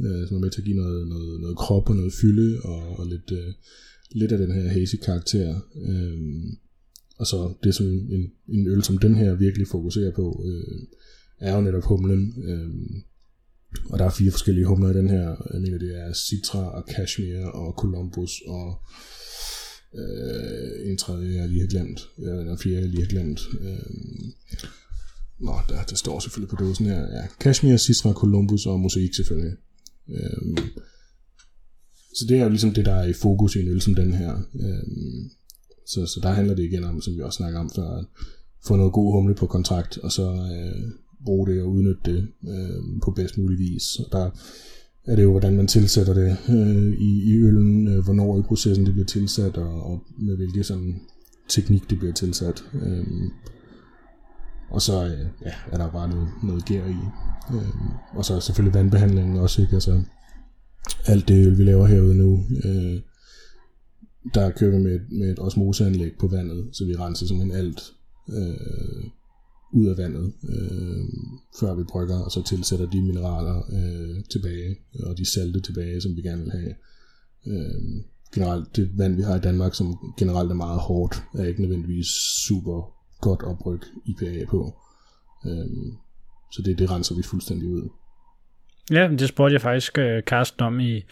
øh, 0.00 0.28
som 0.28 0.36
er 0.36 0.40
med 0.40 0.50
til 0.50 0.60
at 0.60 0.64
give 0.64 0.76
noget, 0.76 1.08
noget, 1.08 1.40
noget 1.40 1.56
krop 1.56 1.90
og 1.90 1.96
noget 1.96 2.12
fylde, 2.12 2.60
og, 2.64 2.98
og 2.98 3.06
lidt, 3.06 3.32
øh, 3.32 3.52
lidt 4.12 4.32
af 4.32 4.38
den 4.38 4.52
her 4.52 4.68
hazy 4.68 4.96
karakter. 4.96 5.60
Øh, 5.76 6.18
og 7.18 7.26
så 7.26 7.54
det, 7.64 7.74
som 7.74 7.86
en, 7.86 8.32
en 8.48 8.66
øl 8.66 8.82
som 8.82 8.98
den 8.98 9.14
her 9.14 9.34
virkelig 9.34 9.68
fokuserer 9.68 10.12
på, 10.12 10.44
øh, 10.46 10.78
er 11.40 11.54
jo 11.54 11.60
netop 11.60 11.84
humlen. 11.84 12.34
Øh, 12.44 12.70
og 13.90 13.98
der 13.98 14.04
er 14.04 14.10
fire 14.10 14.30
forskellige 14.30 14.66
humler 14.66 14.90
i 14.90 14.98
den 14.98 15.10
her. 15.10 15.48
Jeg 15.52 15.60
mener, 15.62 15.78
det 15.78 16.00
er 16.00 16.12
Citra 16.12 16.70
og 16.76 16.84
Cashmere 16.90 17.52
og 17.52 17.74
Columbus 17.78 18.42
og 18.46 18.80
øh, 19.94 20.90
en 20.90 20.96
tredje, 20.96 21.34
jeg 21.34 21.48
lige 21.48 21.60
har 21.60 21.68
glemt. 21.68 22.08
Eller 22.18 22.52
en 22.52 22.58
fjerde, 22.58 22.80
jeg 22.80 22.88
lige 22.88 23.02
har 23.02 23.08
glemt. 23.08 23.40
Øh, 23.60 23.78
Nå, 25.40 25.54
der, 25.68 25.84
der 25.90 25.96
står 25.96 26.18
selvfølgelig 26.20 26.50
på 26.50 26.64
dåsen 26.64 26.86
her. 26.86 27.00
Ja, 27.00 27.26
Kashmir, 27.40 27.76
Citra, 27.76 28.12
Columbus 28.12 28.66
og 28.66 28.80
Mosaik 28.80 29.14
selvfølgelig. 29.14 29.52
Øhm, 30.08 30.56
så 32.16 32.24
det 32.28 32.38
er 32.38 32.42
jo 32.42 32.48
ligesom 32.48 32.74
det, 32.74 32.84
der 32.84 32.94
er 32.94 33.06
i 33.06 33.12
fokus 33.12 33.56
i 33.56 33.60
en 33.60 33.68
øl 33.68 33.80
som 33.80 33.94
den 33.94 34.12
her. 34.12 34.32
Øhm, 34.54 35.30
så, 35.86 36.06
så 36.06 36.20
der 36.22 36.28
handler 36.28 36.54
det 36.54 36.62
igen 36.62 36.84
om, 36.84 37.00
som 37.00 37.14
vi 37.14 37.20
også 37.20 37.36
snakker 37.36 37.60
om 37.60 37.70
før, 37.76 37.88
at 37.98 38.04
få 38.66 38.76
noget 38.76 38.92
god 38.92 39.12
humle 39.12 39.34
på 39.34 39.46
kontrakt, 39.46 39.98
og 39.98 40.12
så 40.12 40.30
øh, 40.32 40.90
bruge 41.24 41.46
det 41.46 41.62
og 41.62 41.70
udnytte 41.70 42.00
det 42.04 42.28
øh, 42.48 43.00
på 43.04 43.10
bedst 43.10 43.38
mulig 43.38 43.58
vis. 43.58 43.96
Og 43.96 44.12
der 44.12 44.30
er 45.06 45.16
det 45.16 45.22
jo, 45.22 45.30
hvordan 45.30 45.56
man 45.56 45.66
tilsætter 45.66 46.14
det 46.14 46.36
øh, 46.48 46.92
i, 47.00 47.30
i 47.30 47.34
øllen, 47.36 47.88
øh, 47.88 48.04
hvornår 48.04 48.38
i 48.38 48.42
processen 48.42 48.86
det 48.86 48.94
bliver 48.94 49.06
tilsat, 49.06 49.56
og, 49.56 49.82
og 49.82 50.02
med 50.18 50.36
hvilken 50.36 50.64
sådan 50.64 51.00
teknik 51.48 51.90
det 51.90 51.98
bliver 51.98 52.14
tilsat. 52.14 52.64
Øh, 52.74 53.06
og 54.70 54.82
så 54.82 55.04
øh, 55.04 55.26
ja, 55.44 55.52
er 55.72 55.76
der 55.76 55.90
bare 55.90 56.08
noget, 56.08 56.28
noget 56.42 56.64
gær 56.64 56.86
i. 56.86 56.96
Øh, 57.54 57.74
og 58.12 58.24
så 58.24 58.40
selvfølgelig 58.40 58.74
vandbehandlingen 58.74 59.36
også, 59.36 59.62
ikke? 59.62 59.74
Altså, 59.74 60.02
alt 61.06 61.28
det 61.28 61.46
øl, 61.46 61.58
vi 61.58 61.64
laver 61.64 61.86
herude 61.86 62.14
nu, 62.14 62.44
øh, 62.64 63.00
der 64.34 64.50
kører 64.50 64.70
vi 64.70 64.82
med, 64.82 65.00
med 65.10 65.30
et 65.30 65.38
osmoseanlæg 65.38 66.12
på 66.20 66.26
vandet, 66.26 66.68
så 66.72 66.84
vi 66.84 66.96
renser 66.96 67.26
simpelthen 67.26 67.58
alt 67.58 67.82
øh, 68.28 69.04
ud 69.72 69.86
af 69.86 69.96
vandet, 69.98 70.32
øh, 70.48 71.04
før 71.60 71.74
vi 71.74 71.84
brygger, 71.84 72.18
og 72.18 72.30
så 72.30 72.42
tilsætter 72.42 72.90
de 72.90 73.02
mineraler 73.02 73.62
øh, 73.72 74.24
tilbage, 74.30 74.76
og 75.02 75.18
de 75.18 75.30
salte 75.30 75.60
tilbage, 75.60 76.00
som 76.00 76.16
vi 76.16 76.22
gerne 76.22 76.42
vil 76.42 76.52
have. 76.52 76.74
Øh, 77.46 77.82
generelt, 78.34 78.76
det 78.76 78.98
vand, 78.98 79.16
vi 79.16 79.22
har 79.22 79.36
i 79.36 79.40
Danmark, 79.40 79.74
som 79.74 80.14
generelt 80.18 80.50
er 80.50 80.54
meget 80.54 80.80
hårdt, 80.80 81.22
er 81.34 81.44
ikke 81.44 81.60
nødvendigvis 81.60 82.06
super 82.46 82.94
godt 83.28 83.42
opryk 83.42 83.82
IPA 84.10 84.44
på. 84.50 84.60
Øhm, 85.46 85.90
så 86.52 86.62
det, 86.64 86.78
det 86.78 86.90
renser 86.90 87.14
vi 87.16 87.22
fuldstændig 87.22 87.68
ud. 87.68 87.88
Ja, 88.90 89.08
det 89.08 89.28
spurgte 89.28 89.52
jeg 89.52 89.60
faktisk 89.60 89.98
øh, 89.98 90.24
Karsten 90.26 90.62
om 90.62 90.80
i, 90.80 91.04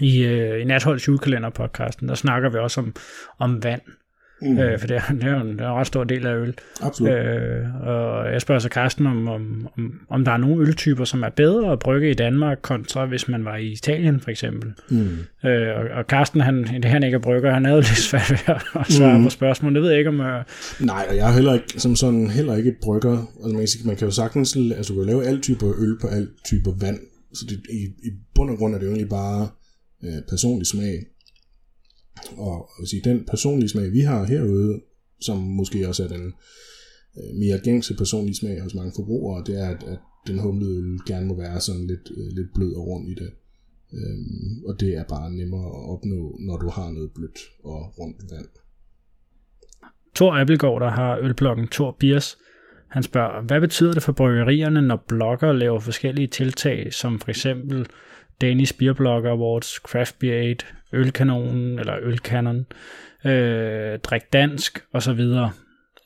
i, 0.00 0.22
øh, 0.22 0.62
i 0.62 0.64
Natholds 0.64 1.08
julekalender-podcasten. 1.08 2.08
Der 2.08 2.14
snakker 2.14 2.50
vi 2.50 2.58
også 2.58 2.80
om, 2.80 2.94
om 3.38 3.62
vand. 3.62 3.82
Mm. 4.42 4.58
Øh, 4.58 4.78
for 4.78 4.86
det 4.86 4.96
er, 4.96 5.14
det, 5.14 5.24
er 5.24 5.40
en, 5.40 5.48
det 5.48 5.60
er 5.60 5.68
en 5.68 5.74
ret 5.74 5.86
stor 5.86 6.04
del 6.04 6.26
af 6.26 6.36
øl. 6.36 6.54
Absolut. 6.80 7.12
Øh, 7.12 7.86
og 7.86 8.32
jeg 8.32 8.40
spørger 8.40 8.58
så 8.58 8.68
Carsten, 8.68 9.06
om, 9.06 9.28
om, 9.28 9.68
om, 9.78 10.00
om 10.08 10.24
der 10.24 10.32
er 10.32 10.36
nogle 10.36 10.66
øltyper, 10.66 11.04
som 11.04 11.22
er 11.22 11.28
bedre 11.28 11.72
at 11.72 11.78
brygge 11.78 12.10
i 12.10 12.14
Danmark, 12.14 12.58
kontra 12.62 13.06
hvis 13.06 13.28
man 13.28 13.44
var 13.44 13.56
i 13.56 13.66
Italien 13.66 14.20
for 14.20 14.30
eksempel. 14.30 14.72
Mm. 14.90 15.48
Øh, 15.48 15.76
og, 15.76 15.84
og 15.98 16.04
Carsten, 16.08 16.40
han, 16.40 16.64
det 16.64 16.84
han 16.84 17.02
ikke 17.02 17.14
er 17.14 17.18
brygger, 17.18 17.52
han 17.52 17.64
havde 17.64 17.80
lidt 17.88 17.98
svært 17.98 18.30
ved 18.30 18.54
at 18.80 18.92
svare 18.92 19.18
mm. 19.18 19.24
på 19.24 19.30
spørgsmål. 19.30 19.74
Det 19.74 19.82
ved 19.82 19.90
jeg 19.90 19.98
ikke, 19.98 20.08
om... 20.08 20.20
Uh... 20.20 20.86
Nej, 20.86 21.06
og 21.08 21.16
jeg 21.16 21.28
er 21.28 21.34
heller 21.34 21.54
ikke, 21.54 21.74
som 21.76 21.96
sådan, 21.96 22.30
heller 22.30 22.56
ikke 22.56 22.74
brygger. 22.82 23.18
Altså, 23.44 23.56
man, 23.56 23.66
kan, 23.66 23.86
man 23.86 23.96
kan 23.96 24.06
jo 24.06 24.12
sagtens 24.12 24.56
altså, 24.76 24.92
du 24.92 24.98
kan 24.98 25.06
lave 25.06 25.24
alle 25.24 25.40
typer 25.40 25.66
øl 25.78 25.98
på 26.00 26.06
alle 26.06 26.28
typer 26.44 26.72
vand. 26.80 26.98
Så 27.34 27.44
det, 27.48 27.60
i, 27.70 28.08
i 28.08 28.10
bund 28.34 28.50
og 28.50 28.56
grund 28.58 28.74
er 28.74 28.78
det 28.78 28.86
jo 28.86 28.90
egentlig 28.90 29.08
bare 29.08 29.48
øh, 30.04 30.22
personlig 30.28 30.66
smag. 30.66 30.94
Og 32.36 32.70
at 32.82 32.88
sige, 32.88 33.02
den 33.04 33.24
personlige 33.24 33.68
smag, 33.68 33.92
vi 33.92 34.00
har 34.00 34.24
herude, 34.24 34.80
som 35.20 35.38
måske 35.38 35.88
også 35.88 36.04
er 36.04 36.08
den 36.08 36.32
øh, 37.18 37.34
mere 37.34 37.58
gængse 37.58 37.96
personlige 37.96 38.36
smag 38.36 38.62
hos 38.62 38.74
mange 38.74 38.92
forbrugere, 38.96 39.44
det 39.46 39.60
er, 39.60 39.68
at, 39.68 39.82
at 39.82 39.98
den 40.26 40.38
humlede 40.38 40.76
øl 40.76 40.98
gerne 41.06 41.26
må 41.26 41.36
være 41.36 41.60
sådan 41.60 41.86
lidt, 41.86 42.10
øh, 42.16 42.36
lidt 42.36 42.54
blød 42.54 42.74
og 42.74 42.86
rund 42.86 43.08
i 43.08 43.14
det. 43.14 43.30
Øhm, 43.92 44.64
og 44.68 44.80
det 44.80 44.96
er 44.96 45.04
bare 45.04 45.32
nemmere 45.32 45.66
at 45.66 45.88
opnå, 45.94 46.36
når 46.40 46.56
du 46.56 46.68
har 46.68 46.90
noget 46.90 47.10
blødt 47.14 47.38
og 47.64 47.98
rundt 47.98 48.16
vand. 48.30 48.48
Thor 50.14 50.40
Appelgaard, 50.40 50.80
der 50.80 50.90
har 50.90 51.18
ølbloggen 51.18 51.68
Thor 51.68 51.96
Biers, 52.00 52.38
han 52.92 53.02
spørger, 53.02 53.42
hvad 53.42 53.60
betyder 53.60 53.92
det 53.92 54.02
for 54.02 54.12
bryggerierne, 54.12 54.82
når 54.82 55.04
blogger 55.08 55.52
laver 55.52 55.80
forskellige 55.80 56.26
tiltag, 56.26 56.92
som 56.92 57.18
for 57.18 57.28
eksempel 57.28 57.86
Danish 58.40 58.78
Beer 58.78 58.92
Blogger 58.92 59.30
Awards, 59.30 59.68
Craft 59.68 60.18
Beer 60.18 60.50
8, 60.50 60.66
Ølkanonen 60.92 61.78
eller 61.78 61.94
Ølkanon, 62.02 62.66
øh, 63.24 63.98
Drik 63.98 64.32
Dansk 64.32 64.84
osv. 64.92 65.20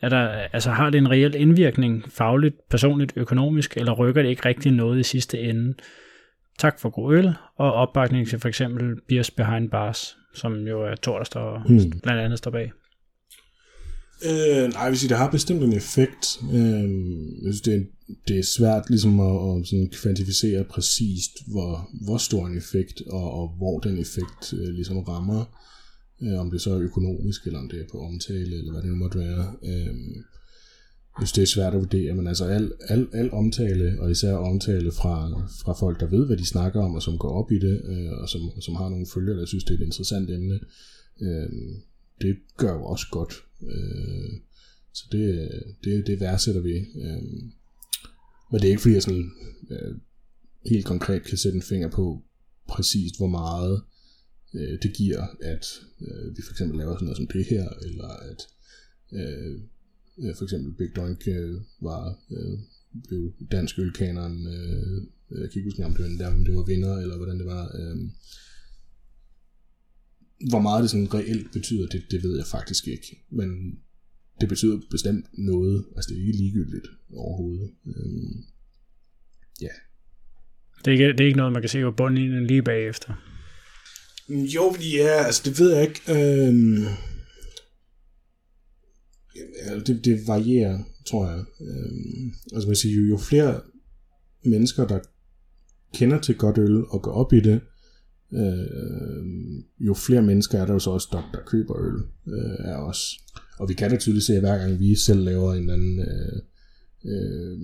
Er 0.03 0.09
der, 0.09 0.29
altså 0.29 0.71
har 0.71 0.91
det 0.91 0.99
en 0.99 1.11
reel 1.11 1.35
indvirkning 1.35 2.05
fagligt, 2.13 2.57
personligt, 2.71 3.13
økonomisk, 3.17 3.77
eller 3.77 3.93
rykker 3.93 4.23
det 4.23 4.29
ikke 4.29 4.49
rigtig 4.49 4.73
noget 4.73 4.99
i 4.99 5.03
sidste 5.03 5.41
ende? 5.41 5.75
Tak 6.59 6.81
for 6.81 6.91
god 6.91 7.15
øl, 7.15 7.35
og 7.57 7.73
opbakning 7.73 8.29
til 8.29 8.39
for 8.41 8.49
eksempel 8.49 8.97
Beers 9.09 9.31
Behind 9.31 9.71
Bars, 9.71 10.17
som 10.35 10.67
jo 10.67 10.83
er 10.83 10.95
Thor, 11.03 11.19
der 11.19 11.63
hmm. 11.67 12.01
blandt 12.03 12.21
andet 12.23 12.39
står 12.39 12.51
bag. 12.51 12.73
Øh, 14.25 14.73
nej, 14.73 14.83
jeg 14.83 14.91
vil 14.91 14.99
sige, 14.99 15.09
det 15.09 15.17
har 15.17 15.31
bestemt 15.31 15.63
en 15.63 15.73
effekt. 15.73 16.41
Øh, 16.53 16.91
jeg 17.45 17.53
synes, 17.55 17.61
det 17.61 17.75
er, 17.75 17.81
det 18.29 18.39
er 18.39 18.43
svært 18.43 18.91
ligesom 18.91 19.21
at, 19.21 19.61
at 19.61 19.67
sådan 19.67 19.89
kvantificere 19.93 20.65
præcist, 20.65 21.33
hvor, 21.47 21.91
hvor 22.05 22.19
stor 22.19 22.47
en 22.47 22.57
effekt, 22.57 23.03
og, 23.07 23.31
og 23.31 23.49
hvor 23.49 23.79
den 23.81 23.99
effekt 23.99 24.53
øh, 24.53 24.69
ligesom 24.69 24.99
rammer. 24.99 25.45
Øh, 26.23 26.41
om 26.41 26.51
det 26.51 26.61
så 26.61 26.75
er 26.75 26.79
økonomisk, 26.79 27.47
eller 27.47 27.59
om 27.59 27.69
det 27.69 27.81
er 27.81 27.85
på 27.93 27.99
omtale, 27.99 28.57
eller 28.59 28.73
hvad 28.73 28.83
det 28.83 28.91
nu 28.91 28.97
måtte 28.97 29.19
være. 29.19 29.55
Øh, 29.63 29.95
jeg 31.19 31.29
synes, 31.29 31.33
det 31.33 31.43
er 31.43 31.47
svært 31.47 31.75
at 31.75 31.81
vurdere, 31.81 32.15
men 32.15 32.27
altså 32.27 32.45
al, 32.45 32.73
al, 32.89 33.09
al 33.13 33.33
omtale, 33.33 33.97
og 34.01 34.11
især 34.11 34.33
omtale 34.33 34.93
fra, 34.93 35.29
fra 35.65 35.73
folk, 35.73 36.01
der 36.01 36.07
ved, 36.07 36.27
hvad 36.27 36.37
de 36.37 36.47
snakker 36.47 36.81
om, 36.81 36.95
og 36.95 37.03
som 37.03 37.19
går 37.19 37.31
op 37.31 37.53
i 37.53 37.59
det, 37.59 37.83
øh, 37.85 38.13
og 38.13 38.29
som, 38.29 38.41
som 38.61 38.75
har 38.75 38.89
nogle 38.89 39.07
følgere, 39.15 39.41
der 39.41 39.47
synes, 39.47 39.65
det 39.65 39.71
er 39.75 39.79
et 39.79 39.85
interessant 39.85 40.31
emne, 40.31 40.61
øh, 41.21 41.49
det 42.21 42.37
gør 42.57 42.73
jo 42.73 42.85
også 42.85 43.07
godt. 43.11 43.46
Øh, 43.63 44.31
så 44.93 45.05
det, 45.13 45.51
det, 45.85 46.07
det 46.07 46.21
værdsætter 46.21 46.61
vi. 46.61 46.77
Øh, 46.77 47.23
men 48.51 48.61
det 48.61 48.65
er 48.65 48.71
ikke 48.71 48.83
fordi, 48.83 48.95
jeg 48.95 49.03
sådan, 49.03 49.31
øh, 49.71 49.95
helt 50.67 50.87
konkret 50.87 51.23
kan 51.23 51.39
sætte 51.39 51.57
en 51.57 51.63
finger 51.63 51.91
på 51.91 52.23
præcist, 52.69 53.17
hvor 53.19 53.29
meget 53.29 53.83
øh, 54.55 54.79
det 54.83 54.97
giver, 54.97 55.27
at 55.43 55.67
øh, 56.01 56.37
vi 56.37 56.43
for 56.43 56.53
eksempel 56.53 56.79
laver 56.79 56.95
sådan 56.95 57.05
noget 57.05 57.17
som 57.17 57.27
det 57.27 57.45
her, 57.45 57.69
eller 57.83 58.09
at 58.09 58.41
øh, 59.13 59.61
for 60.37 60.45
eksempel 60.45 60.73
Big 60.75 60.97
Dunk 60.97 61.29
øh, 61.29 61.61
var 61.81 62.19
øh, 62.31 62.59
blev 63.09 63.33
dansk 63.51 63.79
ølkaneren, 63.79 64.47
øh, 64.47 65.03
jeg 65.31 65.51
kan 65.51 65.59
ikke 65.59 65.69
huske, 65.71 65.85
om 65.85 65.95
det 65.95 66.19
var, 66.19 66.35
om 66.35 66.45
det 66.45 66.55
var 66.55 66.63
vinder, 66.63 66.97
eller 66.97 67.17
hvordan 67.17 67.39
det 67.39 67.47
var. 67.47 67.65
Øh, 67.79 67.97
hvor 70.51 70.61
meget 70.61 70.83
det 70.83 70.91
sådan 70.91 71.15
reelt 71.15 71.53
betyder, 71.53 71.87
det, 71.87 72.03
det 72.11 72.23
ved 72.23 72.37
jeg 72.37 72.47
faktisk 72.47 72.89
ikke. 72.89 73.25
Men 73.31 73.79
det 74.41 74.49
betyder 74.49 74.81
bestemt 74.91 75.27
noget. 75.39 75.85
Altså 75.97 76.11
det 76.11 76.17
er 76.17 76.27
ikke 76.27 76.39
ligegyldigt 76.39 76.87
overhovedet. 77.15 77.71
Øhm, 77.87 78.45
ja. 79.61 79.75
Det 80.79 80.87
er, 80.87 80.93
ikke, 80.93 81.13
det 81.13 81.21
er 81.21 81.27
ikke 81.27 81.37
noget, 81.37 81.53
man 81.53 81.63
kan 81.63 81.69
se 81.69 81.83
på 81.83 81.91
bundlinjen 81.91 82.47
lige 82.47 82.63
bagefter. 82.63 83.15
Jo, 84.29 84.75
ja, 84.97 85.25
altså 85.27 85.43
det 85.45 85.61
ved 85.61 85.75
jeg 85.75 85.83
ikke. 85.83 86.01
Øhm, 86.09 86.85
ja, 89.37 89.79
det, 89.87 90.05
det 90.05 90.27
varierer, 90.27 90.83
tror 91.07 91.31
jeg. 91.31 91.45
Øhm, 91.61 92.33
altså 92.55 92.69
man 92.69 92.77
siger, 92.77 93.01
jo, 93.01 93.09
jo 93.09 93.17
flere 93.19 93.61
mennesker, 94.45 94.87
der 94.87 95.01
kender 95.95 96.21
til 96.21 96.37
godt 96.37 96.59
øl 96.59 96.85
og 96.85 97.03
går 97.03 97.13
op 97.13 97.33
i 97.33 97.41
det, 97.41 97.61
øh, 98.33 99.27
jo 99.81 99.95
flere 99.95 100.23
mennesker 100.23 100.59
er 100.59 100.67
der 100.67 100.73
jo 100.73 100.79
så 100.79 100.91
også, 100.91 101.09
der, 101.13 101.31
der 101.35 101.41
køber 101.47 101.81
øl 101.81 101.95
øh, 102.27 102.57
af 102.59 102.77
os. 102.77 103.19
Og 103.59 103.69
vi 103.69 103.75
kan 103.75 103.91
da 103.91 103.97
tydeligt 103.97 104.25
se, 104.25 104.35
at 104.35 104.41
hver 104.41 104.59
gang 104.59 104.81
vi 104.81 104.95
selv 104.95 105.21
laver 105.21 105.55
en 105.55 105.61
eller 105.61 105.75
anden 105.75 106.01
øh, 106.01 106.43
øh, 107.05 107.59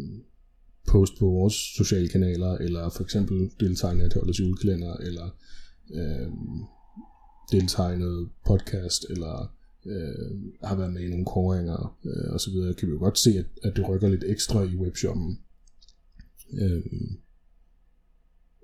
post 0.88 1.12
på 1.18 1.24
vores 1.26 1.54
sociale 1.54 2.08
kanaler, 2.08 2.52
eller 2.52 2.90
for 2.90 3.02
eksempel 3.02 3.50
deltager 3.60 3.94
i 3.94 4.10
Holdets 4.14 4.40
julekalender, 4.40 4.96
eller 4.96 5.36
øh, 5.94 6.28
deltager 7.52 7.90
i 7.90 7.98
noget 7.98 8.28
podcast, 8.46 9.06
eller 9.10 9.54
øh, 9.86 10.30
har 10.64 10.76
været 10.76 10.92
med 10.92 11.02
i 11.02 11.10
nogle 11.10 11.24
kåringer 11.24 11.98
øh, 12.04 12.34
osv., 12.34 12.74
kan 12.78 12.88
vi 12.88 12.92
jo 12.92 12.98
godt 12.98 13.18
se, 13.18 13.30
at, 13.38 13.46
at 13.62 13.76
det 13.76 13.88
rykker 13.88 14.08
lidt 14.08 14.24
ekstra 14.26 14.62
i 14.62 14.76
webshoppen. 14.76 15.38
Øh, 16.60 16.82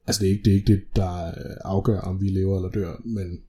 Altså 0.08 0.20
det 0.22 0.28
er 0.28 0.32
ikke 0.32 0.44
det, 0.44 0.52
er 0.52 0.56
ikke 0.56 0.72
det 0.72 0.96
der 0.96 1.26
øh, 1.26 1.56
afgør, 1.64 2.00
om 2.00 2.20
vi 2.20 2.28
lever 2.28 2.56
eller 2.56 2.70
dør, 2.70 2.92
men 3.04 3.40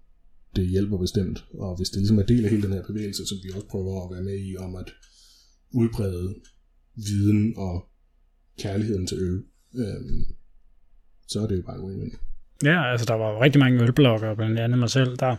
det 0.55 0.67
hjælper 0.67 0.97
bestemt. 0.97 1.45
Og 1.53 1.75
hvis 1.77 1.89
det 1.89 1.97
ligesom 1.97 2.19
er 2.19 2.23
del 2.23 2.43
af 2.45 2.51
hele 2.51 2.63
den 2.63 2.73
her 2.73 2.83
bevægelse, 2.83 3.27
som 3.27 3.37
vi 3.43 3.49
også 3.55 3.67
prøver 3.67 4.05
at 4.05 4.11
være 4.15 4.23
med 4.23 4.37
i, 4.39 4.57
om 4.57 4.75
at 4.75 4.89
udbrede 5.71 6.35
viden 6.95 7.53
og 7.57 7.89
kærligheden 8.59 9.07
til 9.07 9.17
øl, 9.17 9.43
øhm, 9.75 10.25
så 11.27 11.39
er 11.39 11.47
det 11.47 11.57
jo 11.57 11.61
bare 11.61 11.75
en 11.75 11.85
win 11.85 12.13
Ja, 12.63 12.91
altså 12.91 13.05
der 13.05 13.13
var 13.13 13.41
rigtig 13.41 13.59
mange 13.59 13.83
ølblokker, 13.83 14.35
blandt 14.35 14.59
andet 14.59 14.79
mig 14.79 14.89
selv, 14.89 15.17
der 15.17 15.35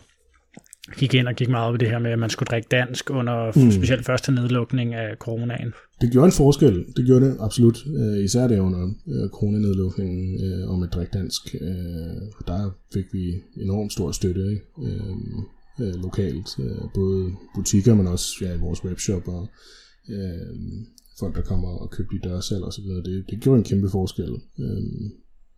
gik 0.96 1.14
ind 1.14 1.28
og 1.28 1.34
gik 1.34 1.48
meget 1.48 1.68
op 1.68 1.74
i 1.74 1.78
det 1.78 1.88
her 1.88 1.98
med, 1.98 2.10
at 2.10 2.18
man 2.18 2.30
skulle 2.30 2.46
drikke 2.46 2.68
dansk 2.70 3.10
under 3.10 3.52
mm. 3.56 3.70
specielt 3.70 4.06
første 4.06 4.32
nedlukning 4.32 4.94
af 4.94 5.16
coronaen. 5.16 5.72
Det 6.00 6.12
gjorde 6.12 6.26
en 6.26 6.32
forskel, 6.32 6.84
det 6.96 7.06
gjorde 7.06 7.24
det 7.26 7.36
absolut, 7.40 7.78
uh, 7.86 8.24
især 8.24 8.48
det 8.48 8.58
under 8.58 8.84
uh, 8.86 9.30
coronanedlukningen 9.30 10.40
uh, 10.44 10.74
om 10.74 10.82
at 10.82 10.88
drikke 10.92 11.18
dansk. 11.18 11.42
Uh, 11.60 12.46
der 12.46 12.70
fik 12.94 13.04
vi 13.12 13.24
enormt 13.62 13.92
stor 13.92 14.12
støtte 14.12 14.40
ikke? 14.50 14.62
Uh, 14.76 15.16
uh, 15.80 16.02
lokalt, 16.02 16.48
både 16.94 17.32
butikker, 17.54 17.94
men 17.94 18.06
også 18.06 18.26
ja, 18.40 18.54
i 18.54 18.58
vores 18.58 18.84
webshop 18.84 19.28
og 19.28 19.48
uh, 20.08 20.48
folk, 21.20 21.36
der 21.36 21.42
kommer 21.42 21.68
og 21.68 21.90
køber 21.90 22.10
de 22.10 22.28
dørsalg 22.28 22.62
og 22.62 22.72
så 22.72 22.80
videre. 22.82 23.02
Det, 23.02 23.24
det 23.30 23.40
gjorde 23.40 23.58
en 23.58 23.64
kæmpe 23.64 23.88
forskel. 23.90 24.30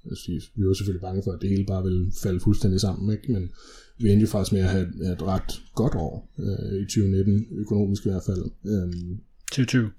Uh, 0.04 0.42
vi 0.56 0.66
var 0.66 0.74
selvfølgelig 0.74 1.00
bange 1.00 1.22
for, 1.24 1.32
at 1.32 1.42
det 1.42 1.50
hele 1.50 1.66
bare 1.66 1.82
ville 1.82 2.12
falde 2.22 2.40
fuldstændig 2.40 2.80
sammen, 2.80 3.12
ikke? 3.12 3.32
men 3.32 3.50
vi 3.98 4.10
endte 4.10 4.26
faktisk 4.26 4.52
med 4.52 4.60
at 4.60 4.68
have, 4.68 4.86
et 5.12 5.22
ret 5.22 5.62
godt 5.74 5.94
år 5.94 6.32
øh, 6.38 6.82
i 6.82 6.84
2019, 6.84 7.46
økonomisk 7.52 8.06
i 8.06 8.08
hvert 8.08 8.22
fald. 8.26 8.44
Øhm, 8.66 9.20
2020. 9.52 9.90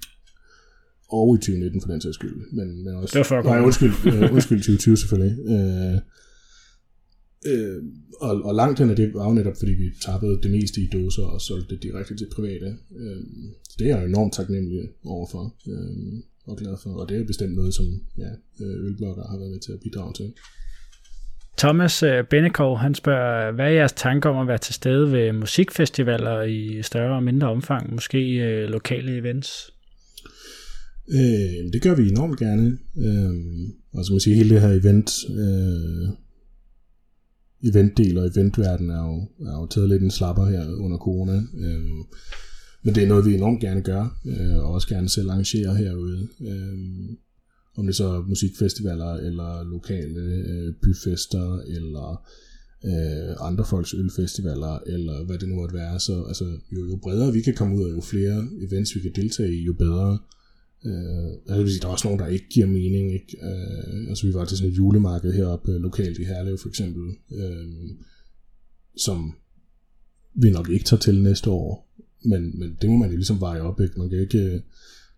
Og 1.10 1.36
i 1.36 1.38
2019 1.38 1.82
for 1.82 1.88
den 1.88 2.02
sags 2.02 2.16
skyld. 2.16 2.52
Men, 2.52 2.84
men 2.84 2.96
også, 2.96 3.14
det 3.14 3.20
var 3.20 3.24
før 3.24 3.44
nej, 3.44 3.60
undskyld, 3.60 3.94
øh, 4.06 4.34
undskyld 4.34 4.60
2020 4.60 4.98
selvfølgelig. 4.98 5.34
Øh, 5.54 5.98
øh, 7.52 7.84
og, 8.22 8.42
og 8.44 8.56
langt 8.56 8.80
hen 8.80 8.90
af 8.90 8.96
det 8.96 9.14
var 9.14 9.28
jo 9.28 9.34
netop, 9.34 9.58
fordi 9.60 9.72
vi 9.72 9.92
tappede 10.06 10.40
det 10.44 10.52
meste 10.52 10.82
i 10.82 10.88
dåser 10.94 11.24
og 11.24 11.42
solgte 11.42 11.76
det 11.76 11.84
direkte 11.84 12.16
til 12.16 12.28
private. 12.36 12.78
Øh, 13.00 13.22
så 13.64 13.76
det 13.80 13.92
er 13.92 13.98
jeg 13.98 14.06
enormt 14.06 14.34
taknemmelig 14.34 14.90
overfor. 15.06 15.56
Øh, 15.68 16.24
og 16.46 16.58
glad 16.58 16.76
for. 16.84 16.90
Og 16.90 17.10
det 17.10 17.16
er 17.16 17.20
jo 17.20 17.26
bestemt 17.26 17.56
noget, 17.56 17.74
som 17.74 17.86
ja, 18.18 18.30
øh, 18.62 18.86
ølblokker 18.86 19.24
har 19.30 19.38
været 19.38 19.52
med 19.52 19.60
til 19.60 19.72
at 19.72 19.80
bidrage 19.84 20.14
til. 20.14 20.34
Thomas 21.58 22.04
øh, 22.04 22.24
Bennekov, 22.30 22.78
han 22.78 22.96
spørger, 22.96 23.52
hvad 23.52 23.66
er 23.66 23.70
jeres 23.70 23.94
tanker 23.94 24.30
om 24.30 24.38
at 24.38 24.48
være 24.48 24.58
til 24.58 24.74
stede 24.74 25.12
ved 25.12 25.34
musikfestivaler 25.34 26.42
i 26.42 26.82
større 26.82 27.16
og 27.16 27.24
mindre 27.24 27.50
omfang, 27.50 27.94
måske 27.94 28.20
øh, 28.20 28.70
lokale 28.70 29.18
events? 29.18 29.72
Øh, 31.10 31.74
det 31.74 31.82
gør 31.82 31.96
vi 31.96 32.10
enormt 32.10 32.40
gerne. 32.40 32.78
Øh, 32.98 33.34
og 33.94 34.06
som 34.06 34.14
man 34.14 34.20
siger, 34.20 34.36
hele 34.36 34.50
det 34.50 34.62
her 34.62 34.74
event, 34.82 35.12
øh, 35.30 36.10
eventdel 37.70 38.18
og 38.18 38.28
eventverden 38.28 38.90
er 38.90 39.04
jo, 39.10 39.16
er 39.48 39.60
jo 39.62 39.68
taget 39.68 39.90
lidt 39.90 40.04
en 40.04 40.12
slapper 40.12 40.46
her 40.46 40.76
under 40.76 40.98
corona. 40.98 41.36
Øh, 41.36 41.84
men 42.84 42.96
det 42.96 43.04
er 43.04 43.08
noget, 43.08 43.26
vi 43.26 43.34
enormt 43.34 43.62
gerne 43.62 43.82
gør, 43.82 44.22
øh, 44.26 44.58
og 44.58 44.72
også 44.72 44.88
gerne 44.88 45.10
selv 45.10 45.30
arrangerer 45.30 45.74
herude. 45.74 46.28
Øh, 46.42 46.78
om 47.78 47.86
det 47.86 47.96
så 47.96 48.08
er 48.08 48.22
musikfestivaler, 48.22 49.14
eller 49.14 49.64
lokale 49.64 50.20
øh, 50.20 50.74
byfester, 50.84 51.60
eller 51.60 52.26
øh, 52.86 53.48
andre 53.50 53.66
folks 53.66 53.94
ølfestivaler, 53.94 54.80
eller 54.88 55.26
hvad 55.26 55.38
det 55.38 55.50
nu 55.50 55.56
måtte 55.56 55.76
være. 55.76 56.00
Så 56.00 56.24
altså, 56.24 56.46
jo, 56.72 56.86
jo 56.86 56.96
bredere 56.96 57.34
vi 57.34 57.42
kan 57.42 57.56
komme 57.56 57.76
ud, 57.76 57.84
og 57.84 57.92
jo 57.92 58.02
flere 58.02 58.48
events 58.62 58.96
vi 58.96 59.00
kan 59.00 59.12
deltage 59.16 59.56
i, 59.56 59.64
jo 59.64 59.74
bedre. 59.74 60.20
Øh, 60.86 61.58
altså, 61.58 61.80
der 61.82 61.88
er 61.88 61.92
også 61.92 62.08
nogen, 62.08 62.20
der 62.20 62.28
ikke 62.28 62.50
giver 62.50 62.68
mening. 62.68 63.14
Ikke? 63.14 63.38
Øh, 63.44 64.10
altså, 64.10 64.28
vi 64.28 64.34
var 64.34 64.46
til 64.46 64.58
sådan 64.58 64.72
et 64.72 64.78
julemarked 64.78 65.34
heroppe 65.34 65.72
øh, 65.72 65.82
lokalt 65.82 66.20
i 66.20 66.24
Herlev 66.24 66.58
for 66.58 66.70
eksempel, 66.70 67.04
øh, 67.32 67.68
som 68.98 69.34
vi 70.36 70.50
nok 70.50 70.70
ikke 70.70 70.86
tager 70.86 71.02
til 71.02 71.24
næste 71.24 71.50
år. 71.50 71.94
Men, 72.26 72.60
men 72.60 72.78
det 72.82 72.90
må 72.90 72.98
man 72.98 73.10
jo 73.10 73.16
ligesom 73.16 73.42
veje 73.42 73.62
op. 73.62 73.82
Ikke? 73.82 74.00
Man 74.00 74.10
kan 74.10 74.20
ikke 74.20 74.38
øh, 74.38 74.60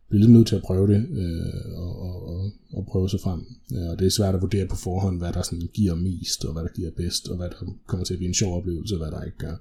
blive 0.10 0.22
lidt 0.22 0.32
nødt 0.32 0.47
til 0.47 0.56
at 0.56 0.62
prøve 0.62 0.88
det 0.88 1.08
øh, 1.12 1.78
og, 1.78 2.01
og, 2.01 2.28
og, 2.28 2.51
og 2.74 2.86
prøve 2.86 3.10
sig 3.10 3.20
frem. 3.20 3.41
Ja, 3.72 3.91
og 3.91 3.99
det 3.99 4.06
er 4.06 4.12
svært 4.12 4.36
at 4.36 4.41
vurdere 4.41 4.68
på 4.68 4.76
forhånd, 4.76 5.18
hvad 5.18 5.34
der 5.34 5.41
sådan 5.41 5.70
giver 5.74 5.95
mest, 5.95 6.45
og 6.45 6.53
hvad 6.53 6.64
der 6.64 6.70
giver 6.76 6.91
bedst, 6.97 7.28
og 7.30 7.38
hvad 7.38 7.49
der 7.49 7.56
kommer 7.88 8.06
til 8.06 8.14
at 8.14 8.18
blive 8.18 8.28
en 8.28 8.34
sjov 8.34 8.58
oplevelse, 8.58 8.95
og 8.95 8.99
hvad 8.99 9.12
der 9.12 9.24
ikke 9.24 9.38
gør. 9.38 9.56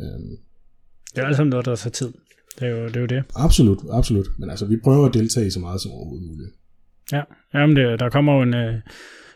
Øh, 0.00 0.20
det 1.14 1.22
er 1.22 1.26
altså 1.26 1.44
noget, 1.44 1.66
der 1.66 1.76
tager 1.76 1.92
tid. 1.92 2.12
Det 2.58 2.68
er, 2.68 2.70
jo, 2.70 2.86
det 2.86 2.96
er 2.96 3.00
jo 3.00 3.06
det. 3.06 3.24
Absolut, 3.34 3.78
absolut. 3.90 4.26
Men 4.38 4.50
altså, 4.50 4.66
vi 4.66 4.76
prøver 4.76 5.06
at 5.06 5.14
deltage 5.14 5.50
så 5.50 5.60
meget 5.60 5.80
som 5.80 5.90
overhovedet 5.90 6.28
muligt. 6.28 6.50
Ja, 7.12 7.22
Jamen 7.54 7.76
det, 7.76 8.00
der 8.00 8.08
kommer 8.08 8.34
jo 8.34 8.42
en, 8.42 8.54
øh, 8.54 8.74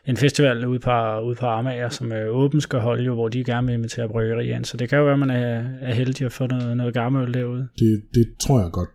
en 0.09 0.17
festival 0.17 0.67
ude 0.67 0.79
på, 0.79 1.21
ude 1.21 1.35
på 1.35 1.47
Amager, 1.47 1.89
som 1.89 2.13
er 2.13 2.25
åben 2.25 2.61
skal 2.61 2.79
holde 2.79 3.05
jo, 3.05 3.15
hvor 3.15 3.29
de 3.29 3.45
gerne 3.45 3.67
vil 3.67 3.75
invitere 3.75 4.09
bryggerier 4.09 4.57
ind. 4.57 4.65
Så 4.65 4.77
det 4.77 4.89
kan 4.89 4.99
jo 4.99 5.05
være, 5.05 5.13
at 5.13 5.19
man 5.19 5.31
er, 5.31 5.65
er 5.81 5.95
heldig 5.95 6.27
at 6.27 6.33
få 6.33 6.47
noget, 6.47 6.77
noget 6.77 6.95
gammel 6.95 7.23
øl 7.23 7.35
derude. 7.35 7.69
Det, 7.79 8.03
det 8.15 8.27
tror 8.41 8.61
jeg 8.61 8.71
godt. 8.73 8.89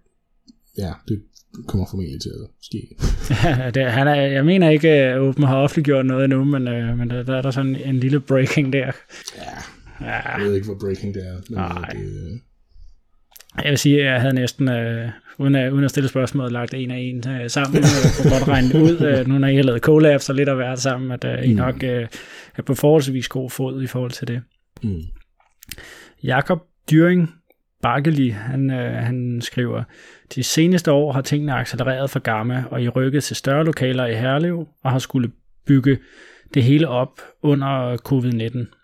Ja, 0.78 0.94
det 1.08 1.24
kommer 1.68 1.88
formentlig 1.92 2.22
til 2.22 2.30
at 2.30 2.50
ske. 2.62 2.96
ja, 3.44 3.70
det, 3.76 3.92
han 3.92 4.08
er, 4.08 4.16
jeg 4.16 4.46
mener 4.46 4.70
ikke, 4.70 4.90
at 4.90 5.20
Åben 5.20 5.44
har 5.44 5.58
offentliggjort 5.58 6.06
noget 6.06 6.24
endnu, 6.24 6.44
men, 6.44 6.68
øh, 6.68 6.98
men 6.98 7.10
der, 7.10 7.24
der 7.24 7.38
er 7.38 7.42
der 7.42 7.52
sådan 7.52 7.76
en 7.76 8.00
lille 8.00 8.20
breaking 8.20 8.74
der. 8.74 8.92
Ja, 9.38 9.52
ja. 10.02 10.38
jeg 10.38 10.46
ved 10.46 10.56
ikke, 10.56 10.68
hvor 10.68 10.78
breaking 10.80 11.14
det 11.14 11.28
er. 11.28 11.34
Men 11.50 11.60
Nej. 11.60 11.90
Det, 11.92 12.00
øh, 12.00 12.40
jeg 13.64 13.70
vil 13.70 13.78
sige, 13.78 14.00
at 14.00 14.06
jeg 14.06 14.22
havde 14.22 14.36
næsten, 14.36 14.70
øh, 14.70 15.10
uden, 15.38 15.56
at, 15.56 15.72
uden 15.72 15.84
at 15.84 15.90
stille 15.90 16.10
spørgsmål, 16.10 16.52
lagt 16.52 16.74
en 16.74 16.92
af 16.92 16.98
en 16.98 17.30
øh, 17.30 17.50
sammen, 17.50 17.84
og 17.84 18.30
godt 18.30 18.48
regne 18.48 18.84
ud, 18.84 19.02
øh, 19.02 19.28
nu 19.28 19.38
når 19.38 19.48
I 19.48 19.56
har 19.56 19.64
lavet 19.64 19.82
collabs 19.82 20.30
og 20.30 20.36
lidt 20.36 20.50
at 20.50 20.58
være 20.58 20.78
sammen, 20.78 21.12
at 21.12 21.26
øh, 21.26 21.46
I 21.46 21.52
mm. 21.52 21.58
nok 21.58 21.84
øh, 21.84 22.08
er 22.56 22.62
på 22.62 22.76
forholdsvis 22.76 23.28
god 23.28 23.50
fod 23.50 23.84
i 23.84 23.88
forhold 23.88 24.12
til 24.12 24.28
det. 24.28 24.42
Mm. 24.84 25.02
Jakob 26.24 26.60
Dyring 26.92 27.30
Bakkeli, 27.82 28.30
han, 28.30 28.72
øh, 28.72 28.94
han 28.94 29.42
skriver, 29.42 29.84
de 30.36 30.44
seneste 30.44 30.92
år 30.92 31.12
har 31.12 31.22
tingene 31.22 31.54
accelereret 31.54 32.10
for 32.10 32.20
Gamma, 32.20 32.64
og 32.72 32.84
I 32.84 32.90
rykket 32.90 33.24
til 33.24 33.36
større 33.36 33.66
lokaler 33.66 34.06
i 34.06 34.16
Herlev, 34.16 34.68
og 34.84 34.92
har 34.92 35.00
skulle 35.00 35.32
bygge 35.66 35.98
det 36.54 36.64
hele 36.64 36.88
op 36.88 37.22
under 37.42 37.98
covid-19. 37.98 38.80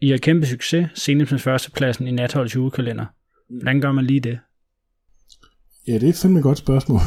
I 0.00 0.10
har 0.10 0.18
kæmpe 0.18 0.46
succes, 0.46 0.88
senest 0.94 1.32
med 1.32 1.38
førstepladsen 1.38 2.06
i 2.06 2.10
Natholds 2.10 2.54
julekalender. 2.54 3.06
Hvordan 3.50 3.80
gør 3.80 3.92
man 3.92 4.04
lige 4.04 4.20
det? 4.20 4.38
Ja, 5.88 5.98
det 5.98 6.08
er 6.08 6.12
fandme 6.12 6.38
et 6.38 6.42
godt 6.42 6.58
spørgsmål. 6.58 7.00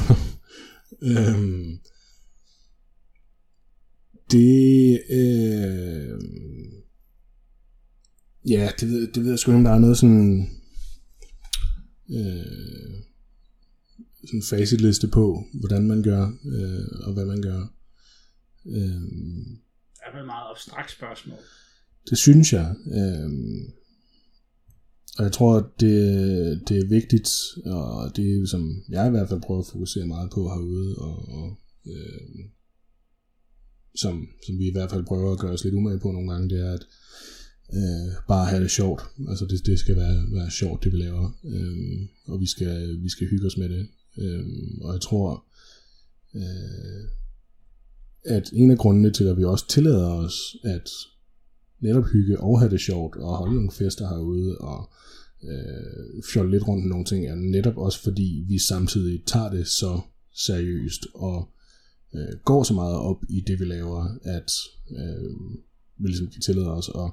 øhm, 1.11 1.79
det, 4.31 5.01
øh, 5.09 6.19
ja, 8.49 8.71
det 8.79 8.89
ved, 8.89 9.11
det 9.11 9.23
ved 9.23 9.29
jeg 9.29 9.39
sgu 9.39 9.51
ikke, 9.51 9.57
om 9.57 9.63
der 9.63 9.71
er 9.71 9.79
noget 9.79 9.97
sådan, 9.97 10.49
øh, 12.09 13.03
sådan 14.25 14.43
facitliste 14.49 15.07
på, 15.07 15.45
hvordan 15.53 15.87
man 15.87 16.03
gør, 16.03 16.23
øh, 16.45 17.07
og 17.07 17.13
hvad 17.13 17.25
man 17.25 17.41
gør. 17.41 17.73
Øh, 18.65 19.01
det 19.93 20.03
er 20.13 20.19
et 20.19 20.25
meget 20.25 20.51
abstrakt 20.51 20.91
spørgsmål. 20.91 21.37
Det 22.09 22.17
synes 22.17 22.53
jeg. 22.53 22.75
Øh, 22.87 23.29
og 25.17 25.23
jeg 25.23 25.31
tror, 25.31 25.57
at 25.57 25.65
det, 25.79 26.69
det 26.69 26.77
er 26.77 26.87
vigtigt, 26.87 27.29
og 27.65 28.15
det 28.15 28.41
er 28.41 28.47
som 28.47 28.83
jeg 28.89 29.07
i 29.07 29.09
hvert 29.09 29.29
fald 29.29 29.41
prøver 29.41 29.59
at 29.59 29.71
fokusere 29.71 30.05
meget 30.05 30.31
på 30.31 30.49
herude, 30.49 30.95
og, 30.95 31.29
og 31.29 31.57
øh, 31.87 32.45
som, 33.95 34.27
som 34.45 34.59
vi 34.59 34.67
i 34.67 34.71
hvert 34.71 34.91
fald 34.91 35.05
prøver 35.05 35.31
at 35.31 35.39
gøre 35.39 35.51
os 35.51 35.63
lidt 35.63 35.75
umage 35.75 35.99
på 35.99 36.11
nogle 36.11 36.31
gange, 36.31 36.49
det 36.49 36.59
er 36.59 36.73
at 36.73 36.85
øh, 37.73 38.13
bare 38.27 38.45
have 38.45 38.63
det 38.63 38.71
sjovt. 38.71 39.01
Altså 39.29 39.45
det, 39.45 39.65
det 39.65 39.79
skal 39.79 39.95
være, 39.95 40.25
være 40.31 40.51
sjovt, 40.51 40.83
det 40.83 40.91
vi 40.91 40.97
laver, 40.97 41.39
øh, 41.45 42.07
og 42.25 42.39
vi 42.39 42.45
skal, 42.45 43.03
vi 43.03 43.09
skal 43.09 43.27
hygge 43.27 43.47
os 43.47 43.57
med 43.57 43.69
det. 43.69 43.87
Øh, 44.17 44.45
og 44.81 44.93
jeg 44.93 45.01
tror, 45.01 45.45
øh, 46.35 47.07
at 48.23 48.49
en 48.53 48.71
af 48.71 48.77
grundene 48.77 49.11
til, 49.11 49.23
at 49.23 49.37
vi 49.37 49.43
også 49.43 49.67
tillader 49.67 50.13
os 50.13 50.55
at 50.63 50.89
netop 51.81 52.05
hygge 52.05 52.39
og 52.39 52.59
have 52.59 52.71
det 52.71 52.81
sjovt, 52.81 53.15
og 53.15 53.37
holde 53.37 53.55
nogle 53.55 53.71
fester 53.71 54.07
herude, 54.07 54.57
og 54.57 54.89
øh, 55.43 56.23
fjolle 56.33 56.51
lidt 56.51 56.67
rundt 56.67 56.83
med 56.83 56.89
nogle 56.89 57.05
ting, 57.05 57.25
er 57.25 57.35
netop 57.35 57.77
også 57.77 58.03
fordi 58.03 58.45
vi 58.47 58.59
samtidig 58.59 59.23
tager 59.25 59.49
det 59.49 59.67
så 59.67 60.01
seriøst, 60.35 61.07
og 61.13 61.49
øh, 62.15 62.37
går 62.45 62.63
så 62.63 62.73
meget 62.73 62.95
op 62.95 63.23
i 63.29 63.43
det, 63.47 63.59
vi 63.59 63.65
laver, 63.65 64.17
at 64.23 64.51
øh, 64.91 65.31
vi 65.97 66.07
ligesom 66.07 66.27
kan 66.27 66.41
tillade 66.41 66.73
os 66.73 66.89
at, 66.95 67.11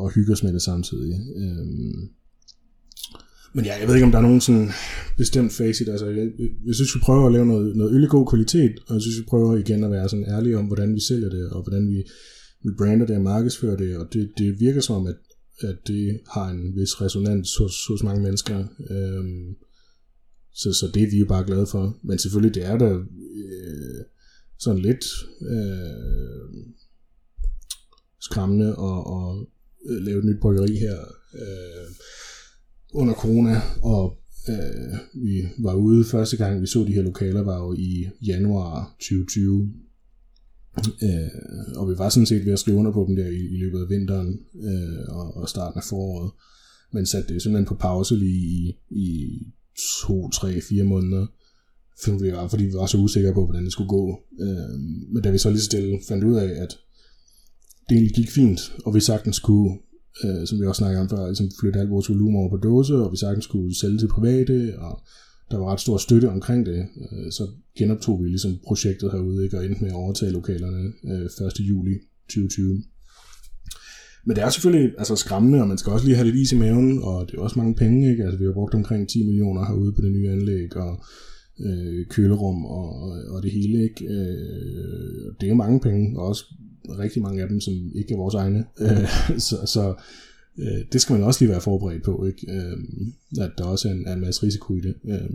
at 0.00 0.14
hygge 0.14 0.32
os 0.32 0.42
med 0.42 0.52
det 0.52 0.62
samtidig. 0.62 1.20
Øh, 1.36 1.66
men 3.52 3.64
ja, 3.64 3.78
jeg 3.80 3.88
ved 3.88 3.94
ikke, 3.94 4.04
om 4.04 4.10
der 4.10 4.18
er 4.18 4.22
nogen 4.22 4.40
sådan 4.40 4.70
bestemt 5.16 5.52
facit. 5.52 5.88
Altså, 5.88 6.06
jeg, 6.06 6.30
jeg 6.66 6.74
synes, 6.74 6.94
vi 6.94 7.00
prøver 7.00 7.26
at 7.26 7.32
lave 7.32 7.46
noget, 7.46 7.76
noget 7.76 7.94
øl 7.94 8.08
god 8.08 8.26
kvalitet, 8.26 8.72
og 8.86 8.94
jeg 8.94 9.02
synes, 9.02 9.18
vi 9.18 9.24
prøver 9.28 9.56
igen 9.56 9.84
at 9.84 9.90
være 9.90 10.08
sådan 10.08 10.24
ærlige 10.28 10.58
om, 10.58 10.66
hvordan 10.66 10.94
vi 10.94 11.00
sælger 11.00 11.28
det, 11.28 11.50
og 11.50 11.62
hvordan 11.62 11.88
vi, 11.88 12.04
rebrander 12.66 13.06
det 13.06 13.16
og 13.16 13.22
markedsfører 13.22 13.76
det, 13.76 13.96
og 13.96 14.12
det, 14.12 14.32
det 14.38 14.60
virker 14.60 14.80
som 14.80 14.96
om, 14.96 15.06
at, 15.06 15.16
at 15.60 15.76
det 15.86 16.20
har 16.30 16.48
en 16.50 16.76
vis 16.76 17.00
resonans 17.00 17.56
hos, 17.56 17.86
hos 17.88 18.02
mange 18.02 18.22
mennesker. 18.22 18.58
Øhm, 18.90 19.56
så, 20.54 20.72
så 20.72 20.90
det 20.94 21.02
er 21.02 21.10
vi 21.10 21.18
jo 21.18 21.26
bare 21.26 21.46
glade 21.46 21.66
for. 21.66 21.98
Men 22.02 22.18
selvfølgelig, 22.18 22.54
det 22.54 22.64
er 22.64 22.78
der 22.78 22.98
øh, 23.34 24.04
sådan 24.58 24.82
lidt 24.82 25.04
øh, 25.50 26.64
skræmmende 28.20 28.68
at, 28.68 28.98
at 29.16 29.46
øh, 29.90 30.02
lave 30.02 30.18
et 30.18 30.24
nyt 30.24 30.40
bryggeri 30.40 30.76
her. 30.76 30.98
Øh, 31.34 31.90
under 32.92 33.14
corona, 33.14 33.60
og 33.82 34.18
øh, 34.48 35.22
vi 35.24 35.48
var 35.58 35.74
ude 35.74 36.04
første 36.04 36.36
gang, 36.36 36.62
vi 36.62 36.66
så 36.66 36.84
de 36.84 36.92
her 36.92 37.02
lokaler, 37.02 37.42
var 37.42 37.58
jo 37.58 37.72
i 37.72 38.08
januar 38.26 38.96
2020. 39.00 39.72
Øh, 41.02 41.76
og 41.76 41.88
vi 41.90 41.98
var 41.98 42.08
sådan 42.08 42.26
set 42.26 42.46
ved 42.46 42.52
at 42.52 42.58
skrive 42.58 42.76
under 42.76 42.92
på 42.92 43.04
dem 43.08 43.16
der 43.16 43.26
i, 43.26 43.54
i 43.54 43.56
løbet 43.56 43.80
af 43.82 43.88
vinteren 43.88 44.40
øh, 44.62 45.16
og, 45.18 45.36
og 45.36 45.48
starten 45.48 45.78
af 45.78 45.84
foråret. 45.84 46.30
Men 46.92 47.06
satte 47.06 47.34
det 47.34 47.42
simpelthen 47.42 47.66
på 47.66 47.74
pause 47.74 48.16
lige 48.16 48.38
i, 48.40 48.74
i 48.90 49.38
to, 50.02 50.30
tre, 50.30 50.60
fire 50.60 50.84
måneder. 50.84 51.26
Fordi 52.04 52.24
vi 52.24 52.32
var, 52.32 52.48
fordi 52.48 52.64
vi 52.64 52.72
var 52.72 52.86
så 52.86 52.98
usikre 52.98 53.34
på, 53.34 53.44
hvordan 53.44 53.64
det 53.64 53.72
skulle 53.72 53.88
gå. 53.88 54.18
Øh, 54.40 54.80
men 55.12 55.22
da 55.22 55.30
vi 55.30 55.38
så 55.38 55.50
lige 55.50 55.62
stille 55.62 55.98
fandt 56.08 56.24
ud 56.24 56.36
af, 56.36 56.62
at 56.62 56.78
det 57.88 58.14
gik 58.14 58.30
fint, 58.30 58.72
og 58.84 58.94
vi 58.94 59.00
sagtens 59.00 59.38
kunne 59.38 59.78
øh, 60.24 60.46
som 60.46 60.60
vi 60.60 60.66
også 60.66 60.78
snakkede 60.78 61.00
om 61.00 61.08
før, 61.08 61.26
ligesom 61.26 61.50
flytte 61.60 61.80
alt 61.80 61.90
vores 61.90 62.08
volumen 62.08 62.36
over 62.36 62.50
på 62.50 62.56
dåse, 62.56 62.94
og 62.94 63.12
vi 63.12 63.16
sagtens 63.16 63.46
kunne 63.46 63.74
sælge 63.74 63.98
til 63.98 64.08
private, 64.08 64.78
og 64.78 65.02
der 65.50 65.58
var 65.58 65.72
ret 65.72 65.80
stor 65.80 65.96
støtte 65.96 66.28
omkring 66.28 66.66
det. 66.66 66.78
Øh, 66.78 67.32
så 67.32 67.48
genoptog 67.78 68.22
vi 68.22 68.28
ligesom 68.28 68.58
projektet 68.66 69.12
herude, 69.12 69.44
ikke, 69.44 69.58
og 69.58 69.64
endte 69.64 69.82
med 69.82 69.90
at 69.90 69.96
overtage 69.96 70.32
lokalerne 70.32 70.92
øh, 71.04 71.46
1. 71.46 71.60
juli 71.60 71.94
2020. 72.28 72.82
Men 74.26 74.36
det 74.36 74.44
er 74.44 74.50
selvfølgelig 74.50 74.94
altså, 74.98 75.16
skræmmende, 75.16 75.60
og 75.60 75.68
man 75.68 75.78
skal 75.78 75.92
også 75.92 76.06
lige 76.06 76.16
have 76.16 76.26
lidt 76.26 76.36
is 76.36 76.52
i 76.52 76.56
maven, 76.56 77.02
og 77.02 77.26
det 77.26 77.34
er 77.34 77.40
også 77.40 77.58
mange 77.58 77.74
penge. 77.74 78.10
Ikke? 78.10 78.24
Altså, 78.24 78.38
vi 78.38 78.44
har 78.44 78.52
brugt 78.52 78.74
omkring 78.74 79.08
10 79.08 79.26
millioner 79.26 79.66
herude 79.66 79.92
på 79.92 80.00
det 80.02 80.12
nye 80.12 80.30
anlæg, 80.30 80.76
og 80.76 81.04
øh, 81.66 82.06
kølerum 82.06 82.64
og, 82.64 83.02
og, 83.02 83.10
og 83.28 83.42
det 83.42 83.50
hele. 83.50 83.82
Ikke? 83.82 84.04
Øh, 84.04 85.34
det 85.40 85.48
er 85.48 85.54
mange 85.54 85.80
penge, 85.80 86.20
og 86.20 86.26
også 86.26 86.44
rigtig 86.98 87.22
mange 87.22 87.42
af 87.42 87.48
dem, 87.48 87.60
som 87.60 87.74
ikke 87.94 88.14
er 88.14 88.18
vores 88.18 88.34
egne. 88.34 88.64
Øh, 88.80 89.08
så 89.48 89.56
så 89.66 89.94
øh, 90.58 90.84
det 90.92 91.00
skal 91.00 91.12
man 91.12 91.22
også 91.22 91.40
lige 91.40 91.50
være 91.50 91.60
forberedt 91.60 92.02
på, 92.02 92.26
ikke? 92.26 92.52
Øh, 92.52 92.78
at 93.40 93.52
der 93.58 93.64
også 93.64 93.88
er 93.88 93.92
en, 93.92 94.06
er 94.06 94.12
en 94.12 94.20
masse 94.20 94.42
risiko 94.42 94.76
i 94.76 94.80
det. 94.80 94.94
Øh, 95.04 95.30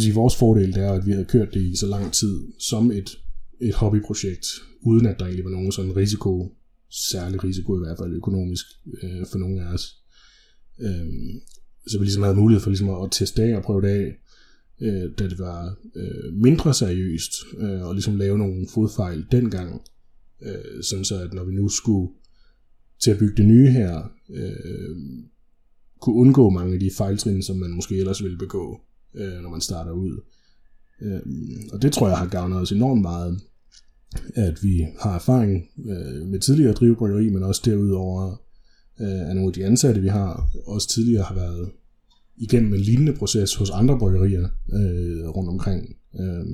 sige, 0.00 0.14
vores 0.14 0.36
fordel 0.36 0.78
er, 0.78 0.92
at 0.92 1.06
vi 1.06 1.12
havde 1.12 1.24
kørt 1.24 1.54
det 1.54 1.62
i 1.62 1.76
så 1.76 1.86
lang 1.86 2.12
tid 2.12 2.52
som 2.58 2.90
et, 2.90 3.10
et 3.60 3.74
hobbyprojekt, 3.74 4.46
uden 4.82 5.06
at 5.06 5.18
der 5.18 5.24
egentlig 5.24 5.44
var 5.44 5.50
nogen 5.50 5.72
sådan 5.72 5.96
risiko, 5.96 6.56
særlig 6.90 7.44
risiko 7.44 7.76
i 7.76 7.78
hvert 7.78 7.98
fald 7.98 8.14
økonomisk 8.14 8.66
øh, 9.02 9.26
for 9.30 9.38
nogle 9.38 9.62
af 9.62 9.72
os. 9.72 9.96
Øh, 10.80 11.06
så 11.86 11.98
vi 11.98 12.04
ligesom 12.04 12.22
havde 12.22 12.36
mulighed 12.36 12.62
for 12.62 12.70
ligesom 12.70 12.90
at 12.90 13.12
teste 13.12 13.42
af 13.42 13.56
og 13.56 13.62
prøve 13.62 13.82
det 13.82 13.88
af, 13.88 14.16
øh, 14.80 15.10
da 15.18 15.28
det 15.28 15.38
var 15.38 15.76
øh, 15.96 16.34
mindre 16.34 16.74
seriøst, 16.74 17.32
øh, 17.58 17.82
og 17.82 17.94
ligesom 17.94 18.16
lave 18.16 18.38
nogle 18.38 18.66
fodfejl 18.74 19.26
dengang, 19.32 19.80
øh, 20.42 20.82
sådan 20.82 21.04
så 21.04 21.20
at 21.20 21.32
når 21.32 21.44
vi 21.44 21.52
nu 21.54 21.68
skulle 21.68 22.12
til 23.02 23.10
at 23.10 23.18
bygge 23.18 23.36
det 23.36 23.46
nye 23.46 23.70
her, 23.70 24.12
øh, 24.30 24.96
kunne 26.00 26.16
undgå 26.16 26.50
mange 26.50 26.74
af 26.74 26.80
de 26.80 26.90
fejltrin, 26.96 27.42
som 27.42 27.56
man 27.56 27.70
måske 27.70 27.98
ellers 27.98 28.22
ville 28.22 28.38
begå, 28.38 28.80
øh, 29.14 29.42
når 29.42 29.50
man 29.50 29.60
starter 29.60 29.92
ud. 29.92 30.20
Øh, 31.02 31.20
og 31.72 31.82
det 31.82 31.92
tror 31.92 32.08
jeg 32.08 32.18
har 32.18 32.28
gavnet 32.28 32.58
os 32.58 32.72
enormt 32.72 33.02
meget, 33.02 33.40
at 34.34 34.58
vi 34.62 34.86
har 35.00 35.14
erfaring 35.14 35.68
øh, 35.78 36.26
med 36.26 36.40
tidligere 36.40 36.70
at 36.70 36.76
drive 36.76 36.96
bryggeri, 36.96 37.30
men 37.30 37.42
også 37.42 37.62
derudover 37.64 38.42
øh, 39.00 39.30
at 39.30 39.34
nogle 39.36 39.46
af 39.46 39.52
de 39.52 39.64
ansatte, 39.64 40.00
vi 40.00 40.08
har, 40.08 40.50
også 40.66 40.88
tidligere 40.88 41.22
har 41.22 41.34
været 41.34 41.70
igennem 42.36 42.74
en 42.74 42.80
lignende 42.80 43.12
proces 43.12 43.54
hos 43.54 43.70
andre 43.70 43.98
bryggerier 43.98 44.48
øh, 44.72 45.28
rundt 45.28 45.50
omkring. 45.50 45.96
Øh, 46.20 46.46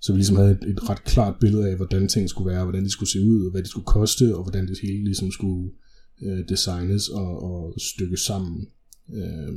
så 0.00 0.12
vi 0.12 0.18
ligesom 0.18 0.36
havde 0.36 0.50
et, 0.50 0.70
et 0.70 0.90
ret 0.90 1.04
klart 1.04 1.34
billede 1.40 1.70
af, 1.70 1.76
hvordan 1.76 2.08
ting 2.08 2.30
skulle 2.30 2.52
være, 2.52 2.64
hvordan 2.64 2.84
de 2.84 2.90
skulle 2.90 3.10
se 3.10 3.20
ud, 3.20 3.44
og 3.44 3.50
hvad 3.50 3.62
de 3.62 3.68
skulle 3.68 3.86
koste, 3.86 4.36
og 4.36 4.42
hvordan 4.42 4.66
det 4.66 4.78
hele 4.82 5.04
ligesom 5.04 5.30
skulle 5.30 5.70
øh, 6.22 6.48
designes 6.48 7.08
og, 7.08 7.42
og 7.42 7.74
stykkes 7.80 8.20
sammen. 8.20 8.68
Øh, 9.14 9.52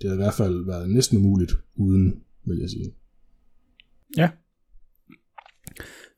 det 0.00 0.10
har 0.10 0.14
i 0.14 0.22
hvert 0.22 0.34
fald 0.34 0.66
været 0.66 0.90
næsten 0.90 1.18
umuligt 1.18 1.52
uden, 1.76 2.22
vil 2.46 2.58
jeg 2.58 2.70
sige. 2.70 2.94
Ja. 4.16 4.30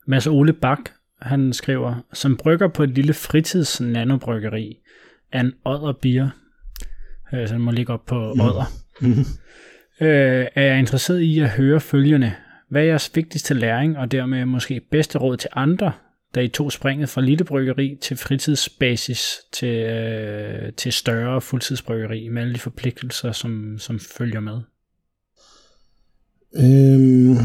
Mads 0.07 0.27
Ole 0.27 0.53
Bak, 0.53 0.79
han 1.21 1.53
skriver, 1.53 2.05
som 2.13 2.37
brygger 2.37 2.67
på 2.67 2.83
et 2.83 2.89
lille 2.89 3.13
fritids 3.13 3.81
nanobryggeri 3.81 4.77
af 5.31 5.39
en 5.39 5.53
odder 5.65 5.93
bier, 6.01 6.29
øh, 7.33 7.47
så 7.47 7.53
den 7.53 7.61
må 7.61 7.71
ligge 7.71 7.93
op 7.93 8.05
på 8.05 8.33
mm. 8.33 8.41
odder, 8.41 8.65
mm. 9.01 9.25
øh, 10.07 10.47
er 10.55 10.61
jeg 10.61 10.79
interesseret 10.79 11.21
i 11.21 11.39
at 11.39 11.49
høre 11.49 11.79
følgende. 11.79 12.35
Hvad 12.75 12.83
er 12.83 12.87
jeres 12.87 13.11
vigtigste 13.15 13.53
læring, 13.53 13.97
og 13.97 14.11
dermed 14.11 14.45
måske 14.45 14.81
bedste 14.91 15.17
råd 15.17 15.37
til 15.37 15.49
andre, 15.53 15.91
da 16.35 16.39
I 16.39 16.47
tog 16.47 16.71
springet 16.71 17.09
fra 17.09 17.21
lille 17.21 17.43
bryggeri 17.43 17.97
til 18.01 18.17
fritidsbasis 18.17 19.37
til, 19.53 19.67
øh, 19.67 20.73
til 20.73 20.93
større 20.93 21.41
fuldtidsbryggeri 21.41 22.29
med 22.29 22.41
alle 22.41 22.53
de 22.53 22.59
forpligtelser, 22.59 23.31
som, 23.31 23.77
som 23.79 23.99
følger 23.99 24.39
med? 24.39 24.59
Øhm, 26.55 27.37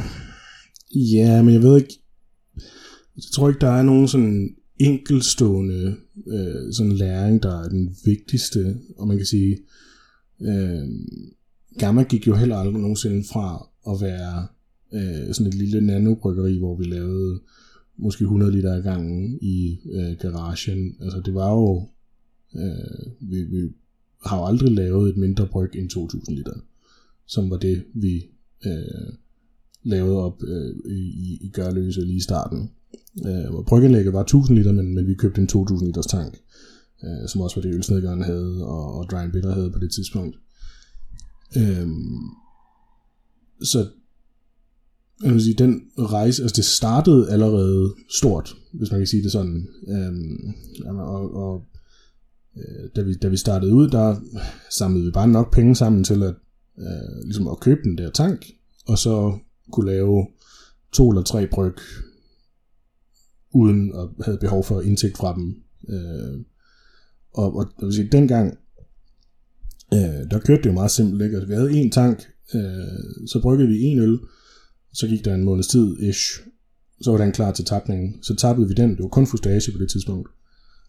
ja, 0.95 1.43
men 1.43 1.55
jeg 1.55 1.63
ved 1.63 1.77
ikke, 1.77 1.95
jeg 3.17 3.23
tror 3.35 3.49
ikke, 3.49 3.61
der 3.61 3.71
er 3.71 3.83
nogen 3.83 4.09
sådan 4.09 4.57
enkelstående 4.81 5.97
øh, 6.33 6.73
sådan 6.73 6.93
læring, 6.93 7.43
der 7.43 7.65
er 7.65 7.69
den 7.69 7.97
vigtigste, 8.05 8.77
og 8.99 9.09
man 9.09 9.17
kan 9.17 9.27
sige, 9.27 9.59
øh, 10.41 10.89
Gamma 11.79 12.03
gik 12.03 12.27
jo 12.27 12.35
heller 12.35 12.57
aldrig 12.57 12.81
nogensinde 12.81 13.25
fra 13.33 13.69
at 13.87 14.01
være 14.01 14.47
øh, 14.93 15.35
sådan 15.35 15.47
et 15.47 15.55
lille 15.55 15.81
nanobryggeri, 15.81 16.59
hvor 16.59 16.77
vi 16.77 16.85
lavede 16.85 17.41
måske 17.97 18.23
100 18.23 18.53
liter 18.53 18.75
ad 18.75 18.83
gangen 18.83 19.39
i 19.43 19.79
øh, 19.93 20.19
garagen. 20.19 20.97
Altså 21.01 21.21
det 21.25 21.35
var 21.35 21.51
jo, 21.51 21.89
øh, 22.57 23.31
vi, 23.31 23.43
vi 23.43 23.73
har 24.27 24.39
jo 24.39 24.45
aldrig 24.45 24.73
lavet 24.73 25.11
et 25.11 25.17
mindre 25.17 25.47
bryg 25.47 25.71
end 25.75 25.91
2000 25.91 26.37
liter, 26.37 26.55
som 27.27 27.51
var 27.51 27.57
det, 27.57 27.85
vi 27.95 28.25
øh, 28.67 29.13
lavede 29.83 30.17
op 30.17 30.43
øh, 30.43 30.75
i, 30.93 31.39
i 31.41 31.51
Gørløse 31.53 32.01
lige 32.01 32.17
i 32.17 32.21
starten. 32.21 32.71
Øh, 33.27 33.65
bryggelægget 33.67 34.13
var 34.13 34.21
1000 34.21 34.59
liter, 34.59 34.73
men, 34.73 34.95
men 34.95 35.07
vi 35.07 35.15
købte 35.15 35.41
en 35.41 35.47
2000 35.47 35.89
liters 35.89 36.07
tank, 36.07 36.39
øh, 37.05 37.29
som 37.29 37.41
også 37.41 37.57
var 37.57 37.63
det 37.63 37.75
ølsnedgøren 37.75 38.23
havde, 38.23 38.67
og, 38.67 38.95
og 38.95 39.11
Dry 39.11 39.31
Bitter 39.33 39.55
havde 39.55 39.71
på 39.71 39.79
det 39.79 39.93
tidspunkt. 39.93 40.37
Øh, 41.57 41.89
så 43.63 43.89
jeg 45.25 45.33
vil 45.33 45.43
sige, 45.43 45.55
den 45.55 45.83
rejse, 45.99 46.43
altså 46.43 46.57
det 46.57 46.65
startede 46.65 47.31
allerede 47.31 47.95
stort, 48.09 48.57
hvis 48.73 48.91
man 48.91 49.01
kan 49.01 49.07
sige 49.07 49.23
det 49.23 49.33
sådan. 49.33 49.69
Øhm, 49.89 50.55
og, 50.87 51.35
og 51.35 51.65
øh, 52.57 52.91
da, 52.97 53.03
vi, 53.03 53.15
da 53.15 53.29
vi 53.29 53.37
startede 53.37 53.75
ud, 53.75 53.89
der 53.89 54.17
samlede 54.71 55.05
vi 55.05 55.11
bare 55.11 55.29
nok 55.29 55.55
penge 55.55 55.77
sammen 55.77 56.05
til 56.05 56.23
at, 56.23 56.35
øh, 56.79 57.25
ligesom 57.25 57.49
at 57.49 57.61
købe 57.61 57.81
den 57.85 57.99
der 57.99 58.11
tank, 58.11 58.47
og 58.87 58.99
så 58.99 59.39
kunne 59.73 59.91
lave 59.91 60.27
to 60.93 61.11
eller 61.11 61.23
tre 61.23 61.47
bryg, 61.47 61.75
uden 63.55 63.93
at 63.95 64.25
have 64.25 64.39
behov 64.39 64.65
for 64.65 64.81
indtægt 64.81 65.17
fra 65.17 65.35
dem. 65.35 65.63
Øh, 65.89 66.45
og, 67.35 67.57
og 67.57 67.73
jeg 67.81 67.87
vil 67.87 67.95
sige, 67.95 68.09
dengang, 68.13 68.59
øh, 69.95 70.31
der 70.31 70.39
kørte 70.39 70.63
det 70.63 70.69
jo 70.69 70.73
meget 70.73 70.91
simpelt, 70.91 71.23
ikke? 71.23 71.37
Altså, 71.37 71.49
vi 71.49 71.55
havde 71.55 71.73
en 71.73 71.91
tank, 71.91 72.29
øh, 72.55 73.27
så 73.27 73.41
bryggede 73.43 73.69
vi 73.69 73.83
en 73.83 73.99
øl, 73.99 74.19
så 74.93 75.07
gik 75.07 75.25
der 75.25 75.35
en 75.35 75.45
måneds 75.45 75.67
tid, 75.67 75.99
ish, 76.01 76.41
så 77.03 77.11
var 77.11 77.19
den 77.19 77.33
klar 77.33 77.53
til 77.53 77.65
tapningen. 77.65 78.23
Så 78.23 78.35
tappede 78.37 78.69
vi 78.69 78.75
den, 78.75 78.91
det 78.91 79.03
var 79.03 79.09
kun 79.09 79.27
fustage 79.27 79.73
på 79.73 79.79
det 79.79 79.91
tidspunkt. 79.91 80.29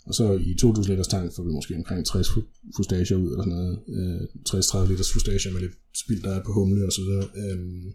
Og 0.05 0.13
så 0.13 0.33
i 0.33 0.55
2000 0.59 0.91
liters 0.91 1.07
tank 1.07 1.33
får 1.35 1.43
vi 1.43 1.51
måske 1.51 1.75
omkring 1.75 2.05
60 2.05 2.29
fustager 2.75 3.15
ud, 3.15 3.31
eller 3.31 3.43
sådan 3.43 3.57
noget. 3.59 3.79
Øh, 3.97 4.21
60-30 4.49 4.89
liters 4.89 5.11
fustager 5.11 5.53
med 5.53 5.61
lidt 5.61 5.75
spild, 5.95 6.21
der 6.23 6.33
er 6.35 6.43
på 6.43 6.53
humle 6.53 6.85
og 6.85 6.91
så 6.91 7.01
videre. 7.01 7.27
Øhm, 7.41 7.93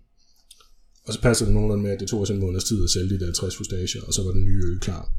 og 1.07 1.13
så 1.15 1.21
passer 1.21 1.45
det 1.45 1.55
nogenlunde 1.55 1.83
med, 1.83 1.91
at 1.91 2.01
det 2.01 2.09
tog 2.09 2.21
os 2.21 2.31
en 2.31 2.39
måneds 2.39 2.65
tid 2.65 2.85
at 2.85 2.91
sælge 2.91 3.11
de 3.15 3.21
der 3.21 3.33
60 3.33 3.57
fustager, 3.57 4.03
og 4.07 4.13
så 4.13 4.23
var 4.23 4.33
den 4.33 4.45
nye 4.45 4.63
øl 4.65 4.79
klar. 4.81 5.13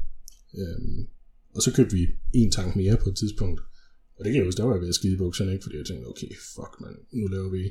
Øhm, 0.58 1.06
og 1.54 1.62
så 1.62 1.72
købte 1.72 1.94
vi 1.96 2.06
en 2.34 2.50
tank 2.50 2.76
mere 2.76 2.96
på 2.96 3.08
et 3.08 3.16
tidspunkt. 3.16 3.60
Og 4.16 4.24
det 4.24 4.32
kan 4.32 4.38
jeg 4.38 4.44
huske, 4.44 4.58
der 4.58 4.64
var 4.64 4.74
jeg 4.74 4.80
ved 4.80 4.88
at 4.88 4.94
skide 4.94 5.16
bukserne, 5.16 5.52
ikke? 5.52 5.62
fordi 5.62 5.76
jeg 5.76 5.86
tænkte, 5.86 6.06
okay, 6.06 6.30
fuck 6.54 6.72
man, 6.80 6.94
nu 7.12 7.26
laver 7.26 7.50
vi 7.50 7.62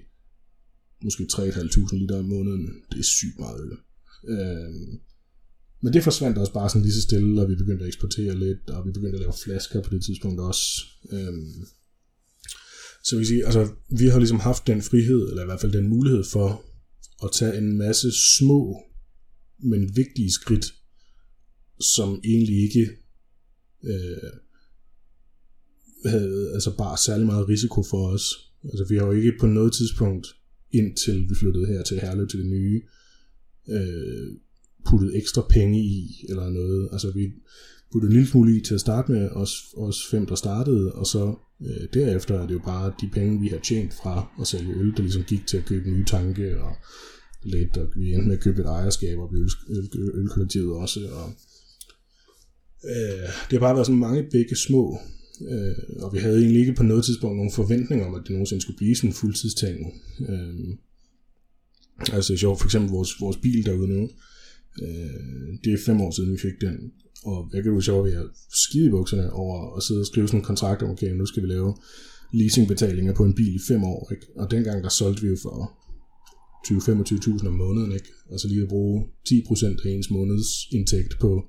måske 1.04 1.28
3.500 1.34 1.96
liter 1.96 2.20
om 2.20 2.26
måneden. 2.26 2.70
Det 2.92 3.00
er 3.00 3.04
sygt 3.04 3.40
meget 3.40 3.62
øl. 3.62 3.78
Øh, 4.34 5.00
men 5.82 5.94
det 5.94 6.04
forsvandt 6.04 6.38
også 6.38 6.54
bare 6.54 6.70
sådan 6.70 6.82
lige 6.82 6.94
så 6.94 7.02
stille, 7.02 7.42
og 7.42 7.50
vi 7.50 7.56
begyndte 7.56 7.84
at 7.84 7.88
eksportere 7.88 8.40
lidt, 8.40 8.70
og 8.70 8.86
vi 8.88 8.92
begyndte 8.92 9.16
at 9.16 9.20
lave 9.20 9.34
flasker 9.44 9.82
på 9.82 9.90
det 9.90 10.04
tidspunkt 10.04 10.40
også. 10.40 10.86
Øhm, 11.12 11.66
så 13.04 13.18
vi 13.18 13.26
sige, 13.26 13.46
altså, 13.46 13.70
vi 13.90 14.08
har 14.08 14.20
ligesom 14.20 14.40
haft 14.40 14.68
den 14.68 14.82
frihed, 14.82 15.30
eller 15.30 15.42
i 15.42 15.46
hvert 15.46 15.62
fald 15.62 15.72
den 15.72 15.88
mulighed 15.88 16.24
for 16.24 16.66
at 17.24 17.30
tage 17.34 17.58
en 17.58 17.78
masse 17.78 18.12
små, 18.38 18.84
men 19.60 19.96
vigtige 19.96 20.32
skridt, 20.32 20.74
som 21.80 22.22
egentlig 22.24 22.64
ikke 22.64 22.90
øh, 23.84 24.32
havde 26.06 26.52
altså 26.54 26.78
bare 26.78 26.98
særlig 26.98 27.26
meget 27.26 27.50
risiko 27.50 27.84
for 27.84 28.08
os. 28.08 28.52
Altså 28.64 28.86
vi 28.90 28.96
har 28.98 29.06
jo 29.06 29.12
ikke 29.12 29.34
på 29.40 29.48
noget 29.48 29.74
tidspunkt 29.74 30.28
indtil 30.78 31.30
vi 31.30 31.36
flyttede 31.36 31.68
her 31.68 31.84
til 31.84 32.00
Herlev 32.00 32.28
til 32.28 32.40
det 32.40 32.48
nye, 32.48 32.82
øh, 33.70 34.28
puttet 34.90 35.18
ekstra 35.18 35.46
penge 35.50 35.80
i, 35.80 36.26
eller 36.30 36.50
noget. 36.50 36.90
Altså 36.92 37.12
vi 37.12 37.32
puttede 37.92 38.12
en 38.12 38.16
lille 38.18 38.30
smule 38.30 38.58
i 38.58 38.62
til 38.62 38.74
at 38.74 38.80
starte 38.80 39.12
med, 39.12 39.30
os, 39.30 39.52
os 39.78 39.98
fem, 40.12 40.26
der 40.26 40.36
startede, 40.36 40.92
og 40.92 41.06
så 41.06 41.36
øh, 41.62 41.88
derefter 41.94 42.40
er 42.40 42.48
det 42.48 42.54
jo 42.54 42.62
bare 42.66 42.94
de 43.02 43.10
penge, 43.14 43.42
vi 43.42 43.48
har 43.48 43.60
tjent 43.60 43.94
fra 43.94 44.32
at 44.42 44.48
sælge 44.48 44.74
øl, 44.74 44.94
der 44.98 45.02
ligesom 45.02 45.24
gik 45.24 45.48
til 45.48 45.58
at 45.58 45.66
købe 45.66 45.90
nye 45.90 46.06
tanke, 46.06 46.62
og 46.62 46.76
lidt, 47.44 47.78
og 47.78 47.88
vi 47.96 48.14
endte 48.14 48.28
med 48.28 48.38
at 48.38 48.44
købe 48.44 48.62
et 48.62 48.68
ejerskab 48.68 49.18
og 49.18 49.32
i 49.34 49.38
øl, 49.38 49.50
øl, 49.70 50.12
ølkollektivet 50.14 50.74
også, 50.74 51.00
og 51.12 51.30
øh, 52.90 53.28
det 53.50 53.52
har 53.52 53.60
bare 53.60 53.76
været 53.76 53.86
sådan 53.86 54.00
mange 54.00 54.28
begge 54.32 54.56
små 54.56 55.00
Øh, 55.42 56.04
og 56.04 56.14
vi 56.14 56.20
havde 56.20 56.40
egentlig 56.40 56.60
ikke 56.60 56.74
på 56.74 56.84
noget 56.84 57.06
tidspunkt 57.06 57.36
nogen 57.38 57.52
forventning 57.52 58.06
om, 58.06 58.16
at 58.16 58.22
det 58.24 58.32
nogensinde 58.32 58.62
skulle 58.62 58.78
blive 58.78 58.96
sådan 58.96 59.10
en 59.10 59.14
fuldtidsting. 59.14 59.78
Øh, 60.30 60.56
altså 62.14 62.34
det 62.34 62.38
er 62.38 62.44
sjovt, 62.46 62.60
for 62.60 62.68
eksempel 62.68 62.92
vores, 62.92 63.12
vores 63.22 63.38
bil 63.38 63.66
derude 63.66 63.88
nu, 63.88 64.10
øh, 64.82 65.48
det 65.64 65.74
er 65.74 65.78
fem 65.86 66.02
år 66.02 66.12
siden, 66.12 66.34
vi 66.34 66.38
fik 66.38 66.62
den. 66.62 66.92
Og 67.24 67.50
jeg 67.54 67.64
kan 67.64 67.74
jo 67.74 67.82
sjovt, 67.82 68.08
at 68.08 68.12
vi 68.12 68.16
har 68.18 68.28
skide 68.68 68.88
i 68.88 68.90
bukserne 68.90 69.34
over 69.34 69.78
at 69.78 69.84
sidde 69.84 70.02
og 70.02 70.06
skrive 70.06 70.28
sådan 70.28 70.40
en 70.40 70.46
kontrakt 70.46 70.82
om, 70.82 70.90
okay, 70.90 71.12
nu 71.12 71.26
skal 71.26 71.44
vi 71.44 71.48
lave 71.48 71.76
leasingbetalinger 72.34 73.14
på 73.14 73.24
en 73.24 73.34
bil 73.34 73.56
i 73.56 73.60
fem 73.68 73.84
år. 73.84 74.12
Ikke? 74.12 74.26
Og 74.36 74.52
dengang 74.52 74.84
der 74.84 74.90
solgte 74.90 75.22
vi 75.22 75.28
jo 75.28 75.38
for 75.42 75.58
20-25.000 76.68 77.48
om 77.48 77.54
måneden, 77.54 77.92
ikke? 77.92 78.10
og 78.30 78.40
så 78.40 78.48
lige 78.48 78.62
at 78.62 78.70
bruge 78.70 79.06
10% 79.30 79.88
af 79.88 79.90
ens 79.90 80.10
månedsindtægt 80.10 81.20
på 81.20 81.46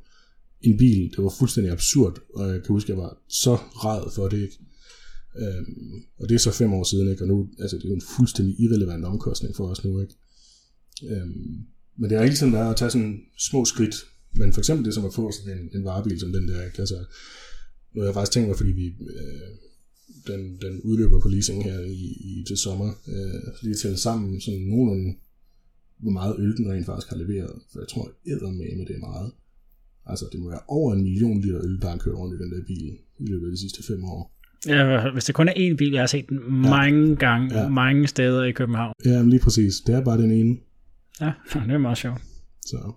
en 0.60 0.76
bil. 0.78 1.10
Det 1.10 1.24
var 1.24 1.34
fuldstændig 1.38 1.72
absurd, 1.72 2.18
og 2.34 2.48
jeg 2.48 2.62
kan 2.62 2.68
huske, 2.68 2.92
at 2.92 2.96
jeg 2.96 3.02
var 3.04 3.18
så 3.28 3.54
ræd 3.56 4.14
for 4.14 4.28
det. 4.28 4.42
Ikke? 4.42 4.58
Øhm, 5.38 6.02
og 6.18 6.28
det 6.28 6.34
er 6.34 6.38
så 6.38 6.50
fem 6.50 6.72
år 6.72 6.84
siden, 6.84 7.10
ikke? 7.10 7.24
og 7.24 7.28
nu 7.28 7.48
altså, 7.58 7.76
det 7.76 7.84
er 7.84 7.88
jo 7.88 7.94
en 7.94 8.10
fuldstændig 8.16 8.60
irrelevant 8.60 9.04
omkostning 9.04 9.56
for 9.56 9.68
os 9.68 9.84
nu. 9.84 10.00
Ikke? 10.00 10.14
Øhm, 11.10 11.66
men 11.98 12.10
det 12.10 12.18
har 12.18 12.24
hele 12.24 12.36
tiden 12.36 12.52
været 12.52 12.70
at 12.70 12.76
tage 12.76 12.90
sådan 12.90 13.20
små 13.38 13.64
skridt. 13.64 13.96
Men 14.32 14.52
for 14.52 14.60
eksempel 14.60 14.84
det 14.86 14.94
som 14.94 15.04
at 15.04 15.14
få 15.14 15.32
sådan 15.32 15.58
en, 15.58 15.70
en 15.74 15.84
varebil 15.84 16.20
som 16.20 16.32
den 16.32 16.48
der. 16.48 16.64
Ikke? 16.64 16.78
Altså, 16.78 16.98
nu 17.92 18.00
har 18.00 18.06
jeg 18.06 18.14
faktisk 18.14 18.32
tænkt 18.32 18.48
mig, 18.48 18.56
fordi 18.56 18.72
vi, 18.72 18.86
øh, 18.86 19.50
den, 20.26 20.58
den 20.60 20.80
udløber 20.80 21.20
på 21.20 21.28
leasing 21.28 21.64
her 21.64 21.80
i, 21.80 22.04
i 22.30 22.44
til 22.46 22.56
sommer. 22.56 22.90
Øh, 23.08 23.52
lige 23.62 23.74
tælle 23.74 23.96
sammen 23.96 24.40
sådan 24.40 24.60
nogenlunde, 24.60 25.14
hvor 25.98 26.10
meget 26.10 26.36
øl 26.38 26.56
den 26.56 26.72
rent 26.72 26.86
faktisk 26.86 27.08
har 27.08 27.16
leveret. 27.16 27.62
For 27.72 27.80
jeg 27.80 27.88
tror, 27.88 28.04
med 28.50 28.86
det 28.86 28.96
er 28.96 29.00
meget. 29.00 29.32
Altså, 30.08 30.24
det 30.32 30.40
må 30.40 30.48
være 30.48 30.60
over 30.68 30.94
en 30.94 31.02
million 31.02 31.40
liter 31.40 31.60
øl, 31.64 31.80
der 31.82 31.90
har 31.90 31.96
kørt 31.96 32.14
rundt 32.14 32.34
i 32.34 32.42
den 32.42 32.52
der 32.52 32.64
bil 32.66 32.98
i 33.18 33.26
løbet 33.30 33.46
af 33.46 33.50
de 33.50 33.60
sidste 33.60 33.82
fem 33.82 34.04
år. 34.04 34.34
Ja, 34.66 35.10
hvis 35.12 35.24
det 35.24 35.34
kun 35.34 35.48
er 35.48 35.52
én 35.52 35.76
bil, 35.76 35.92
jeg 35.92 36.02
har 36.02 36.06
set 36.06 36.28
den 36.28 36.40
mange 36.48 37.08
ja. 37.08 37.14
gange, 37.14 37.60
ja. 37.60 37.68
mange 37.68 38.06
steder 38.06 38.44
i 38.44 38.52
København. 38.52 38.94
Ja, 39.04 39.22
lige 39.22 39.40
præcis. 39.40 39.74
Det 39.86 39.94
er 39.94 40.04
bare 40.04 40.18
den 40.18 40.30
ene. 40.30 40.56
Ja, 41.20 41.32
det 41.66 41.74
er 41.74 41.78
meget 41.78 41.98
sjovt. 41.98 42.20
Så. 42.66 42.92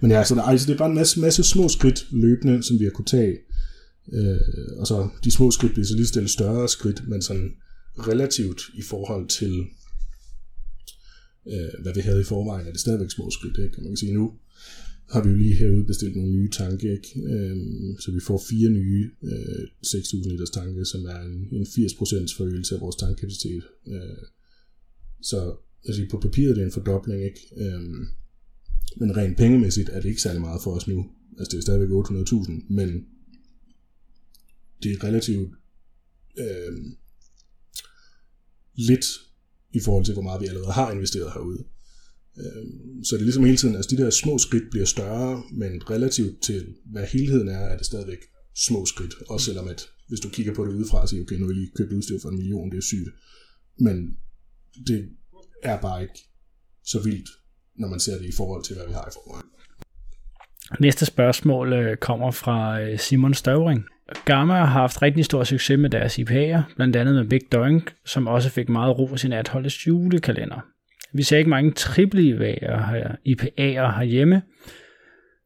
Men 0.00 0.10
ja, 0.10 0.24
så 0.24 0.34
der, 0.34 0.42
altså, 0.42 0.66
det 0.66 0.74
er 0.74 0.78
bare 0.78 0.88
en 0.88 0.94
masse, 0.94 1.20
masse 1.20 1.42
små 1.42 1.68
skridt 1.68 2.06
løbende, 2.10 2.62
som 2.62 2.78
vi 2.78 2.84
har 2.84 2.90
kunne 2.90 3.04
tage. 3.04 3.38
Øh, 4.12 4.40
og 4.78 4.86
så 4.86 5.08
de 5.24 5.30
små 5.30 5.50
skridt 5.50 5.72
bliver 5.72 5.86
så 5.86 5.96
lige 5.96 6.06
stille 6.06 6.28
større 6.28 6.68
skridt, 6.68 7.08
men 7.08 7.22
sådan 7.22 7.50
relativt 7.98 8.60
i 8.74 8.82
forhold 8.82 9.28
til, 9.28 9.52
øh, 11.52 11.82
hvad 11.82 11.94
vi 11.94 12.00
havde 12.00 12.20
i 12.20 12.24
forvejen, 12.24 12.66
er 12.66 12.70
det 12.72 12.80
stadigvæk 12.80 13.10
små 13.10 13.30
skridt. 13.30 13.58
Ikke? 13.64 13.80
man 13.82 13.90
kan 13.90 13.96
sige, 13.96 14.14
nu 14.14 14.32
har 15.12 15.22
vi 15.22 15.30
jo 15.30 15.36
lige 15.36 15.54
herude 15.54 15.84
bestilt 15.84 16.16
nogle 16.16 16.32
nye 16.32 16.50
tanke, 16.50 16.92
ikke? 16.92 17.20
Øhm, 17.34 17.96
så 18.00 18.12
vi 18.12 18.20
får 18.26 18.42
fire 18.50 18.70
nye 18.70 19.10
øh, 19.22 19.62
6.000 19.86 20.28
liters 20.30 20.50
tanke, 20.50 20.84
som 20.84 21.04
er 21.04 21.20
en, 21.20 21.48
en 21.52 21.62
80% 21.62 22.36
forøgelse 22.36 22.74
af 22.74 22.80
vores 22.80 22.96
tankkapacitet. 22.96 23.62
Øh, 23.88 24.22
så 25.22 25.56
altså, 25.86 26.06
på 26.10 26.20
papiret 26.20 26.50
er 26.50 26.54
det 26.54 26.64
en 26.64 26.72
fordobling, 26.72 27.24
ikke? 27.24 27.40
Øhm, 27.56 28.06
men 28.96 29.16
rent 29.16 29.36
pengemæssigt 29.36 29.88
er 29.88 30.00
det 30.00 30.08
ikke 30.08 30.22
særlig 30.22 30.40
meget 30.40 30.62
for 30.62 30.76
os 30.76 30.88
nu. 30.88 31.10
Altså 31.38 31.50
det 31.50 31.58
er 31.58 31.62
stadigvæk 31.62 31.88
800.000, 31.88 32.74
men 32.74 33.06
det 34.82 34.92
er 34.92 35.04
relativt 35.04 35.50
øh, 36.38 36.72
lidt 38.74 39.06
i 39.72 39.80
forhold 39.80 40.04
til, 40.04 40.14
hvor 40.14 40.22
meget 40.22 40.40
vi 40.40 40.46
allerede 40.46 40.72
har 40.72 40.92
investeret 40.92 41.32
herude. 41.32 41.64
Øhm, 42.40 43.04
så 43.04 43.14
det 43.14 43.20
er 43.20 43.24
ligesom 43.30 43.44
hele 43.44 43.56
tiden, 43.56 43.76
altså 43.76 43.90
de 43.96 44.02
der 44.02 44.10
små 44.10 44.38
skridt 44.38 44.70
bliver 44.70 44.86
større, 44.86 45.42
men 45.52 45.90
relativt 45.90 46.42
til, 46.42 46.60
hvad 46.92 47.06
helheden 47.06 47.48
er, 47.48 47.64
er 47.72 47.76
det 47.76 47.86
stadigvæk 47.86 48.22
små 48.66 48.86
skridt. 48.86 49.14
Også 49.28 49.44
selvom 49.46 49.68
at, 49.68 49.80
hvis 50.08 50.20
du 50.20 50.28
kigger 50.28 50.54
på 50.54 50.64
det 50.64 50.72
udefra 50.72 51.00
og 51.02 51.08
siger, 51.08 51.22
okay, 51.22 51.36
nu 51.36 51.44
har 51.44 51.52
jeg 51.52 51.56
lige 51.60 51.70
købt 51.76 51.92
udstyr 51.92 52.18
for 52.22 52.28
en 52.28 52.36
million, 52.36 52.70
det 52.70 52.78
er 52.78 52.82
sygt. 52.92 53.08
Men 53.78 53.96
det 54.86 55.08
er 55.62 55.80
bare 55.80 56.02
ikke 56.02 56.20
så 56.84 57.02
vildt, 57.02 57.28
når 57.78 57.88
man 57.88 58.00
ser 58.00 58.18
det 58.18 58.26
i 58.28 58.36
forhold 58.36 58.64
til, 58.64 58.76
hvad 58.76 58.86
vi 58.86 58.92
har 58.92 59.08
i 59.10 59.14
forvejen. 59.14 59.50
Næste 60.80 61.06
spørgsmål 61.06 61.72
øh, 61.72 61.96
kommer 61.96 62.30
fra 62.30 62.80
øh, 62.80 62.98
Simon 62.98 63.34
Støvring. 63.34 63.84
Gamma 64.24 64.54
har 64.54 64.64
haft 64.64 65.02
rigtig 65.02 65.24
stor 65.24 65.44
succes 65.44 65.78
med 65.78 65.90
deres 65.90 66.18
IPA'er, 66.18 66.74
blandt 66.76 66.96
andet 66.96 67.14
med 67.14 67.28
Big 67.28 67.40
Doink, 67.52 67.94
som 68.06 68.26
også 68.26 68.50
fik 68.50 68.68
meget 68.68 68.98
ro 68.98 69.14
i 69.14 69.18
sin 69.18 69.32
Atholdets 69.32 69.86
julekalender. 69.86 70.60
Vi 71.14 71.22
ser 71.22 71.38
ikke 71.38 71.50
mange 71.50 71.70
triple 71.70 72.20
IPA'er, 72.20 73.16
IPA'er 73.28 73.98
herhjemme. 73.98 74.42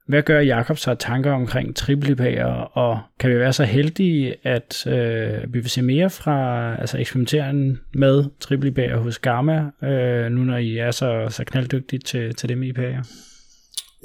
Hvad 0.08 0.22
gør 0.22 0.40
Jakob 0.40 0.78
sig 0.78 0.98
tanker 0.98 1.32
omkring 1.32 1.76
triple 1.76 2.12
IPA'er, 2.12 2.78
og 2.78 3.00
kan 3.20 3.30
vi 3.30 3.38
være 3.38 3.52
så 3.52 3.64
heldige, 3.64 4.34
at 4.46 4.86
øh, 4.86 5.54
vi 5.54 5.58
vil 5.58 5.70
se 5.70 5.82
mere 5.82 6.10
fra 6.10 6.76
altså 6.80 6.98
eksperimenteren 6.98 7.78
med 7.94 8.24
triple 8.40 8.70
IPA'er 8.70 8.96
hos 8.96 9.18
Gamma, 9.18 9.70
øh, 9.82 10.32
nu 10.32 10.44
når 10.44 10.56
I 10.56 10.76
er 10.76 10.90
så, 10.90 11.26
så 11.30 11.44
knalddygtige 11.44 12.00
til, 12.00 12.34
til 12.34 12.48
det 12.48 12.58
med 12.58 12.68
IPA'er? 12.68 13.08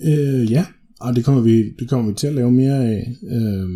Øh, 0.08 0.52
ja, 0.52 0.66
og 1.02 1.16
det 1.16 1.26
kommer, 1.26 1.42
vi, 1.42 1.70
det 1.80 1.90
kommer 1.90 2.12
vi 2.12 2.16
til 2.16 2.28
at 2.28 2.34
lave 2.34 2.52
mere 2.52 2.86
af. 2.86 3.16
Øh, 3.32 3.70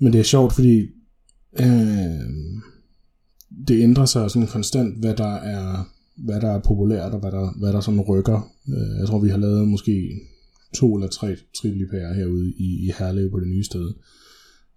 men 0.00 0.12
det 0.12 0.18
er 0.20 0.22
sjovt, 0.22 0.52
fordi 0.54 0.80
øh, 1.60 2.20
det 3.68 3.82
ændrer 3.82 4.04
sig 4.04 4.30
sådan 4.30 4.48
konstant, 4.48 5.00
hvad 5.00 5.14
der 5.14 5.34
er 5.34 5.95
hvad 6.24 6.40
der 6.40 6.50
er 6.50 6.60
populært, 6.60 7.12
og 7.12 7.20
hvad 7.20 7.30
der, 7.30 7.58
hvad 7.58 7.72
der 7.72 7.80
sådan 7.80 8.00
rykker. 8.00 8.52
Øh, 8.68 8.98
jeg 8.98 9.06
tror, 9.06 9.18
vi 9.18 9.28
har 9.28 9.38
lavet 9.38 9.68
måske 9.68 10.10
to 10.74 10.94
eller 10.94 11.08
tre 11.08 11.36
trillipærer 11.60 12.14
herude 12.14 12.52
i, 12.58 12.86
i 12.86 12.92
Herlev 12.98 13.30
på 13.30 13.40
det 13.40 13.48
nye 13.48 13.64
sted. 13.64 13.92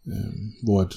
Øh, 0.08 0.34
hvor 0.64 0.82
at, 0.82 0.94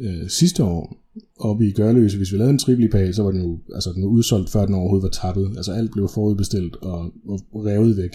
øh, 0.00 0.28
sidste 0.28 0.64
år, 0.64 0.96
oppe 1.38 1.68
i 1.68 1.72
Gørløse, 1.72 2.16
hvis 2.16 2.32
vi 2.32 2.36
lavede 2.36 2.50
en 2.50 2.58
triplipære, 2.58 3.12
så 3.12 3.22
var 3.22 3.30
den 3.30 3.40
jo 3.40 3.58
altså, 3.74 3.92
den 3.92 4.02
var 4.02 4.08
udsolgt, 4.08 4.50
før 4.50 4.66
den 4.66 4.74
overhovedet 4.74 5.02
var 5.02 5.10
tappet. 5.22 5.52
Altså 5.56 5.72
alt 5.72 5.92
blev 5.92 6.08
forudbestilt 6.08 6.76
og, 6.76 7.12
og 7.28 7.64
revet 7.66 7.96
væk. 7.96 8.10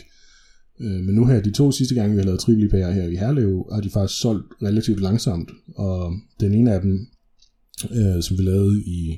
Øh, 0.79 1.01
men 1.05 1.15
nu 1.15 1.25
her, 1.25 1.41
de 1.41 1.51
to 1.51 1.71
sidste 1.71 1.95
gange, 1.95 2.11
vi 2.11 2.17
har 2.17 2.25
lavet 2.25 2.39
trillipærer 2.39 2.91
her 2.91 3.07
i 3.07 3.15
Herlev, 3.15 3.69
har 3.73 3.81
de 3.81 3.89
faktisk 3.89 4.21
solgt 4.21 4.53
relativt 4.63 4.99
langsomt. 4.99 5.51
Og 5.75 6.13
den 6.39 6.53
ene 6.53 6.73
af 6.73 6.81
dem, 6.81 7.07
øh, 7.91 8.23
som 8.23 8.37
vi 8.37 8.43
lavede 8.43 8.83
i 8.85 9.17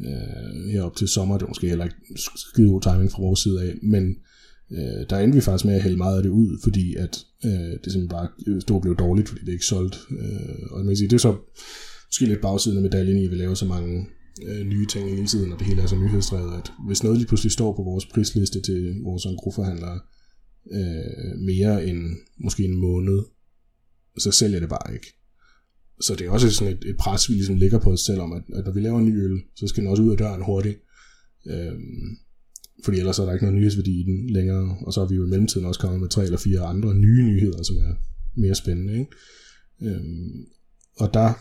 øh, 0.00 0.70
herop 0.72 0.96
til 0.96 1.08
sommer. 1.08 1.38
Det 1.38 1.42
var 1.42 1.48
måske 1.48 1.68
heller 1.68 1.84
ikke 1.84 1.96
skide 2.36 2.68
god 2.68 2.80
timing 2.80 3.10
fra 3.10 3.22
vores 3.22 3.40
side 3.40 3.62
af, 3.62 3.74
men 3.82 4.16
øh, 4.70 5.06
der 5.10 5.18
endte 5.18 5.36
vi 5.36 5.40
faktisk 5.40 5.64
med 5.64 5.74
at 5.74 5.82
hælde 5.82 5.96
meget 5.96 6.16
af 6.16 6.22
det 6.22 6.30
ud, 6.30 6.58
fordi 6.62 6.94
at 6.94 7.24
øh, 7.44 7.50
det 7.50 7.92
simpelthen 7.92 8.08
bare 8.08 8.28
øh, 8.46 8.60
stod 8.60 8.80
blev 8.80 8.96
dårligt, 8.96 9.28
fordi 9.28 9.44
det 9.44 9.52
ikke 9.52 9.64
solgt. 9.64 9.98
Øh, 10.10 10.70
og 10.70 10.78
man 10.78 10.86
kan 10.86 10.96
sige, 10.96 11.08
det 11.08 11.16
er 11.16 11.18
så 11.18 11.36
måske 12.06 12.26
lidt 12.26 12.40
bagsiden 12.40 12.76
af 12.76 12.82
medaljen 12.82 13.18
i, 13.18 13.24
at 13.24 13.30
vi 13.30 13.36
laver 13.36 13.54
så 13.54 13.66
mange 13.66 14.06
øh, 14.46 14.66
nye 14.66 14.86
ting 14.86 15.10
hele 15.10 15.26
tiden, 15.26 15.52
og 15.52 15.58
det 15.58 15.66
hele 15.66 15.82
er 15.82 15.86
så 15.86 15.96
nyhedsdrevet, 15.96 16.58
at 16.58 16.72
hvis 16.86 17.02
noget 17.02 17.18
lige 17.18 17.28
pludselig 17.28 17.52
står 17.52 17.76
på 17.76 17.82
vores 17.82 18.06
prisliste 18.06 18.60
til 18.60 19.00
vores 19.04 19.26
gruppeforhandlere 19.38 20.00
øh, 20.72 21.40
mere 21.40 21.86
end 21.86 21.98
måske 22.40 22.64
en 22.64 22.76
måned, 22.76 23.18
så 24.18 24.30
sælger 24.30 24.60
det 24.60 24.68
bare 24.68 24.94
ikke. 24.94 25.17
Så 26.00 26.14
det 26.14 26.26
er 26.26 26.30
også 26.30 26.50
sådan 26.50 26.72
et, 26.72 26.84
et 26.84 26.96
pres, 26.96 27.28
vi 27.28 27.34
ligesom 27.34 27.56
lægger 27.56 27.78
på 27.78 27.92
os 27.92 28.00
selv 28.00 28.20
om, 28.20 28.32
at, 28.32 28.42
at 28.54 28.64
når 28.64 28.72
vi 28.72 28.80
laver 28.80 28.98
en 28.98 29.06
ny 29.06 29.24
øl, 29.24 29.40
så 29.56 29.66
skal 29.66 29.82
den 29.82 29.90
også 29.90 30.02
ud 30.02 30.10
af 30.10 30.18
døren 30.18 30.42
hurtigt. 30.42 30.78
Øhm, 31.46 32.16
fordi 32.84 32.98
ellers 32.98 33.18
er 33.18 33.24
der 33.24 33.32
ikke 33.32 33.44
noget 33.44 33.58
nyhedsværdi 33.58 34.00
i 34.00 34.04
den 34.04 34.30
længere. 34.30 34.76
Og 34.86 34.92
så 34.92 35.00
har 35.00 35.08
vi 35.08 35.14
jo 35.14 35.26
i 35.26 35.28
mellemtiden 35.28 35.66
også 35.66 35.80
kommet 35.80 36.00
med 36.00 36.08
tre 36.08 36.24
eller 36.24 36.38
fire 36.38 36.60
andre 36.60 36.94
nye 36.94 37.22
nyheder, 37.22 37.62
som 37.62 37.76
er 37.76 37.94
mere 38.34 38.54
spændende. 38.54 38.92
Ikke? 38.92 39.10
Øhm, 39.82 40.46
og 40.96 41.14
der 41.14 41.32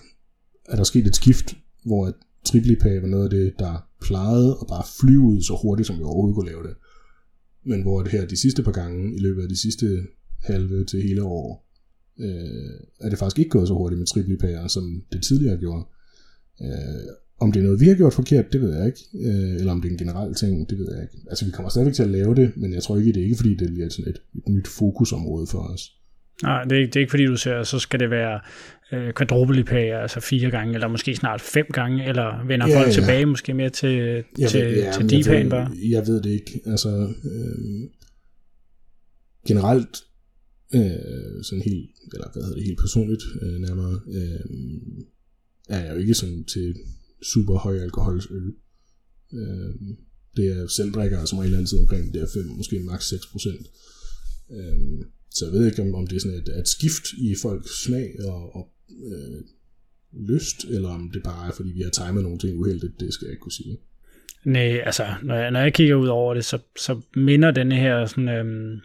er 0.65 0.75
der 0.75 0.83
sket 0.83 1.07
et 1.07 1.15
skift, 1.15 1.57
hvor 1.85 2.07
at 2.07 2.13
triplipag 2.45 3.01
var 3.01 3.07
noget 3.07 3.23
af 3.23 3.29
det, 3.29 3.53
der 3.59 3.87
plejede 4.01 4.57
at 4.61 4.67
bare 4.67 4.83
flyve 5.01 5.21
ud 5.21 5.41
så 5.41 5.59
hurtigt, 5.61 5.87
som 5.87 5.97
vi 5.97 6.03
overhovedet 6.03 6.35
kunne 6.35 6.49
lave 6.49 6.63
det. 6.63 6.75
Men 7.65 7.81
hvor 7.81 8.03
det 8.03 8.11
her 8.11 8.25
de 8.25 8.37
sidste 8.37 8.63
par 8.63 8.71
gange, 8.71 9.15
i 9.15 9.19
løbet 9.19 9.41
af 9.41 9.49
de 9.49 9.61
sidste 9.61 10.07
halve 10.43 10.85
til 10.85 11.01
hele 11.01 11.23
år, 11.23 11.66
øh, 12.19 12.79
er 12.99 13.09
det 13.09 13.19
faktisk 13.19 13.39
ikke 13.39 13.49
gået 13.49 13.67
så 13.67 13.73
hurtigt 13.73 13.99
med 13.99 14.07
triplipærer, 14.07 14.67
som 14.67 15.03
det 15.11 15.23
tidligere 15.23 15.57
gjorde. 15.57 15.85
Øh, 16.61 17.07
om 17.39 17.51
det 17.51 17.59
er 17.59 17.63
noget, 17.63 17.79
vi 17.79 17.87
har 17.87 17.95
gjort 17.95 18.13
forkert, 18.13 18.53
det 18.53 18.61
ved 18.61 18.77
jeg 18.77 18.85
ikke. 18.85 18.99
Øh, 19.29 19.55
eller 19.59 19.71
om 19.71 19.81
det 19.81 19.87
er 19.87 19.91
en 19.91 19.97
generel 19.97 20.33
ting, 20.33 20.69
det 20.69 20.77
ved 20.77 20.87
jeg 20.93 21.01
ikke. 21.03 21.17
Altså, 21.29 21.45
vi 21.45 21.51
kommer 21.51 21.69
stadigvæk 21.69 21.93
til 21.93 22.03
at 22.03 22.09
lave 22.09 22.35
det, 22.35 22.53
men 22.57 22.73
jeg 22.73 22.83
tror 22.83 22.97
ikke, 22.97 23.13
det 23.13 23.19
er 23.19 23.23
ikke, 23.23 23.35
fordi 23.35 23.55
det 23.55 23.73
bliver 23.73 23.89
sådan 23.89 24.11
et, 24.11 24.21
et 24.47 24.53
nyt 24.53 24.67
fokusområde 24.67 25.47
for 25.47 25.59
os. 25.59 25.81
Nej, 26.43 26.63
det 26.63 26.71
er, 26.71 26.79
ikke, 26.79 26.87
det 26.87 26.95
er 26.95 26.99
ikke 26.99 27.11
fordi, 27.11 27.25
du 27.25 27.37
ser, 27.37 27.63
så 27.63 27.79
skal 27.79 27.99
det 27.99 28.09
være 28.09 28.39
øh, 28.91 29.13
quadrupelipærer, 29.17 30.01
altså 30.01 30.19
fire 30.19 30.51
gange, 30.51 30.73
eller 30.73 30.87
måske 30.87 31.15
snart 31.15 31.41
fem 31.41 31.65
gange, 31.73 32.07
eller 32.07 32.47
vender 32.47 32.67
ja, 32.67 32.79
folk 32.79 32.87
ja. 32.87 32.91
tilbage 32.91 33.25
måske 33.25 33.53
mere 33.53 33.69
til, 33.69 34.23
jeg 34.39 34.49
til, 34.49 34.65
ved, 34.65 34.75
ja, 34.75 34.91
til 34.91 35.09
deep 35.09 35.49
bare? 35.49 35.71
Jeg 35.89 36.07
ved 36.07 36.21
det 36.21 36.29
ikke. 36.29 36.61
Altså, 36.65 36.89
øh, 37.23 37.89
generelt 39.47 39.97
øh, 40.73 41.43
sådan 41.43 41.61
helt, 41.61 41.89
eller 42.13 42.31
hvad 42.33 42.43
hedder 42.43 42.55
det, 42.55 42.65
helt 42.65 42.79
personligt 42.79 43.23
øh, 43.41 43.59
nærmere, 43.59 43.99
øh, 44.07 44.39
er 45.69 45.79
jeg 45.85 45.93
jo 45.93 45.99
ikke 45.99 46.13
sådan 46.13 46.43
til 46.43 46.75
super 47.23 47.57
høj 47.57 47.77
alkoholsøl. 47.79 48.53
Øh, 49.33 49.73
det 50.37 50.47
er 50.57 50.67
selvdrikker 50.67 51.19
altså, 51.19 51.29
som 51.29 51.39
regel 51.39 51.55
altid 51.55 51.79
omkring 51.79 52.13
det 52.13 52.21
er 52.21 52.27
5, 52.33 52.43
måske 52.45 52.79
maks 52.79 53.09
6 53.09 53.27
procent. 53.27 53.67
Øh, 54.51 55.05
så 55.29 55.45
jeg 55.45 55.53
ved 55.53 55.65
ikke, 55.65 55.81
om, 55.81 55.95
om 55.95 56.07
det 56.07 56.15
er 56.15 56.19
sådan 56.19 56.37
et, 56.37 56.59
et 56.59 56.67
skift 56.67 57.05
i 57.17 57.35
folks 57.41 57.83
smag 57.83 58.15
og, 58.25 58.55
og 58.55 58.71
øh, 58.89 59.41
lyst, 60.29 60.63
eller 60.63 60.89
om 60.89 61.11
det 61.13 61.23
bare 61.23 61.47
er, 61.47 61.51
fordi 61.51 61.69
vi 61.69 61.81
har 61.81 61.89
timet 61.89 62.23
nogle 62.23 62.39
ting 62.39 62.59
uheldigt, 62.59 62.99
det 62.99 63.13
skal 63.13 63.25
jeg 63.25 63.31
ikke 63.31 63.41
kunne 63.41 63.51
sige. 63.51 63.77
Nej, 64.43 64.81
altså, 64.85 65.05
når 65.23 65.35
jeg, 65.35 65.51
når 65.51 65.59
jeg 65.59 65.73
kigger 65.73 65.95
ud 65.95 66.07
over 66.07 66.33
det, 66.33 66.45
så, 66.45 66.59
så 66.77 67.01
minder 67.15 67.51
denne 67.51 67.75
her 67.75 68.05
sådan, 68.05 68.29
øhm, 68.29 68.79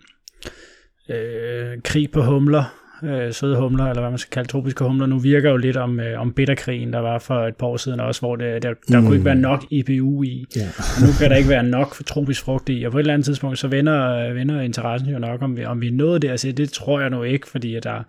øh, 1.09 1.83
krig 1.85 2.11
på 2.11 2.23
humler, 2.23 2.65
øh, 3.03 3.33
søde 3.33 3.57
humler, 3.57 3.85
eller 3.85 4.01
hvad 4.01 4.11
man 4.11 4.19
skal 4.19 4.31
kalde 4.31 4.49
tropiske 4.49 4.85
humler, 4.85 5.07
nu 5.07 5.19
virker 5.19 5.51
jo 5.51 5.57
lidt 5.57 5.77
om, 5.77 6.01
øh, 6.01 6.21
om 6.21 6.33
bitterkrigen, 6.33 6.93
der 6.93 6.99
var 6.99 7.19
for 7.19 7.47
et 7.47 7.57
par 7.57 7.67
år 7.67 7.77
siden 7.77 8.01
også, 8.01 8.21
hvor 8.21 8.37
det, 8.37 8.63
der, 8.63 8.75
der 8.89 9.01
mm. 9.01 9.07
kunne 9.07 9.15
ikke 9.15 9.25
være 9.25 9.35
nok 9.35 9.65
IPU 9.71 10.23
i, 10.23 10.47
ja. 10.57 10.69
og 10.79 11.07
nu 11.07 11.13
kan 11.21 11.31
der 11.31 11.37
ikke 11.37 11.49
være 11.49 11.63
nok 11.63 11.95
for 11.95 12.03
tropisk 12.03 12.45
frugt 12.45 12.69
i, 12.69 12.83
og 12.83 12.93
på 12.93 12.99
et 12.99 13.03
eller 13.03 13.15
andet 13.15 13.25
tidspunkt, 13.25 13.59
så 13.59 13.69
vender, 13.69 14.33
vender 14.33 14.61
interessen 14.61 15.11
jo 15.11 15.19
nok, 15.19 15.43
om 15.43 15.57
vi, 15.57 15.65
om 15.65 15.81
vi 15.81 15.89
er 15.89 15.93
nået 15.93 16.23
der, 16.23 16.37
så 16.37 16.53
det 16.53 16.71
tror 16.71 17.01
jeg 17.01 17.11
nu 17.11 17.23
ikke, 17.23 17.49
fordi 17.49 17.73
der, 17.73 17.81
der, 17.81 18.03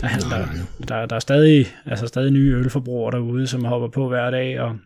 der, 0.00 0.08
der, 0.30 0.46
der, 0.88 1.06
der 1.06 1.16
er 1.16 1.20
stadig, 1.20 1.66
altså 1.86 2.06
stadig 2.06 2.32
nye 2.32 2.54
ølforbrugere 2.54 3.12
derude, 3.12 3.46
som 3.46 3.64
hopper 3.64 3.88
på 3.88 4.08
hver 4.08 4.30
dag, 4.30 4.60
og 4.60 4.76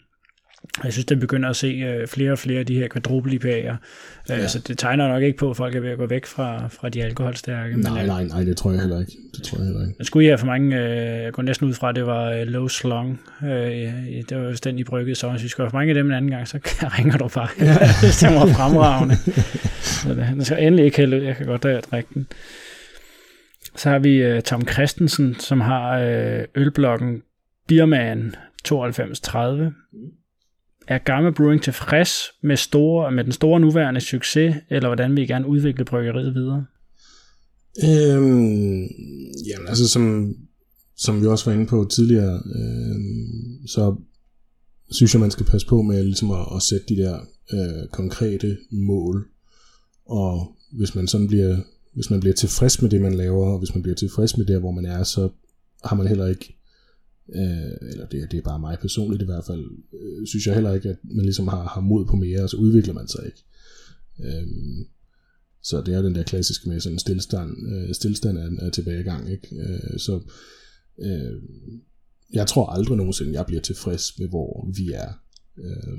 Jeg 0.84 0.92
synes, 0.92 1.04
det 1.04 1.20
begynder 1.20 1.48
at 1.48 1.56
se 1.56 1.66
øh, 1.66 2.06
flere 2.06 2.32
og 2.32 2.38
flere 2.38 2.58
af 2.60 2.66
de 2.66 2.74
her 2.74 2.88
quadruple 2.92 3.32
IPA'er. 3.32 3.76
Ja. 4.28 4.42
Øh, 4.42 4.48
så 4.48 4.58
det 4.58 4.78
tegner 4.78 5.08
nok 5.08 5.22
ikke 5.22 5.38
på, 5.38 5.50
at 5.50 5.56
folk 5.56 5.74
er 5.74 5.80
ved 5.80 5.90
at 5.90 5.98
gå 5.98 6.06
væk 6.06 6.26
fra, 6.26 6.68
fra 6.68 6.88
de 6.88 7.04
alkoholstærke. 7.04 7.76
Nej, 7.76 7.92
men, 7.92 8.06
nej, 8.06 8.24
nej, 8.24 8.44
det 8.44 8.56
tror 8.56 8.70
jeg 8.70 8.80
heller 8.80 9.00
ikke. 9.00 9.12
Det 9.36 9.42
tror 9.42 9.58
jeg 9.58 9.66
heller 9.66 9.80
ikke. 9.80 9.94
Men 9.98 10.04
skulle 10.04 10.24
I 10.24 10.28
have 10.28 10.38
for 10.38 10.46
mange, 10.46 10.76
øh, 10.76 11.22
jeg 11.22 11.32
går 11.32 11.42
næsten 11.42 11.68
ud 11.68 11.74
fra, 11.74 11.88
at 11.88 11.96
det 11.96 12.06
var 12.06 12.44
Low 12.44 12.68
Slong. 12.68 13.20
det 13.40 14.36
var 14.36 14.60
den, 14.64 14.78
I 14.78 14.84
bryggede 14.84 15.14
så. 15.14 15.30
Hvis 15.30 15.42
vi 15.42 15.48
skal 15.48 15.62
have 15.62 15.70
for 15.70 15.76
mange 15.76 15.90
af 15.90 15.94
dem 15.94 16.06
en 16.06 16.12
anden 16.12 16.30
gang, 16.30 16.48
så 16.48 16.58
ringer 16.98 17.18
du 17.18 17.28
bare. 17.28 17.48
Ja. 17.60 17.74
det 18.20 18.34
var 18.34 18.46
fremragende. 18.46 19.16
så 19.80 20.08
det, 20.08 20.26
den 20.28 20.44
skal 20.44 20.66
endelig 20.66 20.84
ikke 20.84 20.96
hælde 20.96 21.16
ud. 21.16 21.22
Jeg 21.22 21.36
kan 21.36 21.46
godt 21.46 21.90
drikke 21.90 22.08
den. 22.14 22.26
Så 23.76 23.90
har 23.90 23.98
vi 23.98 24.40
Tom 24.40 24.68
Christensen, 24.68 25.36
som 25.38 25.60
har 25.60 25.98
ølblokken 26.54 27.22
Bierman 27.68 28.34
9230 28.64 29.72
er 30.90 30.98
Gamma 30.98 31.30
Brewing 31.30 31.62
tilfreds 31.62 32.22
med, 32.42 32.56
store, 32.56 33.12
med 33.12 33.24
den 33.24 33.32
store 33.32 33.60
nuværende 33.60 34.00
succes, 34.00 34.54
eller 34.70 34.88
hvordan 34.88 35.16
vil 35.16 35.22
I 35.22 35.26
gerne 35.26 35.46
udvikle 35.46 35.84
bryggeriet 35.84 36.34
videre? 36.34 36.64
Øhm, 37.84 38.88
jamen 39.46 39.68
altså, 39.68 39.88
som, 39.88 40.34
som 40.96 41.22
vi 41.22 41.26
også 41.26 41.50
var 41.50 41.56
inde 41.56 41.66
på 41.66 41.88
tidligere, 41.92 42.42
øhm, 42.54 43.66
så 43.66 43.96
synes 44.90 45.14
jeg, 45.14 45.20
man 45.20 45.30
skal 45.30 45.46
passe 45.46 45.66
på 45.66 45.82
med 45.82 46.04
ligesom 46.04 46.30
at, 46.30 46.46
at 46.56 46.62
sætte 46.62 46.86
de 46.88 46.96
der 46.96 47.18
øh, 47.52 47.88
konkrete 47.88 48.58
mål. 48.70 49.28
Og 50.06 50.56
hvis 50.72 50.94
man 50.94 51.08
sådan 51.08 51.26
bliver, 51.26 51.56
hvis 51.94 52.10
man 52.10 52.20
bliver 52.20 52.34
tilfreds 52.34 52.82
med 52.82 52.90
det, 52.90 53.00
man 53.00 53.14
laver, 53.14 53.46
og 53.52 53.58
hvis 53.58 53.74
man 53.74 53.82
bliver 53.82 53.96
tilfreds 53.96 54.36
med 54.36 54.46
det, 54.46 54.60
hvor 54.60 54.70
man 54.70 54.84
er, 54.84 55.02
så 55.02 55.28
har 55.84 55.96
man 55.96 56.06
heller 56.06 56.26
ikke 56.26 56.59
øh, 57.34 57.90
eller 57.90 58.06
det, 58.06 58.30
det 58.30 58.38
er 58.38 58.42
bare 58.42 58.60
mig 58.60 58.78
personligt 58.80 59.22
i 59.22 59.24
hvert 59.24 59.44
fald, 59.44 59.64
øh, 60.00 60.26
synes 60.26 60.46
jeg 60.46 60.54
heller 60.54 60.74
ikke, 60.74 60.88
at 60.88 60.96
man 61.02 61.24
ligesom 61.24 61.48
har, 61.48 61.64
har 61.68 61.80
mod 61.80 62.06
på 62.06 62.16
mere, 62.16 62.42
og 62.42 62.50
så 62.50 62.56
udvikler 62.56 62.94
man 62.94 63.08
sig 63.08 63.26
ikke. 63.26 63.44
Øh, 64.20 64.46
så 65.62 65.82
det 65.86 65.94
er 65.94 66.02
den 66.02 66.14
der 66.14 66.22
klassiske 66.22 66.68
med 66.68 66.80
sådan 66.80 66.94
en 66.94 66.98
stillstand, 66.98 67.72
øh, 67.72 67.94
stillestand 67.94 68.38
af, 68.38 68.66
af 68.66 68.72
tilbagegang. 68.72 69.30
Ikke? 69.30 69.56
Øh, 69.56 69.98
så 69.98 70.20
øh, 70.98 71.42
jeg 72.32 72.46
tror 72.46 72.66
aldrig 72.66 72.96
nogensinde, 72.96 73.32
jeg 73.32 73.46
bliver 73.46 73.62
tilfreds 73.62 74.18
med, 74.18 74.28
hvor 74.28 74.70
vi 74.76 74.92
er. 74.92 75.12
Øh, 75.58 75.98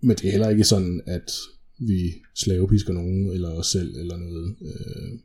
men 0.00 0.16
det 0.16 0.24
er 0.24 0.30
heller 0.30 0.48
ikke 0.48 0.64
sådan, 0.64 1.02
at 1.06 1.32
vi 1.78 2.14
slavepisker 2.34 2.92
nogen, 2.92 3.30
eller 3.30 3.50
os 3.50 3.66
selv, 3.66 3.96
eller 3.96 4.16
noget. 4.16 4.56
Øh, 4.62 5.18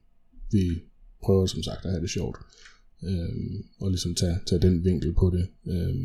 vi 0.51 0.82
prøver 1.24 1.45
som 1.45 1.63
sagt 1.63 1.86
at 1.86 1.91
have 1.91 2.01
det 2.01 2.09
sjovt 2.09 2.38
øh, 2.38 2.70
øh, 3.04 3.64
og 3.80 3.89
ligesom 3.89 4.16
tage, 4.16 4.39
tage 4.45 4.62
den 4.62 4.84
vinkel 4.84 5.14
på 5.14 5.30
det. 5.30 5.47
Øh, 5.68 5.95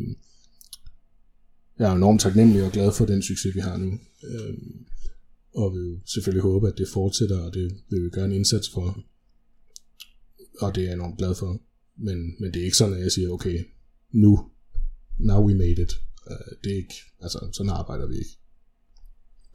jeg 1.78 1.90
er 1.90 1.94
enormt 1.94 2.20
taknemmelig 2.20 2.64
og 2.64 2.72
glad 2.72 2.92
for 2.92 3.06
den 3.06 3.22
succes, 3.22 3.54
vi 3.54 3.60
har 3.60 3.76
nu. 3.76 3.98
Øh, 4.24 4.54
og 5.54 5.74
vil 5.74 6.00
selvfølgelig 6.04 6.42
håbe, 6.42 6.68
at 6.68 6.78
det 6.78 6.88
fortsætter, 6.88 7.38
og 7.38 7.54
det 7.54 7.72
vil 7.90 8.04
vi 8.04 8.10
gøre 8.10 8.24
en 8.24 8.32
indsats 8.32 8.70
for. 8.70 9.04
Og 10.60 10.74
det 10.74 10.80
er 10.80 10.86
jeg 10.86 10.94
enormt 10.94 11.18
glad 11.18 11.34
for. 11.34 11.60
Men, 11.96 12.34
men 12.40 12.52
det 12.52 12.60
er 12.60 12.64
ikke 12.64 12.76
sådan, 12.76 12.94
at 12.94 13.00
jeg 13.00 13.12
siger, 13.12 13.30
okay, 13.30 13.64
nu, 14.12 14.50
now 15.18 15.46
we 15.46 15.54
made 15.54 15.82
it. 15.82 15.92
Øh, 16.30 16.56
det 16.64 16.72
er 16.72 16.76
ikke, 16.76 16.94
altså 17.20 17.48
sådan 17.52 17.70
arbejder 17.70 18.06
vi 18.06 18.14
ikke. 18.14 18.38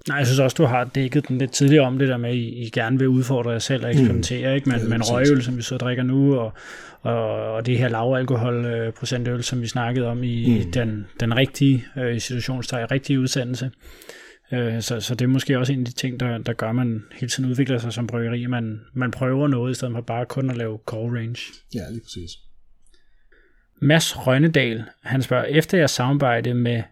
Nej, 0.08 0.18
jeg 0.18 0.28
synes 0.28 0.39
også, 0.39 0.56
du 0.56 0.64
har 0.66 0.84
dækket 0.84 1.28
den 1.28 1.38
lidt 1.38 1.52
tidligere 1.52 1.86
om 1.86 1.99
det 1.99 2.08
der 2.08 2.18
med, 2.18 2.30
at 2.30 2.36
I, 2.36 2.70
gerne 2.74 2.99
vil 2.99 3.08
udfordre 3.08 3.52
jer 3.52 3.60
selv 3.60 3.86
og 3.86 3.91
eksperimentere, 3.91 4.49
mm. 4.49 4.56
ikke? 4.56 4.70
Men, 4.70 4.80
ja, 4.80 4.88
men 4.88 5.02
røgøl, 5.04 5.43
som 5.43 5.58
vi 5.58 5.62
så 5.62 5.78
drikker 5.78 6.04
nu, 6.04 6.36
og, 6.36 6.54
og, 7.02 7.54
og 7.54 7.66
det 7.66 7.78
her 7.78 7.89
lavalkohol 7.89 8.66
øh, 8.66 9.41
som 9.41 9.62
vi 9.62 9.68
snakkede 9.68 10.08
om 10.08 10.24
i 10.24 10.64
mm. 10.66 10.72
den, 10.72 11.08
den 11.20 11.36
rigtige 11.36 11.86
øh, 11.97 12.20
situationstegn, 12.20 12.91
rigtige 12.91 13.20
udsendelse. 13.20 13.72
Øh, 14.54 14.82
så, 14.82 14.99
så 14.99 15.16
det 15.16 15.26
er 15.26 15.30
måske 15.30 15.60
også 15.60 15.74
en 15.74 15.80
af 15.80 15.86
de 15.86 15.91
ting, 15.91 16.20
der, 16.20 16.38
der 16.38 16.54
gør, 16.54 16.70
at 16.70 16.76
man 16.76 17.04
hele 17.14 17.30
tiden 17.30 17.49
udvikler 17.49 17.78
sig 17.78 17.93
som 17.93 18.08
bryggeri. 18.08 18.45
Man, 18.45 18.82
man 18.93 19.12
prøver 19.12 19.47
noget, 19.47 19.72
i 19.72 19.74
stedet 19.74 19.93
for 19.93 20.02
bare 20.02 20.26
kun 20.26 20.49
at 20.49 20.58
lave 20.58 20.80
core 20.86 21.18
range. 21.18 21.41
Ja, 21.76 21.89
lige 21.89 22.02
præcis. 22.02 22.32
Mads 23.82 24.28
Rønnedal, 24.28 24.84
han 25.04 25.22
spørger, 25.22 25.43
efter 25.43 25.78
jeg 25.78 25.89
samarbejdede 25.89 26.56
med 26.56 26.84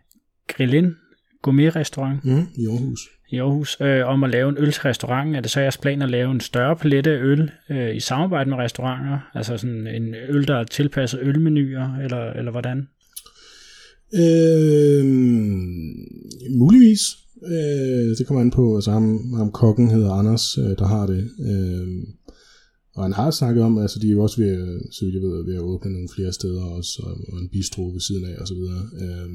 Grillin 0.47 0.95
gourmet-restaurant 1.41 2.25
mm, 2.25 2.47
i 2.55 2.67
Aarhus, 2.67 2.99
i 3.29 3.37
Aarhus 3.37 3.77
øh, 3.81 4.07
om 4.07 4.23
at 4.23 4.29
lave 4.29 4.49
en 4.49 4.57
øl 4.57 4.71
til 4.71 4.81
restaurant. 4.81 5.35
Er 5.35 5.41
det 5.41 5.51
så 5.51 5.59
jeres 5.59 5.77
plan 5.77 6.01
at 6.01 6.09
lave 6.09 6.31
en 6.31 6.39
større 6.39 6.75
palette 6.75 7.11
af 7.11 7.19
øl 7.21 7.51
øh, 7.69 7.95
i 7.95 7.99
samarbejde 7.99 8.49
med 8.49 8.57
restauranter? 8.57 9.19
Altså 9.33 9.57
sådan 9.57 9.87
en 9.87 10.15
øl, 10.29 10.47
der 10.47 10.55
er 10.55 10.63
tilpasset 10.63 11.19
ølmenuer, 11.23 11.97
eller, 12.03 12.33
eller 12.33 12.51
hvordan? 12.51 12.87
Øh, 14.13 15.05
muligvis. 16.59 17.01
Øh, 17.45 18.17
det 18.17 18.27
kommer 18.27 18.41
an 18.41 18.51
på, 18.51 18.75
altså 18.75 18.91
ham, 18.91 19.33
ham 19.33 19.51
kokken 19.51 19.89
hedder 19.91 20.11
Anders, 20.11 20.57
øh, 20.57 20.77
der 20.77 20.87
har 20.87 21.05
det. 21.05 21.29
Øh, 21.49 21.87
og 22.95 23.03
han 23.03 23.13
har 23.13 23.31
snakket 23.31 23.63
om, 23.63 23.77
altså 23.77 23.99
de 23.99 24.07
er 24.07 24.11
jo 24.11 24.23
også 24.23 24.41
ved, 24.41 24.81
så 24.91 25.05
vidt 25.05 25.15
jeg 25.15 25.21
ved, 25.21 25.45
ved 25.45 25.55
at 25.55 25.61
åbne 25.71 25.91
nogle 25.91 26.09
flere 26.15 26.33
steder 26.33 26.63
også, 26.63 26.91
og, 27.03 27.33
og 27.33 27.39
en 27.39 27.49
bistro 27.49 27.83
ved 27.93 27.99
siden 27.99 28.25
af, 28.25 28.35
og 28.41 28.47
så 28.47 28.53
videre. 28.53 28.83
Øh, 29.01 29.29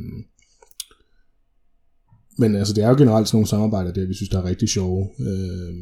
men 2.38 2.56
altså, 2.56 2.74
det 2.74 2.84
er 2.84 2.88
jo 2.88 2.96
generelt 2.96 3.28
sådan 3.28 3.36
nogle 3.36 3.48
samarbejder, 3.48 3.92
der 3.92 4.06
vi 4.06 4.14
synes, 4.14 4.28
der 4.28 4.38
er 4.38 4.44
rigtig 4.44 4.68
sjove. 4.68 5.08
Øh, 5.20 5.74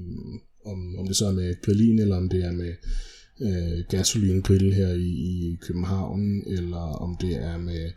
om, 0.65 0.99
om 0.99 1.07
det 1.07 1.17
så 1.17 1.27
er 1.27 1.33
med 1.33 1.63
grillin, 1.63 1.99
eller 1.99 2.17
om 2.17 2.29
det 2.29 2.45
er 2.45 2.53
med 2.53 2.73
øh, 3.41 3.85
gasolingrill 3.89 4.73
her 4.73 4.89
i, 4.89 5.11
i 5.11 5.59
København, 5.61 6.43
eller 6.47 6.77
om 7.05 7.17
det 7.21 7.35
er 7.37 7.59
med 7.59 7.91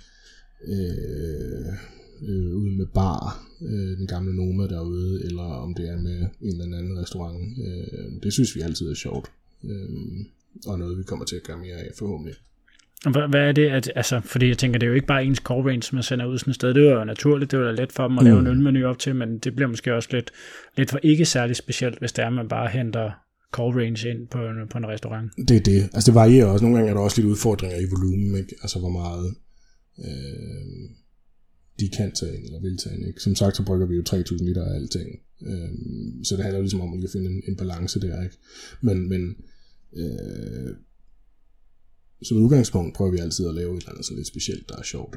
øh, 0.68 1.66
øh, 2.22 2.56
ude 2.56 2.78
med 2.78 2.86
bar, 2.86 3.48
øh, 3.62 3.98
den 3.98 4.08
gamle 4.08 4.36
Noma 4.36 4.68
derude, 4.68 5.26
eller 5.26 5.44
om 5.44 5.74
det 5.74 5.90
er 5.90 5.98
med 5.98 6.20
en 6.42 6.62
eller 6.62 6.78
anden 6.78 7.00
restaurant. 7.00 7.58
Øh, 7.68 8.24
det 8.24 8.34
synes 8.34 8.56
vi 8.56 8.62
altid 8.62 8.90
er 8.90 8.94
sjovt, 8.94 9.32
øh, 9.64 9.90
og 10.68 10.80
noget 10.80 10.98
vi 10.98 11.04
kommer 11.04 11.26
til 11.26 11.36
at 11.36 11.44
gøre 11.44 11.58
mere 11.58 11.76
af 11.76 11.92
forhåbentlig. 11.96 12.36
Hvad, 13.04 13.42
er 13.42 13.52
det? 13.52 13.70
At, 13.70 13.92
altså, 13.96 14.22
fordi 14.26 14.48
jeg 14.48 14.58
tænker, 14.58 14.80
det 14.80 14.86
er 14.86 14.90
jo 14.90 14.96
ikke 14.96 15.08
bare 15.08 15.26
ens 15.26 15.38
core 15.38 15.70
range, 15.70 15.96
man 15.96 16.04
sender 16.04 16.26
ud 16.26 16.38
sådan 16.38 16.52
et 16.52 16.56
sted. 16.56 16.74
Det 16.74 16.88
er 16.88 16.94
jo 16.94 17.04
naturligt, 17.04 17.52
det 17.52 17.58
er 17.58 17.62
jo 17.62 17.72
let 17.72 17.92
for 17.92 18.08
dem 18.08 18.18
at 18.18 18.24
lave 18.24 18.42
mm. 18.42 18.46
en 18.46 18.52
ølmenu 18.52 18.88
op 18.88 19.00
til, 19.00 19.16
men 19.16 19.38
det 19.38 19.56
bliver 19.56 19.70
måske 19.70 19.94
også 19.94 20.10
lidt, 20.12 20.32
lidt 20.78 20.90
for 20.90 21.00
ikke 21.04 21.26
særlig 21.26 21.56
specielt, 21.56 22.00
hvis 22.00 22.12
det 22.12 22.24
er, 22.24 22.28
at 22.28 22.34
man 22.34 22.48
bare 22.48 22.70
henter 22.70 23.12
core 23.52 23.82
range 23.82 24.10
ind 24.10 24.28
på 24.28 24.38
en, 24.38 24.68
på 24.72 24.78
en 24.78 24.88
restaurant. 24.88 25.32
Det 25.48 25.58
er 25.58 25.66
det. 25.72 25.82
Altså 25.94 26.12
det 26.12 26.16
varierer 26.16 26.48
også. 26.48 26.66
Nogle 26.66 26.78
gange 26.78 26.90
er 26.90 26.96
der 26.96 27.02
også 27.02 27.18
lidt 27.18 27.32
udfordringer 27.32 27.78
i 27.78 27.88
volumen, 27.96 28.38
ikke? 28.38 28.56
Altså 28.62 28.80
hvor 28.80 28.90
meget 28.90 29.36
øh, 30.06 30.90
de 31.80 31.90
kan 31.98 32.12
tage 32.12 32.36
ind 32.38 32.46
eller 32.46 32.62
vil 32.62 32.78
tage 32.78 32.96
ind. 32.96 33.08
Ikke? 33.08 33.20
Som 33.20 33.36
sagt, 33.36 33.56
så 33.58 33.66
brygger 33.66 33.88
vi 33.88 33.96
jo 33.96 34.04
3000 34.04 34.48
liter 34.48 34.66
af 34.66 34.76
alting. 34.76 35.10
Øh, 35.50 35.70
så 36.24 36.36
det 36.36 36.44
handler 36.44 36.62
ligesom 36.62 36.82
om 36.82 37.04
at 37.04 37.10
finde 37.14 37.28
en, 37.32 37.42
en 37.48 37.56
balance 37.56 38.00
der. 38.00 38.24
Ikke? 38.24 38.38
Men, 38.82 39.10
men 39.10 39.36
øh, 40.02 40.70
som 42.24 42.38
udgangspunkt 42.38 42.96
prøver 42.96 43.12
vi 43.12 43.18
altid 43.18 43.48
at 43.48 43.56
lave 43.56 43.72
et 43.78 43.82
eller 43.82 43.92
andet 43.92 44.06
så 44.06 44.14
lidt 44.16 44.28
specielt, 44.28 44.70
der 44.70 44.76
er 44.78 44.84
sjovt, 44.84 45.16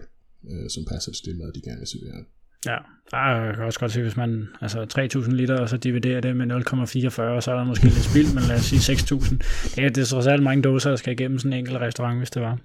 øh, 0.50 0.70
som 0.70 0.84
passer 0.92 1.12
til 1.12 1.24
det 1.26 1.36
mad, 1.36 1.52
de 1.52 1.62
gerne 1.62 1.78
vil 1.78 1.88
servere. 1.88 2.24
Ja, 2.66 2.78
jeg 3.12 3.54
kan 3.54 3.64
også 3.64 3.80
godt 3.80 3.92
se, 3.92 4.02
hvis 4.02 4.16
man, 4.16 4.48
altså 4.60 5.08
3.000 5.16 5.30
liter, 5.30 5.60
og 5.60 5.68
så 5.68 5.76
dividerer 5.76 6.20
det 6.20 6.36
med 6.36 6.46
0,44, 6.46 7.40
så 7.40 7.50
er 7.50 7.56
der 7.56 7.64
måske 7.64 7.84
lidt 7.84 8.04
spild, 8.10 8.34
men 8.34 8.42
lad 8.48 8.56
os 8.56 8.64
sige 8.64 8.92
6.000. 8.92 9.36
Det 9.74 9.84
er, 9.84 9.88
det 9.88 9.98
er 9.98 10.04
trods 10.04 10.26
alt 10.26 10.42
mange 10.42 10.62
dåser, 10.62 10.90
der 10.90 10.96
skal 10.96 11.12
igennem 11.12 11.38
sådan 11.38 11.52
en 11.52 11.58
enkelt 11.58 11.80
restaurant, 11.80 12.18
hvis 12.18 12.30
det 12.30 12.42
var. 12.42 12.58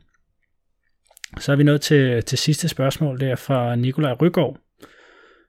Så 1.40 1.52
er 1.52 1.56
vi 1.56 1.64
nået 1.64 1.82
til, 1.82 2.24
til 2.24 2.38
sidste 2.38 2.68
spørgsmål, 2.68 3.20
det 3.20 3.30
er 3.32 3.36
fra 3.36 3.76
Nikolaj 3.76 4.14
Rygaard. 4.22 4.60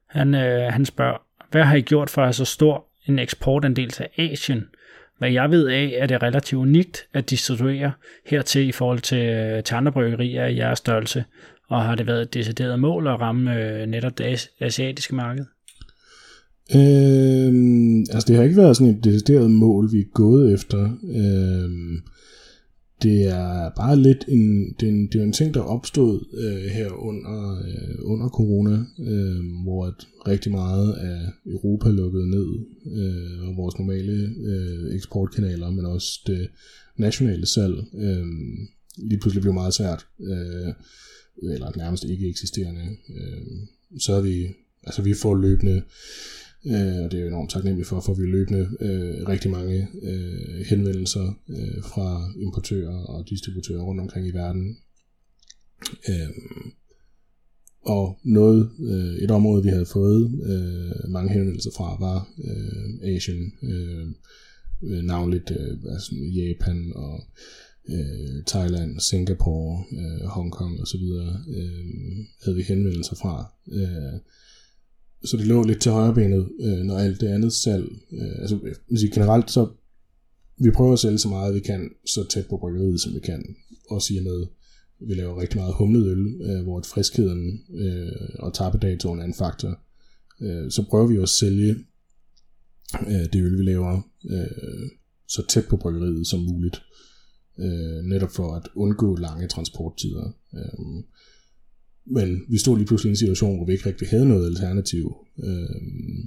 Han, 0.08 0.34
øh, 0.34 0.72
han 0.72 0.84
spørger, 0.84 1.18
hvad 1.50 1.62
har 1.62 1.76
I 1.76 1.80
gjort 1.80 2.10
for 2.10 2.22
at 2.22 2.26
have 2.26 2.32
så 2.32 2.44
stor 2.44 2.86
en 3.06 3.18
eksportandel 3.18 3.90
til 3.90 4.06
Asien? 4.18 4.64
Hvad 5.18 5.30
jeg 5.30 5.50
ved 5.50 5.68
af, 5.68 5.94
er 5.98 6.06
det 6.06 6.22
relativt 6.22 6.60
unikt 6.60 7.06
at 7.12 7.30
distribuere 7.30 7.92
hertil 8.26 8.68
i 8.68 8.72
forhold 8.72 9.00
til, 9.00 9.18
øh, 9.18 9.62
til 9.62 9.74
andre 9.74 9.92
bryggerier 9.92 10.46
i 10.46 10.56
jeres 10.56 10.78
størrelse, 10.78 11.24
og 11.68 11.82
har 11.82 11.94
det 11.94 12.06
været 12.06 12.22
et 12.22 12.34
decideret 12.34 12.78
mål 12.78 13.06
at 13.06 13.20
ramme 13.20 13.60
øh, 13.60 13.86
netop 13.86 14.18
det 14.18 14.50
asiatiske 14.60 15.14
marked? 15.14 15.44
Øhm, 16.74 18.00
altså 18.00 18.24
det 18.28 18.36
har 18.36 18.42
ikke 18.42 18.56
været 18.56 18.76
sådan 18.76 18.94
et 18.94 19.04
decideret 19.04 19.50
mål, 19.50 19.92
vi 19.92 19.98
er 19.98 20.12
gået 20.14 20.54
efter. 20.54 20.82
Øhm, 21.14 22.02
det 23.04 23.28
er 23.28 23.70
bare 23.76 23.96
lidt 23.96 24.24
en, 24.28 24.74
det 24.80 24.88
er 24.88 24.92
en, 24.92 25.06
det 25.06 25.20
er 25.20 25.24
en 25.24 25.32
ting, 25.32 25.54
der 25.54 25.60
opstod 25.60 26.14
øh, 26.32 26.70
her 26.70 26.90
under, 26.90 27.58
øh, 27.66 27.94
under 28.02 28.28
corona, 28.28 28.84
øh, 28.98 29.62
hvor 29.62 29.86
at 29.86 30.08
rigtig 30.28 30.52
meget 30.52 30.92
af 30.92 31.20
Europa 31.46 31.88
lukkede 31.90 32.30
ned, 32.30 32.48
øh, 32.86 33.48
og 33.48 33.56
vores 33.56 33.78
normale 33.78 34.34
øh, 34.44 34.94
eksportkanaler, 34.94 35.70
men 35.70 35.86
også 35.86 36.20
det 36.26 36.48
nationale 36.96 37.46
salg, 37.46 37.74
øh, 37.94 38.26
lige 38.96 39.20
pludselig 39.20 39.42
blev 39.42 39.54
meget 39.54 39.74
svært, 39.74 40.06
øh, 40.20 40.72
eller 41.42 41.76
nærmest 41.76 42.04
ikke 42.04 42.28
eksisterende. 42.28 42.96
Øh, 43.16 43.42
så 43.98 44.12
er 44.12 44.20
vi, 44.20 44.46
altså 44.82 45.02
vi 45.02 45.14
får 45.14 45.34
løbende 45.34 45.82
Øh, 46.66 47.04
og 47.04 47.10
det 47.10 47.14
er 47.14 47.20
jo 47.20 47.28
enormt 47.28 47.50
taknemmelig 47.50 47.86
for, 47.86 48.00
for 48.00 48.14
vi 48.14 48.26
løbende 48.26 48.68
øh, 48.80 49.28
rigtig 49.28 49.50
mange 49.50 49.88
øh, 50.02 50.66
henvendelser 50.66 51.38
øh, 51.48 51.82
fra 51.82 52.32
importører 52.36 52.96
og 52.96 53.28
distributører 53.30 53.82
rundt 53.82 54.00
omkring 54.00 54.26
i 54.28 54.30
verden. 54.30 54.76
Øh, 56.08 56.30
og 57.80 58.18
noget, 58.24 58.70
øh, 58.80 59.14
et 59.24 59.30
område, 59.30 59.62
vi 59.62 59.68
havde 59.68 59.86
fået 59.86 60.24
øh, 60.44 61.10
mange 61.10 61.32
henvendelser 61.32 61.70
fra, 61.76 61.96
var 62.00 62.28
øh, 62.44 63.14
Asien, 63.14 63.52
øh 63.62 64.06
navnligt 65.02 65.50
øh, 65.50 65.78
altså 65.92 66.14
Japan 66.14 66.92
og 66.94 67.24
øh, 67.88 68.44
Thailand, 68.46 69.00
Singapore, 69.00 69.84
øh, 69.92 70.26
Hongkong 70.26 70.80
osv. 70.80 71.02
Øh, 71.48 71.84
havde 72.44 72.56
vi 72.56 72.62
henvendelser 72.62 73.16
fra. 73.16 73.52
Øh, 73.72 74.20
så 75.24 75.36
det 75.36 75.46
lå 75.46 75.62
lidt 75.62 75.80
til 75.80 75.92
højrebenet, 75.92 76.48
øh, 76.60 76.78
når 76.78 76.98
alt 76.98 77.20
det 77.20 77.26
andet 77.26 77.52
salg, 77.52 77.84
øh, 78.12 78.38
altså 78.38 78.58
sige, 78.96 79.10
generelt 79.10 79.50
så, 79.50 79.68
vi 80.58 80.70
prøver 80.70 80.92
at 80.92 80.98
sælge 80.98 81.18
så 81.18 81.28
meget 81.28 81.54
vi 81.54 81.60
kan, 81.60 81.90
så 82.06 82.28
tæt 82.28 82.46
på 82.46 82.56
bryggeriet 82.56 83.00
som 83.00 83.14
vi 83.14 83.20
kan, 83.20 83.56
også 83.90 84.14
i 84.14 84.20
med, 84.20 84.46
vi 85.00 85.14
laver 85.14 85.40
rigtig 85.40 85.60
meget 85.60 85.74
humlet 85.74 86.06
øl, 86.06 86.40
øh, 86.42 86.62
hvor 86.62 86.78
et 86.78 86.86
friskheden 86.86 87.60
øh, 87.74 88.28
og 88.38 88.54
tappedatoen 88.54 89.20
er 89.20 89.24
en 89.24 89.34
faktor. 89.34 89.78
Øh, 90.40 90.70
så 90.70 90.84
prøver 90.90 91.06
vi 91.06 91.14
jo 91.14 91.22
at 91.22 91.28
sælge 91.28 91.76
øh, 93.06 93.26
det 93.32 93.42
øl, 93.42 93.58
vi 93.58 93.62
laver, 93.62 94.00
øh, 94.30 94.90
så 95.28 95.46
tæt 95.48 95.64
på 95.70 95.76
bryggeriet 95.76 96.26
som 96.26 96.40
muligt. 96.40 96.82
Øh, 97.58 98.04
netop 98.04 98.30
for 98.30 98.54
at 98.54 98.68
undgå 98.74 99.16
lange 99.16 99.48
transporttider. 99.48 100.32
Øh, 100.54 101.02
men 102.06 102.44
vi 102.48 102.58
stod 102.58 102.76
lige 102.76 102.86
pludselig 102.86 103.10
i 103.10 103.12
en 103.12 103.16
situation, 103.16 103.56
hvor 103.56 103.66
vi 103.66 103.72
ikke 103.72 103.88
rigtig 103.88 104.08
havde 104.08 104.28
noget 104.28 104.46
alternativ. 104.46 105.14
Øh, 105.44 106.24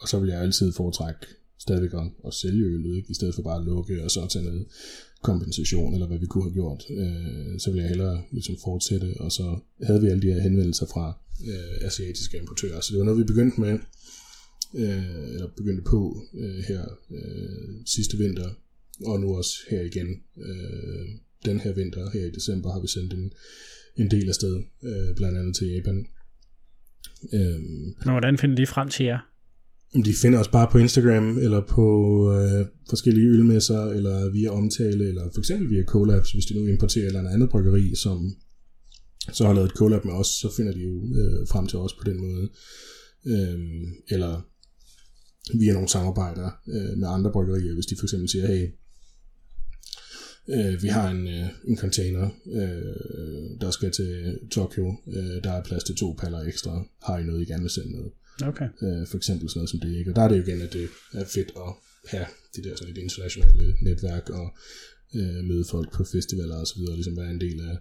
og 0.00 0.08
så 0.08 0.18
vil 0.20 0.28
jeg 0.28 0.40
altid 0.40 0.72
foretrække 0.72 1.26
stadigvæk 1.58 1.94
at, 1.94 2.08
at 2.26 2.34
sælge 2.34 2.64
ølet, 2.64 2.96
ikke? 2.96 3.10
i 3.10 3.14
stedet 3.14 3.34
for 3.34 3.42
bare 3.42 3.60
at 3.60 3.64
lukke 3.64 4.04
og 4.04 4.10
så 4.10 4.28
tage 4.32 4.44
noget 4.44 4.66
kompensation, 5.22 5.94
eller 5.94 6.06
hvad 6.06 6.18
vi 6.18 6.26
kunne 6.26 6.44
have 6.44 6.52
gjort. 6.52 6.82
Øh, 6.90 7.60
så 7.60 7.70
ville 7.70 7.82
jeg 7.82 7.88
hellere 7.88 8.22
ligesom 8.32 8.56
fortsætte, 8.64 9.14
og 9.20 9.32
så 9.32 9.58
havde 9.82 10.00
vi 10.00 10.08
alle 10.08 10.22
de 10.22 10.32
her 10.32 10.40
henvendelser 10.40 10.86
fra 10.86 11.18
øh, 11.48 11.86
asiatiske 11.86 12.38
importører. 12.38 12.80
Så 12.80 12.88
det 12.92 12.98
var 12.98 13.04
noget, 13.04 13.20
vi 13.20 13.32
begyndte 13.32 13.60
med, 13.60 13.78
øh, 14.74 15.34
eller 15.34 15.48
begyndte 15.56 15.82
på 15.82 16.22
øh, 16.34 16.58
her 16.68 16.82
øh, 17.10 17.74
sidste 17.86 18.18
vinter, 18.18 18.50
og 19.06 19.20
nu 19.20 19.36
også 19.36 19.54
her 19.70 19.82
igen. 19.82 20.08
Øh, 20.46 21.08
den 21.44 21.60
her 21.60 21.72
vinter, 21.72 22.10
her 22.10 22.26
i 22.26 22.30
december, 22.30 22.72
har 22.72 22.80
vi 22.80 22.88
sendt 22.88 23.12
en, 23.12 23.32
en 23.96 24.10
del 24.10 24.28
af 24.28 24.34
sted, 24.34 24.62
øh, 24.82 25.16
blandt 25.16 25.38
andet 25.38 25.56
til 25.56 25.66
Japan. 25.68 26.06
Øh, 27.32 27.60
Men 28.04 28.10
hvordan 28.10 28.38
finder 28.38 28.56
de 28.56 28.66
frem 28.66 28.88
til 28.88 29.06
jer? 29.06 29.18
De 30.04 30.14
finder 30.22 30.38
os 30.38 30.48
bare 30.48 30.68
på 30.72 30.78
Instagram, 30.78 31.38
eller 31.38 31.60
på 31.60 31.86
øh, 32.32 32.66
forskellige 32.88 33.26
ølmesser, 33.26 33.82
eller 33.84 34.30
via 34.30 34.50
omtale, 34.50 35.08
eller 35.08 35.30
for 35.34 35.38
eksempel 35.38 35.70
via 35.70 35.84
collabs, 35.84 36.32
hvis 36.32 36.46
de 36.46 36.54
nu 36.54 36.66
importerer 36.66 37.06
eller 37.06 37.30
andet 37.30 37.50
bryggeri, 37.50 37.94
som 37.94 38.36
så 39.32 39.46
har 39.46 39.54
lavet 39.54 39.70
et 39.70 39.76
collab 39.76 40.04
med 40.04 40.14
os, 40.14 40.26
så 40.26 40.52
finder 40.56 40.72
de 40.72 40.80
jo 40.80 40.94
øh, 41.20 41.48
frem 41.48 41.66
til 41.66 41.78
os 41.78 41.94
på 41.94 42.04
den 42.04 42.20
måde. 42.20 42.50
Øh, 43.26 43.58
eller 44.08 44.46
via 45.58 45.72
nogle 45.72 45.88
samarbejder 45.88 46.50
øh, 46.68 46.98
med 46.98 47.08
andre 47.08 47.32
bryggerier, 47.32 47.74
hvis 47.74 47.86
de 47.86 47.96
for 47.98 48.04
eksempel 48.04 48.28
siger, 48.28 48.46
hey, 48.46 48.68
øh, 50.48 50.82
vi 50.82 50.88
har 50.88 51.10
en, 51.10 51.28
øh, 51.28 51.48
en 51.64 51.76
container, 51.76 52.30
øh, 52.46 53.60
der 53.60 53.70
skal 53.70 53.90
til 53.90 54.38
Tokyo, 54.50 54.96
øh, 55.06 55.44
der 55.44 55.52
er 55.52 55.62
plads 55.62 55.84
til 55.84 55.96
to 55.96 56.12
paller 56.18 56.40
ekstra, 56.40 56.84
har 57.02 57.18
I 57.18 57.22
noget, 57.22 57.42
I 57.42 57.44
gerne 57.44 57.62
vil 57.62 57.70
sende 57.70 57.96
med? 57.96 58.04
Okay. 58.44 58.68
Øh, 58.82 59.06
for 59.06 59.16
eksempel 59.16 59.48
sådan 59.48 59.58
noget 59.58 59.70
som 59.70 59.80
det, 59.80 59.98
ikke? 59.98 60.10
Og 60.10 60.16
der 60.16 60.22
er 60.22 60.28
det 60.28 60.38
jo 60.38 60.42
igen, 60.42 60.62
at 60.62 60.72
det 60.72 60.88
er 61.12 61.24
fedt 61.24 61.52
at 61.56 61.72
have 62.08 62.26
det 62.56 62.64
der 62.64 62.76
sådan 62.76 62.92
et 62.92 62.98
internationale 62.98 63.76
netværk 63.82 64.30
og 64.30 64.56
øh, 65.14 65.44
møde 65.44 65.64
folk 65.70 65.92
på 65.92 66.04
festivaler 66.04 66.56
og 66.56 66.66
så 66.66 66.74
videre, 66.78 66.94
ligesom 66.94 67.16
være 67.16 67.30
en 67.30 67.40
del 67.40 67.60
af, 67.60 67.76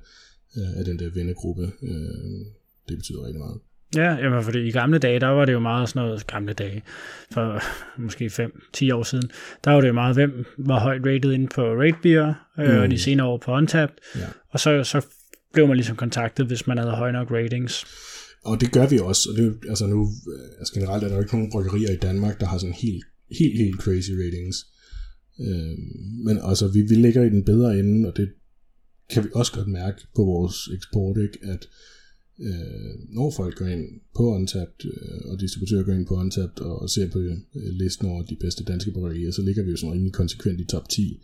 af 0.55 0.86
den 0.86 0.99
der 0.99 1.09
vennegruppe. 1.09 1.72
Øh, 1.82 2.45
det 2.89 2.97
betyder 2.97 3.26
rigtig 3.26 3.39
meget. 3.39 3.59
Ja, 3.95 4.15
jamen, 4.15 4.43
fordi 4.43 4.67
i 4.67 4.71
gamle 4.71 4.97
dage, 4.99 5.19
der 5.19 5.27
var 5.27 5.45
det 5.45 5.53
jo 5.53 5.59
meget 5.59 5.89
sådan 5.89 6.01
noget, 6.07 6.27
gamle 6.27 6.53
dage, 6.53 6.83
for 7.31 7.61
måske 8.03 8.25
5-10 8.25 8.93
år 8.93 9.03
siden, 9.03 9.31
der 9.63 9.71
var 9.71 9.81
det 9.81 9.87
jo 9.87 9.93
meget, 9.93 10.15
hvem 10.15 10.45
var 10.57 10.79
højt 10.79 11.01
rated 11.05 11.31
inde 11.31 11.47
på 11.47 11.61
Ratebeer, 11.61 12.33
øh, 12.59 12.75
mm. 12.75 12.81
og 12.81 12.91
de 12.91 12.99
senere 12.99 13.27
år 13.27 13.37
på 13.37 13.51
Untapped, 13.51 13.97
ja. 14.15 14.25
og 14.49 14.59
så, 14.59 14.83
så 14.83 15.05
blev 15.53 15.67
man 15.67 15.77
ligesom 15.77 15.95
kontaktet, 15.95 16.45
hvis 16.47 16.67
man 16.67 16.77
havde 16.77 16.91
høje 16.91 17.11
nok 17.11 17.31
ratings. 17.31 17.85
Og 18.45 18.61
det 18.61 18.71
gør 18.71 18.87
vi 18.87 18.99
også, 18.99 19.29
og 19.29 19.37
det, 19.37 19.59
altså 19.69 19.87
nu, 19.87 20.09
altså 20.59 20.73
generelt 20.73 21.03
er 21.03 21.07
der 21.07 21.15
jo 21.15 21.21
ikke 21.21 21.35
nogen 21.35 21.51
bryggerier 21.51 21.91
i 21.91 21.95
Danmark, 21.95 22.39
der 22.39 22.45
har 22.45 22.57
sådan 22.57 22.73
helt, 22.73 23.03
helt, 23.39 23.57
helt 23.57 23.81
crazy 23.81 24.11
ratings. 24.11 24.57
Øh, 25.39 25.77
men 26.25 26.39
altså, 26.43 26.67
vi, 26.67 26.81
vi 26.81 26.95
ligger 26.95 27.23
i 27.23 27.29
den 27.29 27.45
bedre 27.45 27.79
ende, 27.79 28.09
og 28.09 28.17
det 28.17 28.29
kan 29.09 29.23
vi 29.23 29.29
også 29.35 29.51
godt 29.53 29.67
mærke 29.67 30.01
på 30.15 30.21
vores 30.23 30.55
eksport, 30.75 31.17
ikke? 31.17 31.37
at 31.53 31.67
øh, 32.41 32.93
når 33.09 33.33
folk 33.37 33.55
går 33.55 33.65
ind 33.65 33.85
på 34.15 34.23
Untapped, 34.35 34.85
øh, 34.85 35.31
og 35.31 35.39
distributører 35.39 35.83
går 35.83 35.93
ind 35.93 36.07
på 36.07 36.15
Untapped 36.15 36.59
og, 36.59 36.81
og 36.81 36.89
ser 36.89 37.09
på 37.09 37.19
øh, 37.19 37.37
listen 37.55 38.07
over 38.07 38.23
de 38.23 38.35
bedste 38.35 38.63
danske 38.63 38.91
bryggerier, 38.91 39.31
så 39.31 39.41
ligger 39.41 39.63
vi 39.63 39.71
jo 39.71 39.77
sådan 39.77 39.93
rimelig 39.93 40.13
konsekvent 40.13 40.61
i 40.61 40.65
top 40.65 40.89
10. 40.89 41.21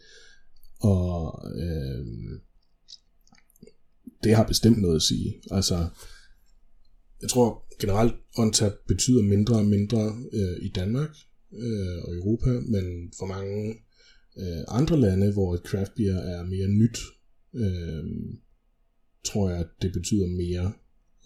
Og 0.79 1.41
øh, 1.55 2.05
det 4.23 4.35
har 4.35 4.47
bestemt 4.47 4.81
noget 4.81 4.95
at 4.95 5.01
sige. 5.01 5.41
Altså, 5.51 5.87
jeg 7.21 7.29
tror 7.29 7.65
generelt, 7.81 8.13
Untapped 8.37 8.79
betyder 8.87 9.21
mindre 9.21 9.55
og 9.55 9.65
mindre 9.65 10.15
øh, 10.33 10.57
i 10.61 10.69
Danmark 10.69 11.09
øh, 11.53 11.97
og 12.03 12.15
Europa, 12.15 12.49
men 12.49 13.11
for 13.19 13.25
mange 13.25 13.75
øh, 14.39 14.63
andre 14.67 14.99
lande, 14.99 15.33
hvor 15.33 15.53
et 15.53 15.61
craft 15.61 15.91
beer 15.95 16.17
er 16.17 16.43
mere 16.43 16.67
nyt, 16.67 16.97
øh, 17.55 18.03
tror 19.25 19.49
jeg, 19.49 19.59
at 19.59 19.69
det 19.81 19.93
betyder 19.93 20.27
mere. 20.27 20.73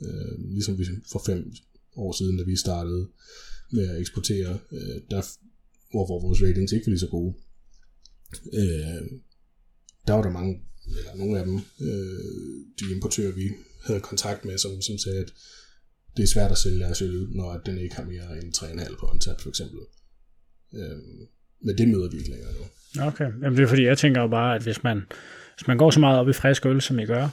Øh, 0.06 0.52
ligesom 0.56 0.78
vi 0.80 0.86
for 1.12 1.22
fem 1.26 1.54
år 1.96 2.12
siden, 2.12 2.38
da 2.38 2.44
vi 2.44 2.56
startede 2.56 3.08
med 3.72 3.90
at 3.90 4.00
eksportere, 4.00 4.60
øh, 4.72 4.98
der, 5.12 5.22
hvor, 5.92 6.06
hvor 6.06 6.22
vores 6.22 6.42
ratings 6.44 6.72
ikke 6.72 6.86
var 6.86 6.92
lige 6.92 7.00
så 7.00 7.08
gode. 7.08 7.34
Øh, 8.54 9.02
der 10.08 10.14
var 10.14 10.22
der 10.22 10.32
mange, 10.32 10.62
eller 10.88 11.16
nogle 11.16 11.40
af 11.40 11.46
dem, 11.46 11.56
øh, 11.82 12.66
de 12.80 12.96
importører, 12.96 13.32
vi 13.32 13.50
havde 13.86 14.00
kontakt 14.00 14.46
med, 14.46 14.58
som, 14.58 14.82
som 14.82 14.98
sagde, 14.98 15.20
at 15.20 15.34
det 16.18 16.24
er 16.24 16.28
svært 16.28 16.52
at 16.52 16.58
sælge 16.58 16.80
deres 16.80 17.02
øl, 17.02 17.28
når 17.30 17.62
den 17.66 17.78
ikke 17.78 17.96
har 17.96 18.06
mere 18.06 18.44
end 18.44 18.54
3,5 18.58 19.00
på 19.00 19.18
tap, 19.22 19.42
for 19.42 19.50
eksempel. 19.50 19.80
Øh, 20.74 20.98
men 21.62 21.78
det 21.78 21.90
møder 21.90 22.10
vi 22.10 22.18
ikke 22.18 22.30
længere 22.30 22.54
nu. 22.54 22.66
Okay, 23.08 23.26
Jamen, 23.44 23.58
det 23.58 23.64
er 23.64 23.68
fordi, 23.68 23.86
jeg 23.86 23.98
tænker 23.98 24.22
jo 24.22 24.28
bare, 24.28 24.56
at 24.56 24.64
hvis 24.64 24.84
man, 24.84 25.02
hvis 25.58 25.68
man 25.68 25.78
går 25.78 25.90
så 25.90 26.00
meget 26.00 26.20
op 26.20 26.30
i 26.30 26.34
frisk 26.34 26.66
øl, 26.66 26.82
som 26.82 27.00
I 27.00 27.06
gør, 27.06 27.30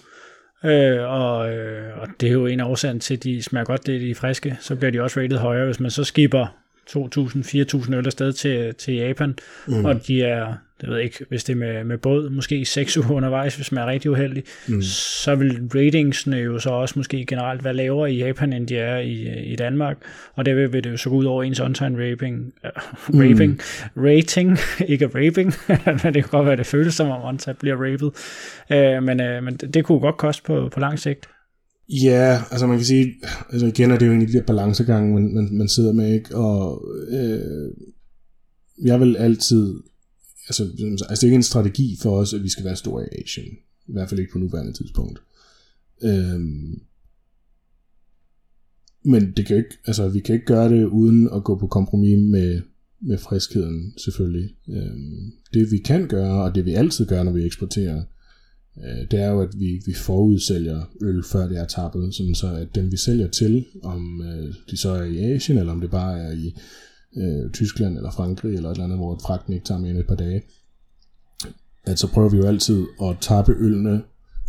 øh, 0.65 1.11
og, 1.11 1.55
øh, 1.55 1.99
og 1.99 2.09
det 2.21 2.29
er 2.29 2.33
jo 2.33 2.47
en 2.47 2.61
af 2.61 2.65
årsagen 2.65 3.01
til, 3.01 3.15
at 3.17 3.25
de 3.25 3.43
smager 3.43 3.65
godt, 3.65 3.87
det 3.87 4.01
de 4.01 4.15
friske, 4.15 4.57
så 4.61 4.77
bliver 4.77 4.91
de 4.91 5.03
også 5.03 5.21
rated 5.21 5.39
højere. 5.39 5.65
Hvis 5.65 5.81
man 5.81 5.91
så 5.91 6.05
skipper 6.05 6.57
2.000-4.000 6.91 7.95
øl 7.95 8.07
afsted 8.07 8.33
til, 8.33 8.75
til 8.75 8.95
Japan, 8.95 9.39
mm. 9.67 9.85
og 9.85 10.07
de 10.07 10.23
er, 10.23 10.55
det 10.81 10.89
ved 10.89 10.97
jeg 10.97 11.05
ikke, 11.05 11.25
hvis 11.29 11.45
det 11.45 11.53
er 11.53 11.57
med, 11.57 11.85
med 11.85 11.99
båd, 11.99 12.31
måske 12.31 12.65
6 12.65 12.97
uger 12.97 13.11
undervejs, 13.11 13.57
hvis 13.57 13.73
man 13.73 13.83
er 13.83 13.87
rigtig 13.87 14.11
uheldig, 14.11 14.43
mm. 14.69 14.83
så 14.83 15.35
vil 15.35 15.61
ratingsne 15.75 16.37
jo 16.37 16.59
så 16.59 16.71
også 16.71 16.95
måske 16.99 17.27
generelt 17.27 17.65
være 17.65 17.75
lavere 17.75 18.13
i 18.13 18.19
Japan, 18.19 18.53
end 18.53 18.67
de 18.67 18.77
er 18.77 18.99
i, 18.99 19.43
i 19.53 19.57
Danmark, 19.57 19.97
og 20.35 20.47
der 20.47 20.69
vil 20.69 20.85
det 20.85 20.91
jo 20.91 20.97
så 20.97 21.11
gå 21.11 21.17
ud 21.17 21.25
over 21.25 21.43
ens 21.43 21.61
on-time 21.61 22.11
raping, 22.11 22.53
uh, 22.65 23.21
raping, 23.21 23.61
mm. 23.95 24.03
rating, 24.03 24.59
ikke 24.93 25.07
raping, 25.07 25.55
men 26.05 26.15
det 26.15 26.25
kan 26.25 26.31
godt 26.31 26.47
være, 26.47 26.57
det 26.57 26.67
føles 26.67 26.95
som 26.95 27.09
om 27.09 27.23
on 27.23 27.39
bliver 27.61 27.77
rapet, 27.77 28.13
uh, 28.71 29.05
men, 29.05 29.21
uh, 29.21 29.45
men 29.45 29.57
det, 29.57 29.75
det 29.75 29.85
kunne 29.85 30.01
godt 30.01 30.17
koste 30.17 30.43
på, 30.43 30.69
på 30.73 30.81
lang 30.81 30.99
sigt. 30.99 31.29
Ja, 31.89 32.43
altså 32.51 32.67
man 32.67 32.77
kan 32.77 32.87
sige, 32.87 33.15
altså 33.53 33.67
igen 33.67 33.91
er 33.91 33.99
det 33.99 34.07
jo 34.07 34.13
en 34.13 34.21
af 34.21 34.27
de 34.27 34.33
der 34.33 34.43
balancegange, 34.43 35.15
man, 35.15 35.35
man, 35.35 35.49
man 35.53 35.69
sidder 35.69 35.93
med, 35.93 36.15
ikke? 36.15 36.37
Og 36.37 36.85
øh, 37.11 37.71
jeg 38.85 39.01
vil 39.01 39.17
altid, 39.17 39.75
altså, 40.49 40.63
altså 40.91 41.07
det 41.09 41.23
er 41.23 41.27
ikke 41.27 41.35
en 41.35 41.43
strategi 41.43 41.97
for 42.01 42.21
os, 42.21 42.35
at 42.35 42.43
vi 42.43 42.49
skal 42.49 42.65
være 42.65 42.77
store 42.77 43.05
i 43.05 43.23
Asien. 43.23 43.59
I 43.87 43.93
hvert 43.93 44.09
fald 44.09 44.21
ikke 44.21 44.33
på 44.33 44.39
nuværende 44.39 44.73
tidspunkt. 44.73 45.19
Øhm, 46.03 46.81
men 49.03 49.33
det 49.37 49.47
kan 49.47 49.57
ikke, 49.57 49.79
altså, 49.87 50.09
vi 50.09 50.21
kan 50.21 50.35
ikke 50.35 50.47
gøre 50.47 50.69
det 50.69 50.85
uden 50.85 51.29
at 51.35 51.45
gå 51.45 51.59
på 51.59 51.67
kompromis 51.67 52.19
med, 52.19 52.61
med 53.01 53.19
friskheden, 53.19 53.95
selvfølgelig. 53.99 54.55
Øhm, 54.69 55.33
det 55.55 55.71
vi 55.71 55.79
kan 55.79 56.09
gøre, 56.09 56.43
og 56.43 56.55
det 56.55 56.65
vi 56.65 56.75
altid 56.75 57.07
gør, 57.07 57.23
når 57.23 57.33
vi 57.33 57.45
eksporterer, 57.45 58.03
øh, 58.79 59.11
det 59.11 59.21
er 59.21 59.31
jo, 59.31 59.41
at 59.41 59.59
vi, 59.59 59.83
vi 59.87 59.95
forudsælger 59.95 60.91
øl, 61.01 61.25
før 61.25 61.49
det 61.49 61.59
er 61.59 61.67
tappet, 61.67 62.15
sådan 62.15 62.35
så 62.35 62.55
at 62.55 62.75
dem 62.75 62.93
vi 62.93 62.97
sælger 62.97 63.29
til, 63.29 63.65
om 63.83 64.23
øh, 64.23 64.55
de 64.71 64.77
så 64.77 64.91
er 64.91 65.05
i 65.05 65.19
Asien, 65.19 65.59
eller 65.59 65.73
om 65.73 65.81
det 65.81 65.91
bare 65.91 66.21
er 66.21 66.33
i 66.33 66.55
øh, 67.17 67.51
Tyskland 67.53 67.97
eller 67.97 68.11
Frankrig, 68.11 68.55
eller 68.55 68.69
et 68.69 68.75
eller 68.75 68.85
andet, 68.85 68.99
hvor 68.99 69.19
fragten 69.27 69.53
ikke 69.53 69.67
tager 69.67 69.81
mere 69.81 69.91
end 69.91 69.99
et 69.99 70.07
par 70.07 70.15
dage, 70.15 70.43
at 71.85 71.99
så 71.99 72.09
prøver 72.09 72.29
vi 72.29 72.37
jo 72.37 72.47
altid 72.47 72.87
at 73.03 73.17
tappe 73.21 73.53
ølene 73.59 74.03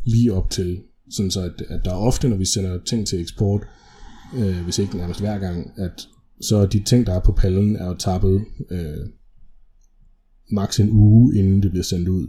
lige 0.05 0.33
op 0.33 0.49
til, 0.49 0.81
sådan 1.11 1.31
så 1.31 1.41
at, 1.41 1.61
at 1.69 1.85
der 1.85 1.91
er 1.91 1.97
ofte, 1.97 2.29
når 2.29 2.37
vi 2.37 2.45
sender 2.45 2.79
ting 2.85 3.07
til 3.07 3.21
eksport, 3.21 3.67
øh, 4.37 4.63
hvis 4.63 4.79
ikke 4.79 4.97
nærmest 4.97 5.19
hver 5.19 5.39
gang, 5.39 5.71
at 5.77 6.07
så 6.41 6.65
de 6.65 6.83
ting, 6.83 7.07
der 7.07 7.13
er 7.13 7.19
på 7.19 7.31
pallen, 7.31 7.75
er 7.75 7.85
jo 7.85 7.95
tappet 7.95 8.45
øh, 8.71 9.07
maks 10.51 10.79
en 10.79 10.89
uge, 10.89 11.35
inden 11.35 11.63
det 11.63 11.71
bliver 11.71 11.83
sendt 11.83 12.07
ud 12.07 12.27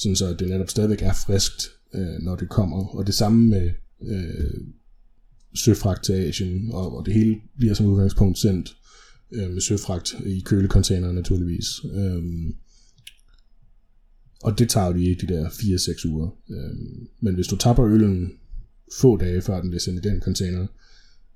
sådan 0.00 0.16
så 0.16 0.34
det 0.34 0.48
netop 0.48 0.70
stadigvæk 0.70 1.02
er 1.02 1.12
friskt, 1.12 1.68
øh, 1.94 2.22
når 2.22 2.36
det 2.36 2.48
kommer. 2.48 2.86
Og 2.96 3.06
det 3.06 3.14
samme 3.14 3.46
med, 3.46 3.70
øh, 4.02 4.60
søfragt 5.54 6.04
til 6.04 6.12
Asien, 6.12 6.72
og, 6.72 6.96
og 6.96 7.06
det 7.06 7.14
hele 7.14 7.36
bliver 7.58 7.74
som 7.74 7.86
udgangspunkt 7.86 8.38
sendt 8.38 8.76
øh, 9.32 9.50
med 9.50 9.60
søfragt 9.60 10.14
i 10.26 10.40
kølecontainer 10.40 11.12
naturligvis. 11.12 11.66
Øh, 11.84 12.22
og 14.42 14.58
det 14.58 14.68
tager 14.68 14.92
de 14.92 15.14
de 15.20 15.26
der 15.26 15.48
4-6 15.48 16.08
uger. 16.08 16.30
Øh, 16.50 16.76
men 17.20 17.34
hvis 17.34 17.46
du 17.46 17.56
tapper 17.56 17.86
øllen 17.86 18.32
få 19.00 19.16
dage 19.16 19.42
før 19.42 19.60
den 19.60 19.70
bliver 19.70 19.80
sendt 19.80 20.06
i 20.06 20.08
den 20.08 20.20
container, 20.20 20.66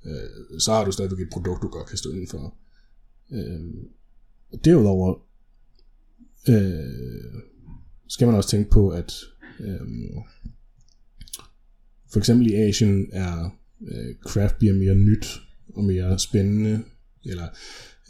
øh, 0.07 0.61
så 0.61 0.73
har 0.73 0.85
du 0.85 0.93
stadigvæk 0.93 1.21
et 1.21 1.33
produkt, 1.33 1.63
du 1.63 1.69
godt 1.69 1.89
kan 1.89 1.99
stå 1.99 2.11
indenfor. 2.11 2.55
Øh, 3.33 3.61
derudover 4.65 5.15
øh, 6.49 7.43
skal 8.09 8.27
man 8.27 8.37
også 8.37 8.51
tænke 8.51 8.71
på, 8.71 8.89
at 8.89 9.13
øh, 9.61 9.81
for 12.13 12.19
eksempel 12.19 12.47
i 12.47 12.55
Asien 12.55 13.09
er 13.13 13.59
øh, 13.89 14.15
craft 14.27 14.59
beer 14.59 14.73
mere 14.73 14.95
nyt 14.95 15.27
og 15.75 15.85
mere 15.85 16.19
spændende, 16.19 16.85
eller 17.27 17.49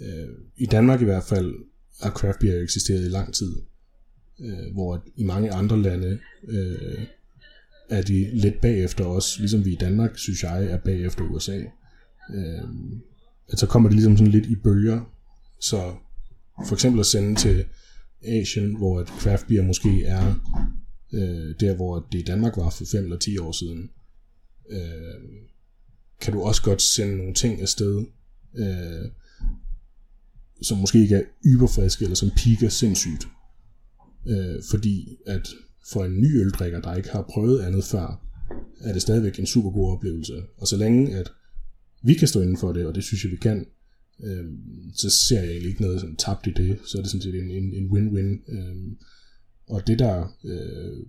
øh, 0.00 0.28
i 0.56 0.66
Danmark 0.66 1.00
i 1.00 1.04
hvert 1.04 1.24
fald 1.24 1.54
har 2.02 2.10
craft 2.10 2.38
beer 2.40 2.62
eksisteret 2.62 3.04
i 3.04 3.08
lang 3.08 3.34
tid, 3.34 3.52
øh, 4.40 4.72
hvor 4.72 5.04
i 5.16 5.24
mange 5.24 5.52
andre 5.52 5.82
lande 5.82 6.18
øh, 6.48 7.06
er 7.90 8.02
de 8.02 8.30
lidt 8.40 8.60
bagefter 8.60 9.04
os, 9.04 9.38
ligesom 9.38 9.64
vi 9.64 9.72
i 9.72 9.78
Danmark, 9.80 10.18
synes 10.18 10.42
jeg, 10.42 10.64
er 10.64 10.78
bagefter 10.78 11.24
USA. 11.24 11.58
Øh, 12.34 12.68
at 13.48 13.58
så 13.58 13.66
kommer 13.66 13.88
det 13.88 13.96
ligesom 13.96 14.16
sådan 14.16 14.32
lidt 14.32 14.46
i 14.46 14.56
bølger, 14.56 15.00
så 15.60 15.94
for 16.66 16.74
eksempel 16.74 17.00
at 17.00 17.06
sende 17.06 17.34
til 17.34 17.64
Asien, 18.22 18.76
hvor 18.76 19.00
et 19.00 19.08
craft 19.08 19.46
beer 19.46 19.62
måske 19.62 20.04
er 20.04 20.34
øh, 21.12 21.54
der, 21.60 21.74
hvor 21.74 22.06
det 22.12 22.18
i 22.18 22.24
Danmark 22.24 22.56
var 22.56 22.70
for 22.70 22.84
5 22.92 23.04
eller 23.04 23.18
10 23.18 23.38
år 23.38 23.52
siden, 23.52 23.90
øh, 24.70 25.40
kan 26.20 26.32
du 26.32 26.42
også 26.42 26.62
godt 26.62 26.82
sende 26.82 27.16
nogle 27.16 27.34
ting 27.34 27.60
afsted, 27.60 28.04
øh, 28.56 29.10
som 30.62 30.78
måske 30.78 30.98
ikke 30.98 31.16
er 31.16 31.22
yberfriske, 31.44 32.02
eller 32.02 32.16
som 32.16 32.30
piker 32.36 32.68
sindssygt. 32.68 33.28
Øh, 34.26 34.62
fordi 34.70 35.16
at 35.26 35.48
for 35.92 36.04
en 36.04 36.20
ny 36.20 36.40
øldrikker, 36.40 36.80
der 36.80 36.94
ikke 36.94 37.08
har 37.08 37.26
prøvet 37.30 37.60
andet 37.60 37.84
før, 37.84 38.24
er 38.80 38.92
det 38.92 39.02
stadigvæk 39.02 39.38
en 39.38 39.46
super 39.46 39.70
god 39.70 39.92
oplevelse. 39.92 40.42
Og 40.56 40.66
så 40.66 40.76
længe 40.76 41.16
at 41.16 41.30
vi 42.02 42.14
kan 42.14 42.28
stå 42.28 42.40
inden 42.40 42.56
for 42.56 42.72
det, 42.72 42.86
og 42.86 42.94
det 42.94 43.04
synes 43.04 43.24
jeg, 43.24 43.32
vi 43.32 43.36
kan, 43.36 43.66
øh, 44.24 44.44
så 44.94 45.10
ser 45.10 45.40
jeg 45.40 45.50
egentlig 45.50 45.70
ikke 45.70 45.82
noget 45.82 46.00
sådan 46.00 46.16
tabt 46.16 46.46
i 46.46 46.50
det. 46.50 46.78
Så 46.86 46.98
er 46.98 47.02
det 47.02 47.10
sådan 47.10 47.22
set 47.22 47.34
en, 47.34 47.50
en, 47.50 47.74
en 47.74 47.86
win-win. 47.86 48.52
Øh, 48.56 48.76
og 49.68 49.86
det, 49.86 49.98
der 49.98 50.36
øh, 50.44 51.06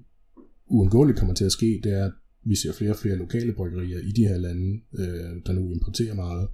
uundgåeligt 0.68 1.20
kommer 1.20 1.36
til 1.36 1.46
at 1.46 1.52
ske, 1.52 1.82
det 1.84 1.92
er, 1.92 2.06
at 2.06 2.12
vi 2.46 2.56
ser 2.56 2.74
flere 2.74 2.92
og 2.92 2.98
flere 2.98 3.16
lokale 3.16 3.54
bryggerier 3.54 4.00
i 4.00 4.12
de 4.12 4.28
her 4.28 4.38
lande, 4.38 4.82
øh, 4.98 5.42
der 5.46 5.54
nu 5.54 5.72
importerer 5.72 6.14
meget. 6.14 6.48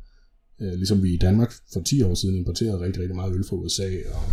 Øh, 0.61 0.73
ligesom 0.73 1.03
vi 1.03 1.13
i 1.13 1.17
Danmark 1.17 1.53
for 1.73 1.81
10 1.81 2.01
år 2.01 2.15
siden 2.15 2.35
importerede 2.35 2.79
rigtig, 2.79 3.01
rigtig 3.01 3.15
meget 3.15 3.35
øl 3.35 3.43
fra 3.43 3.55
USA 3.55 3.89
og 4.13 4.23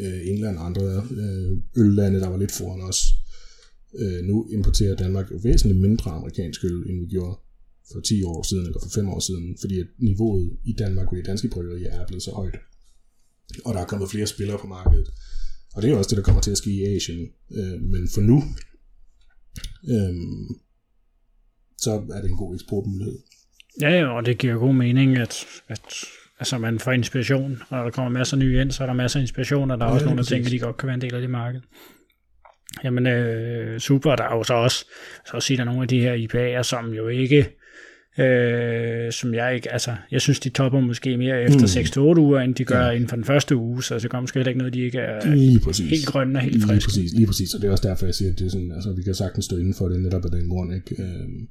øh, 0.00 0.20
England 0.30 0.58
og 0.58 0.66
andre 0.66 0.82
øh, 1.10 1.58
øllande, 1.76 2.20
der 2.20 2.28
var 2.28 2.36
lidt 2.36 2.52
foran 2.52 2.80
os. 2.80 3.00
Øh, 3.98 4.24
nu 4.24 4.48
importerer 4.52 4.96
Danmark 4.96 5.30
jo 5.30 5.38
væsentligt 5.42 5.80
mindre 5.80 6.10
amerikansk 6.10 6.64
øl, 6.64 6.90
end 6.90 7.00
vi 7.00 7.06
gjorde 7.06 7.38
for 7.92 8.00
10 8.00 8.22
år 8.22 8.42
siden 8.42 8.66
eller 8.66 8.80
for 8.82 8.90
5 8.90 9.08
år 9.08 9.20
siden, 9.20 9.56
fordi 9.60 9.80
at 9.80 9.86
niveauet 9.98 10.56
i 10.64 10.72
Danmark 10.72 11.12
og 11.12 11.18
i 11.18 11.22
danske 11.22 11.48
bryggerier 11.48 11.90
er 11.90 12.06
blevet 12.06 12.22
så 12.22 12.30
højt. 12.30 12.58
Og 13.64 13.74
der 13.74 13.80
er 13.80 13.86
kommet 13.86 14.10
flere 14.10 14.26
spillere 14.26 14.58
på 14.58 14.66
markedet. 14.66 15.08
Og 15.74 15.82
det 15.82 15.90
er 15.90 15.96
også 15.96 16.10
det, 16.10 16.16
der 16.16 16.22
kommer 16.22 16.42
til 16.42 16.50
at 16.50 16.58
ske 16.58 16.70
i 16.70 16.96
Asien. 16.96 17.28
Øh, 17.58 17.82
men 17.82 18.08
for 18.14 18.20
nu, 18.20 18.36
øh, 19.92 20.14
så 21.78 21.92
er 22.14 22.20
det 22.22 22.30
en 22.30 22.36
god 22.36 22.54
eksportmulighed. 22.54 23.18
Ja, 23.80 24.06
og 24.06 24.26
det 24.26 24.38
giver 24.38 24.54
god 24.54 24.74
mening, 24.74 25.18
at, 25.18 25.46
at 25.68 25.80
altså, 26.40 26.58
man 26.58 26.78
får 26.78 26.92
inspiration, 26.92 27.62
og 27.68 27.84
der 27.84 27.90
kommer 27.90 28.10
masser 28.10 28.36
af 28.36 28.38
nye 28.38 28.60
ind, 28.60 28.70
så 28.70 28.82
er 28.82 28.86
der 28.86 28.94
masser 28.94 29.18
af 29.18 29.22
inspiration, 29.22 29.70
og 29.70 29.78
der 29.78 29.84
er 29.84 29.88
ja, 29.88 29.94
også 29.94 30.06
nogle, 30.06 30.18
der 30.18 30.24
tænker, 30.24 30.46
at 30.46 30.52
de 30.52 30.58
godt 30.58 30.76
kan 30.76 30.86
være 30.86 30.94
en 30.94 31.00
del 31.00 31.14
af 31.14 31.20
det 31.20 31.30
marked. 31.30 31.60
Jamen, 32.84 33.06
øh, 33.06 33.80
super, 33.80 34.16
der 34.16 34.24
er 34.24 34.36
jo 34.36 34.42
så 34.42 34.54
også, 34.54 34.84
så 35.26 35.32
også 35.32 35.46
sige, 35.46 35.56
der 35.56 35.62
er 35.62 35.66
nogle 35.66 35.82
af 35.82 35.88
de 35.88 36.00
her 36.00 36.14
IPA'er, 36.14 36.62
som 36.62 36.92
jo 36.92 37.08
ikke 37.08 37.56
øh, 38.18 39.12
som 39.12 39.34
jeg 39.34 39.54
ikke, 39.54 39.72
altså, 39.72 39.96
jeg 40.10 40.20
synes, 40.20 40.40
de 40.40 40.48
topper 40.48 40.80
måske 40.80 41.16
mere 41.16 41.42
efter 41.42 42.00
mm. 42.00 42.14
6-8 42.14 42.20
uger, 42.20 42.40
end 42.40 42.54
de 42.54 42.64
gør 42.64 42.86
ja. 42.86 42.90
inden 42.90 43.08
for 43.08 43.16
den 43.16 43.24
første 43.24 43.56
uge, 43.56 43.82
så 43.82 43.98
det 43.98 44.10
kommer 44.10 44.20
måske 44.20 44.38
heller 44.38 44.48
ikke 44.48 44.58
noget, 44.58 44.74
de 44.74 44.80
ikke 44.80 44.98
er 44.98 45.34
lige 45.34 45.60
præcis. 45.60 45.90
helt 45.90 46.06
grønne 46.06 46.38
og 46.38 46.42
helt 46.42 46.64
friske. 46.64 46.72
Lige 46.72 46.84
præcis, 46.84 47.12
lige 47.12 47.26
præcis, 47.26 47.54
og 47.54 47.60
det 47.60 47.68
er 47.68 47.72
også 47.72 47.88
derfor, 47.88 48.06
jeg 48.06 48.14
siger, 48.14 48.32
at 48.32 48.38
det 48.38 48.46
er 48.46 48.50
sådan, 48.50 48.72
altså, 48.72 48.92
vi 48.92 49.02
kan 49.02 49.14
sagtens 49.14 49.44
stå 49.44 49.56
inden 49.56 49.74
for 49.74 49.88
det 49.88 50.00
netop 50.00 50.24
af 50.24 50.30
den 50.30 50.48
grund, 50.48 50.74
ikke? 50.74 51.02
Øhm, 51.02 51.48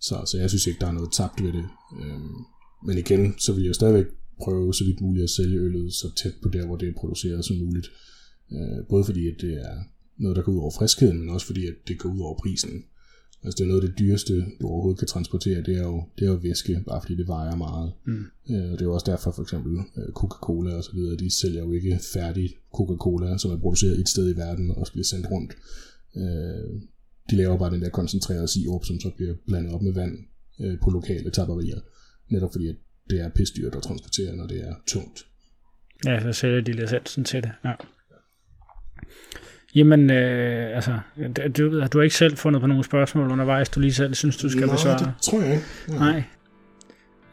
så, 0.00 0.22
så 0.26 0.38
jeg 0.38 0.48
synes 0.48 0.66
ikke, 0.66 0.80
der 0.80 0.86
er 0.86 0.92
noget 0.92 1.12
tabt 1.12 1.42
ved 1.44 1.52
det. 1.52 1.64
Øhm, 2.00 2.36
men 2.86 2.98
igen, 2.98 3.34
så 3.38 3.52
vil 3.52 3.64
jeg 3.64 3.74
stadigvæk 3.74 4.06
prøve 4.42 4.74
så 4.74 4.84
vidt 4.84 5.00
muligt 5.00 5.24
at 5.24 5.30
sælge 5.30 5.58
øllet 5.58 5.94
så 5.94 6.14
tæt 6.16 6.34
på 6.42 6.48
der, 6.48 6.66
hvor 6.66 6.76
det 6.76 6.88
er 6.88 6.92
produceret 6.96 7.44
som 7.44 7.56
muligt. 7.56 7.88
Øh, 8.52 8.86
både 8.88 9.04
fordi, 9.04 9.28
at 9.28 9.36
det 9.40 9.52
er 9.52 9.76
noget, 10.18 10.36
der 10.36 10.42
går 10.42 10.52
ud 10.52 10.58
over 10.58 10.70
friskheden, 10.78 11.18
men 11.20 11.28
også 11.28 11.46
fordi, 11.46 11.66
at 11.66 11.74
det 11.88 11.98
går 11.98 12.08
ud 12.08 12.20
over 12.20 12.38
prisen. 12.38 12.84
Altså 13.44 13.56
det 13.56 13.64
er 13.64 13.68
noget 13.68 13.82
af 13.82 13.88
det 13.88 13.98
dyreste, 13.98 14.44
du 14.60 14.66
overhovedet 14.66 14.98
kan 14.98 15.08
transportere, 15.08 15.62
det 15.62 15.76
er 15.76 15.82
jo, 15.82 16.04
det 16.18 16.24
er 16.24 16.30
jo 16.30 16.38
væske, 16.42 16.82
bare 16.86 17.00
fordi 17.02 17.16
det 17.16 17.28
vejer 17.28 17.56
meget. 17.56 17.92
Mm. 18.06 18.24
Øh, 18.50 18.72
og 18.72 18.78
det 18.78 18.80
er 18.80 18.84
jo 18.84 18.94
også 18.94 19.10
derfor 19.10 19.30
for 19.30 19.42
eksempel 19.42 19.72
øh, 19.96 20.12
Coca-Cola 20.12 20.74
og 20.74 20.84
så 20.84 20.92
videre, 20.94 21.16
de 21.16 21.30
sælger 21.40 21.60
jo 21.60 21.72
ikke 21.72 21.98
færdig 22.12 22.56
Coca-Cola, 22.74 23.38
som 23.38 23.50
er 23.50 23.56
produceret 23.56 24.00
et 24.00 24.08
sted 24.08 24.34
i 24.34 24.36
verden 24.36 24.70
og 24.70 24.86
bliver 24.92 25.04
sendt 25.04 25.30
rundt. 25.30 25.52
Øh, 26.16 26.80
de 27.30 27.36
laver 27.36 27.58
bare 27.58 27.70
den 27.70 27.82
der 27.82 27.90
koncentrerede 27.90 28.48
sirup, 28.48 28.84
som 28.84 29.00
så 29.00 29.10
bliver 29.16 29.34
blandet 29.46 29.74
op 29.74 29.82
med 29.82 29.94
vand 29.94 30.18
øh, 30.60 30.78
på 30.82 30.90
lokale 30.90 31.30
tapperier. 31.30 31.80
Netop 32.30 32.52
fordi 32.52 32.68
at 32.68 32.76
det 33.10 33.20
er 33.20 33.28
pisdyrt 33.28 33.74
at 33.74 33.82
transportere, 33.82 34.36
når 34.36 34.46
det 34.46 34.60
er 34.68 34.74
tungt. 34.86 35.26
Ja, 36.04 36.20
så 36.20 36.32
sælger 36.32 36.60
de 36.60 36.72
licensen 36.72 37.24
til 37.24 37.42
det. 37.42 37.52
Ja. 37.64 37.72
Jamen, 39.74 40.10
øh, 40.10 40.76
altså, 40.76 40.98
du, 41.56 41.86
du 41.86 41.98
har 41.98 42.02
ikke 42.02 42.16
selv 42.16 42.36
fundet 42.36 42.60
på 42.60 42.66
nogle 42.66 42.84
spørgsmål 42.84 43.30
undervejs, 43.30 43.68
du 43.68 43.80
lige 43.80 43.92
selv 43.92 44.14
synes, 44.14 44.36
du 44.36 44.48
skal 44.48 44.66
Nej, 44.66 44.74
besvare? 44.74 44.98
det 44.98 45.12
tror 45.22 45.40
jeg 45.40 45.52
ikke. 45.52 45.64
Ja. 45.88 45.98
Nej. 45.98 46.22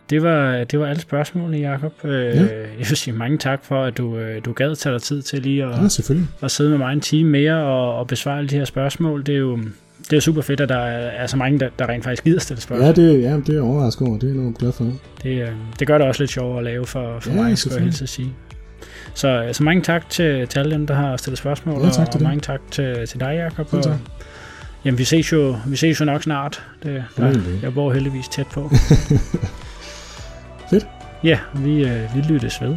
Det 0.10 0.24
var, 0.24 0.64
det 0.64 0.80
var 0.80 0.88
alle 0.88 1.02
spørgsmålene, 1.02 1.70
Jacob. 1.70 2.06
Øh, 2.06 2.12
ja. 2.12 2.62
Jeg 2.62 2.78
vil 2.78 2.98
sige 2.98 3.14
mange 3.14 3.38
tak 3.38 3.66
for, 3.66 3.84
at 3.84 3.98
du, 3.98 4.18
øh, 4.18 4.46
du 4.46 4.54
gad 4.54 4.76
tage 4.76 4.94
dig 4.94 5.02
tid 5.02 5.22
til 5.22 5.42
lige 5.42 5.64
at, 5.64 5.70
ja, 5.70 6.16
at 6.42 6.52
sidde 6.52 6.70
med 6.70 6.78
mig 6.78 6.94
en 6.94 7.02
time 7.02 7.30
mere 7.30 7.64
og, 7.64 7.98
og 7.98 8.08
besvare 8.08 8.38
alle 8.38 8.50
de 8.50 8.56
her 8.56 8.66
spørgsmål. 8.66 9.26
Det 9.26 9.36
er 9.36 9.40
jo 9.40 9.60
det 10.10 10.18
er 10.18 10.20
super 10.20 10.42
fedt, 10.42 10.62
at 10.62 10.70
der 10.70 10.80
er 10.80 11.28
så 11.28 11.38
mange, 11.38 11.60
der, 11.60 11.70
der 11.80 11.90
rent 11.90 12.04
faktisk 12.04 12.24
gider 12.24 12.40
stille 12.40 12.62
spørgsmål. 12.62 12.88
Ja, 12.88 12.94
det, 12.94 13.22
ja, 13.22 13.38
det 13.48 13.58
er 13.58 13.62
overrasket 13.62 14.08
over. 14.08 14.18
Det 14.18 14.30
er 14.30 14.34
noget 14.34 14.58
glad 14.58 14.72
for. 14.72 14.84
Det, 15.24 15.50
det 15.80 15.88
gør 15.88 15.98
det 15.98 16.08
også 16.08 16.22
lidt 16.22 16.32
sjovere 16.32 16.58
at 16.58 16.64
lave 16.64 16.86
for, 16.86 17.20
for 17.20 17.30
ja, 17.30 17.36
mig, 17.36 17.58
skal 17.58 17.72
jeg 17.72 17.82
helst 17.82 18.08
sige. 18.08 18.34
Så, 19.14 19.50
så 19.52 19.64
mange 19.64 19.82
tak 19.82 20.10
til, 20.10 20.48
til 20.48 20.60
alle 20.60 20.72
dem, 20.72 20.88
der 20.88 20.94
har 20.94 21.18
stillet 21.18 21.38
spørgsmål, 21.38 21.82
ja, 21.82 21.90
tak 21.90 22.08
og, 22.08 22.14
og 22.16 22.22
mange 22.22 22.42
tak 22.42 22.60
til, 22.72 23.08
til 23.08 23.20
dig, 23.20 23.36
Jacob. 23.36 23.74
Ja, 23.74 23.82
tak. 23.82 23.92
Og, 23.92 24.00
jamen, 24.86 24.98
vi 24.98 25.04
ses, 25.04 25.32
jo, 25.32 25.56
vi 25.68 25.76
ses 25.76 26.00
jo 26.00 26.06
nok 26.06 26.24
snart. 26.24 26.64
Det, 26.84 27.04
der, 27.18 27.28
ja, 27.28 27.34
jeg 27.62 27.74
bor 27.74 27.94
heldigvis 27.94 28.28
tæt 28.28 28.48
på. 28.48 28.72
Fedt. 30.70 30.88
Ja, 31.24 31.40
vi, 31.56 31.86
øh, 31.86 32.16
vi 32.16 32.22
lyttes 32.22 32.62
ved. 32.62 32.76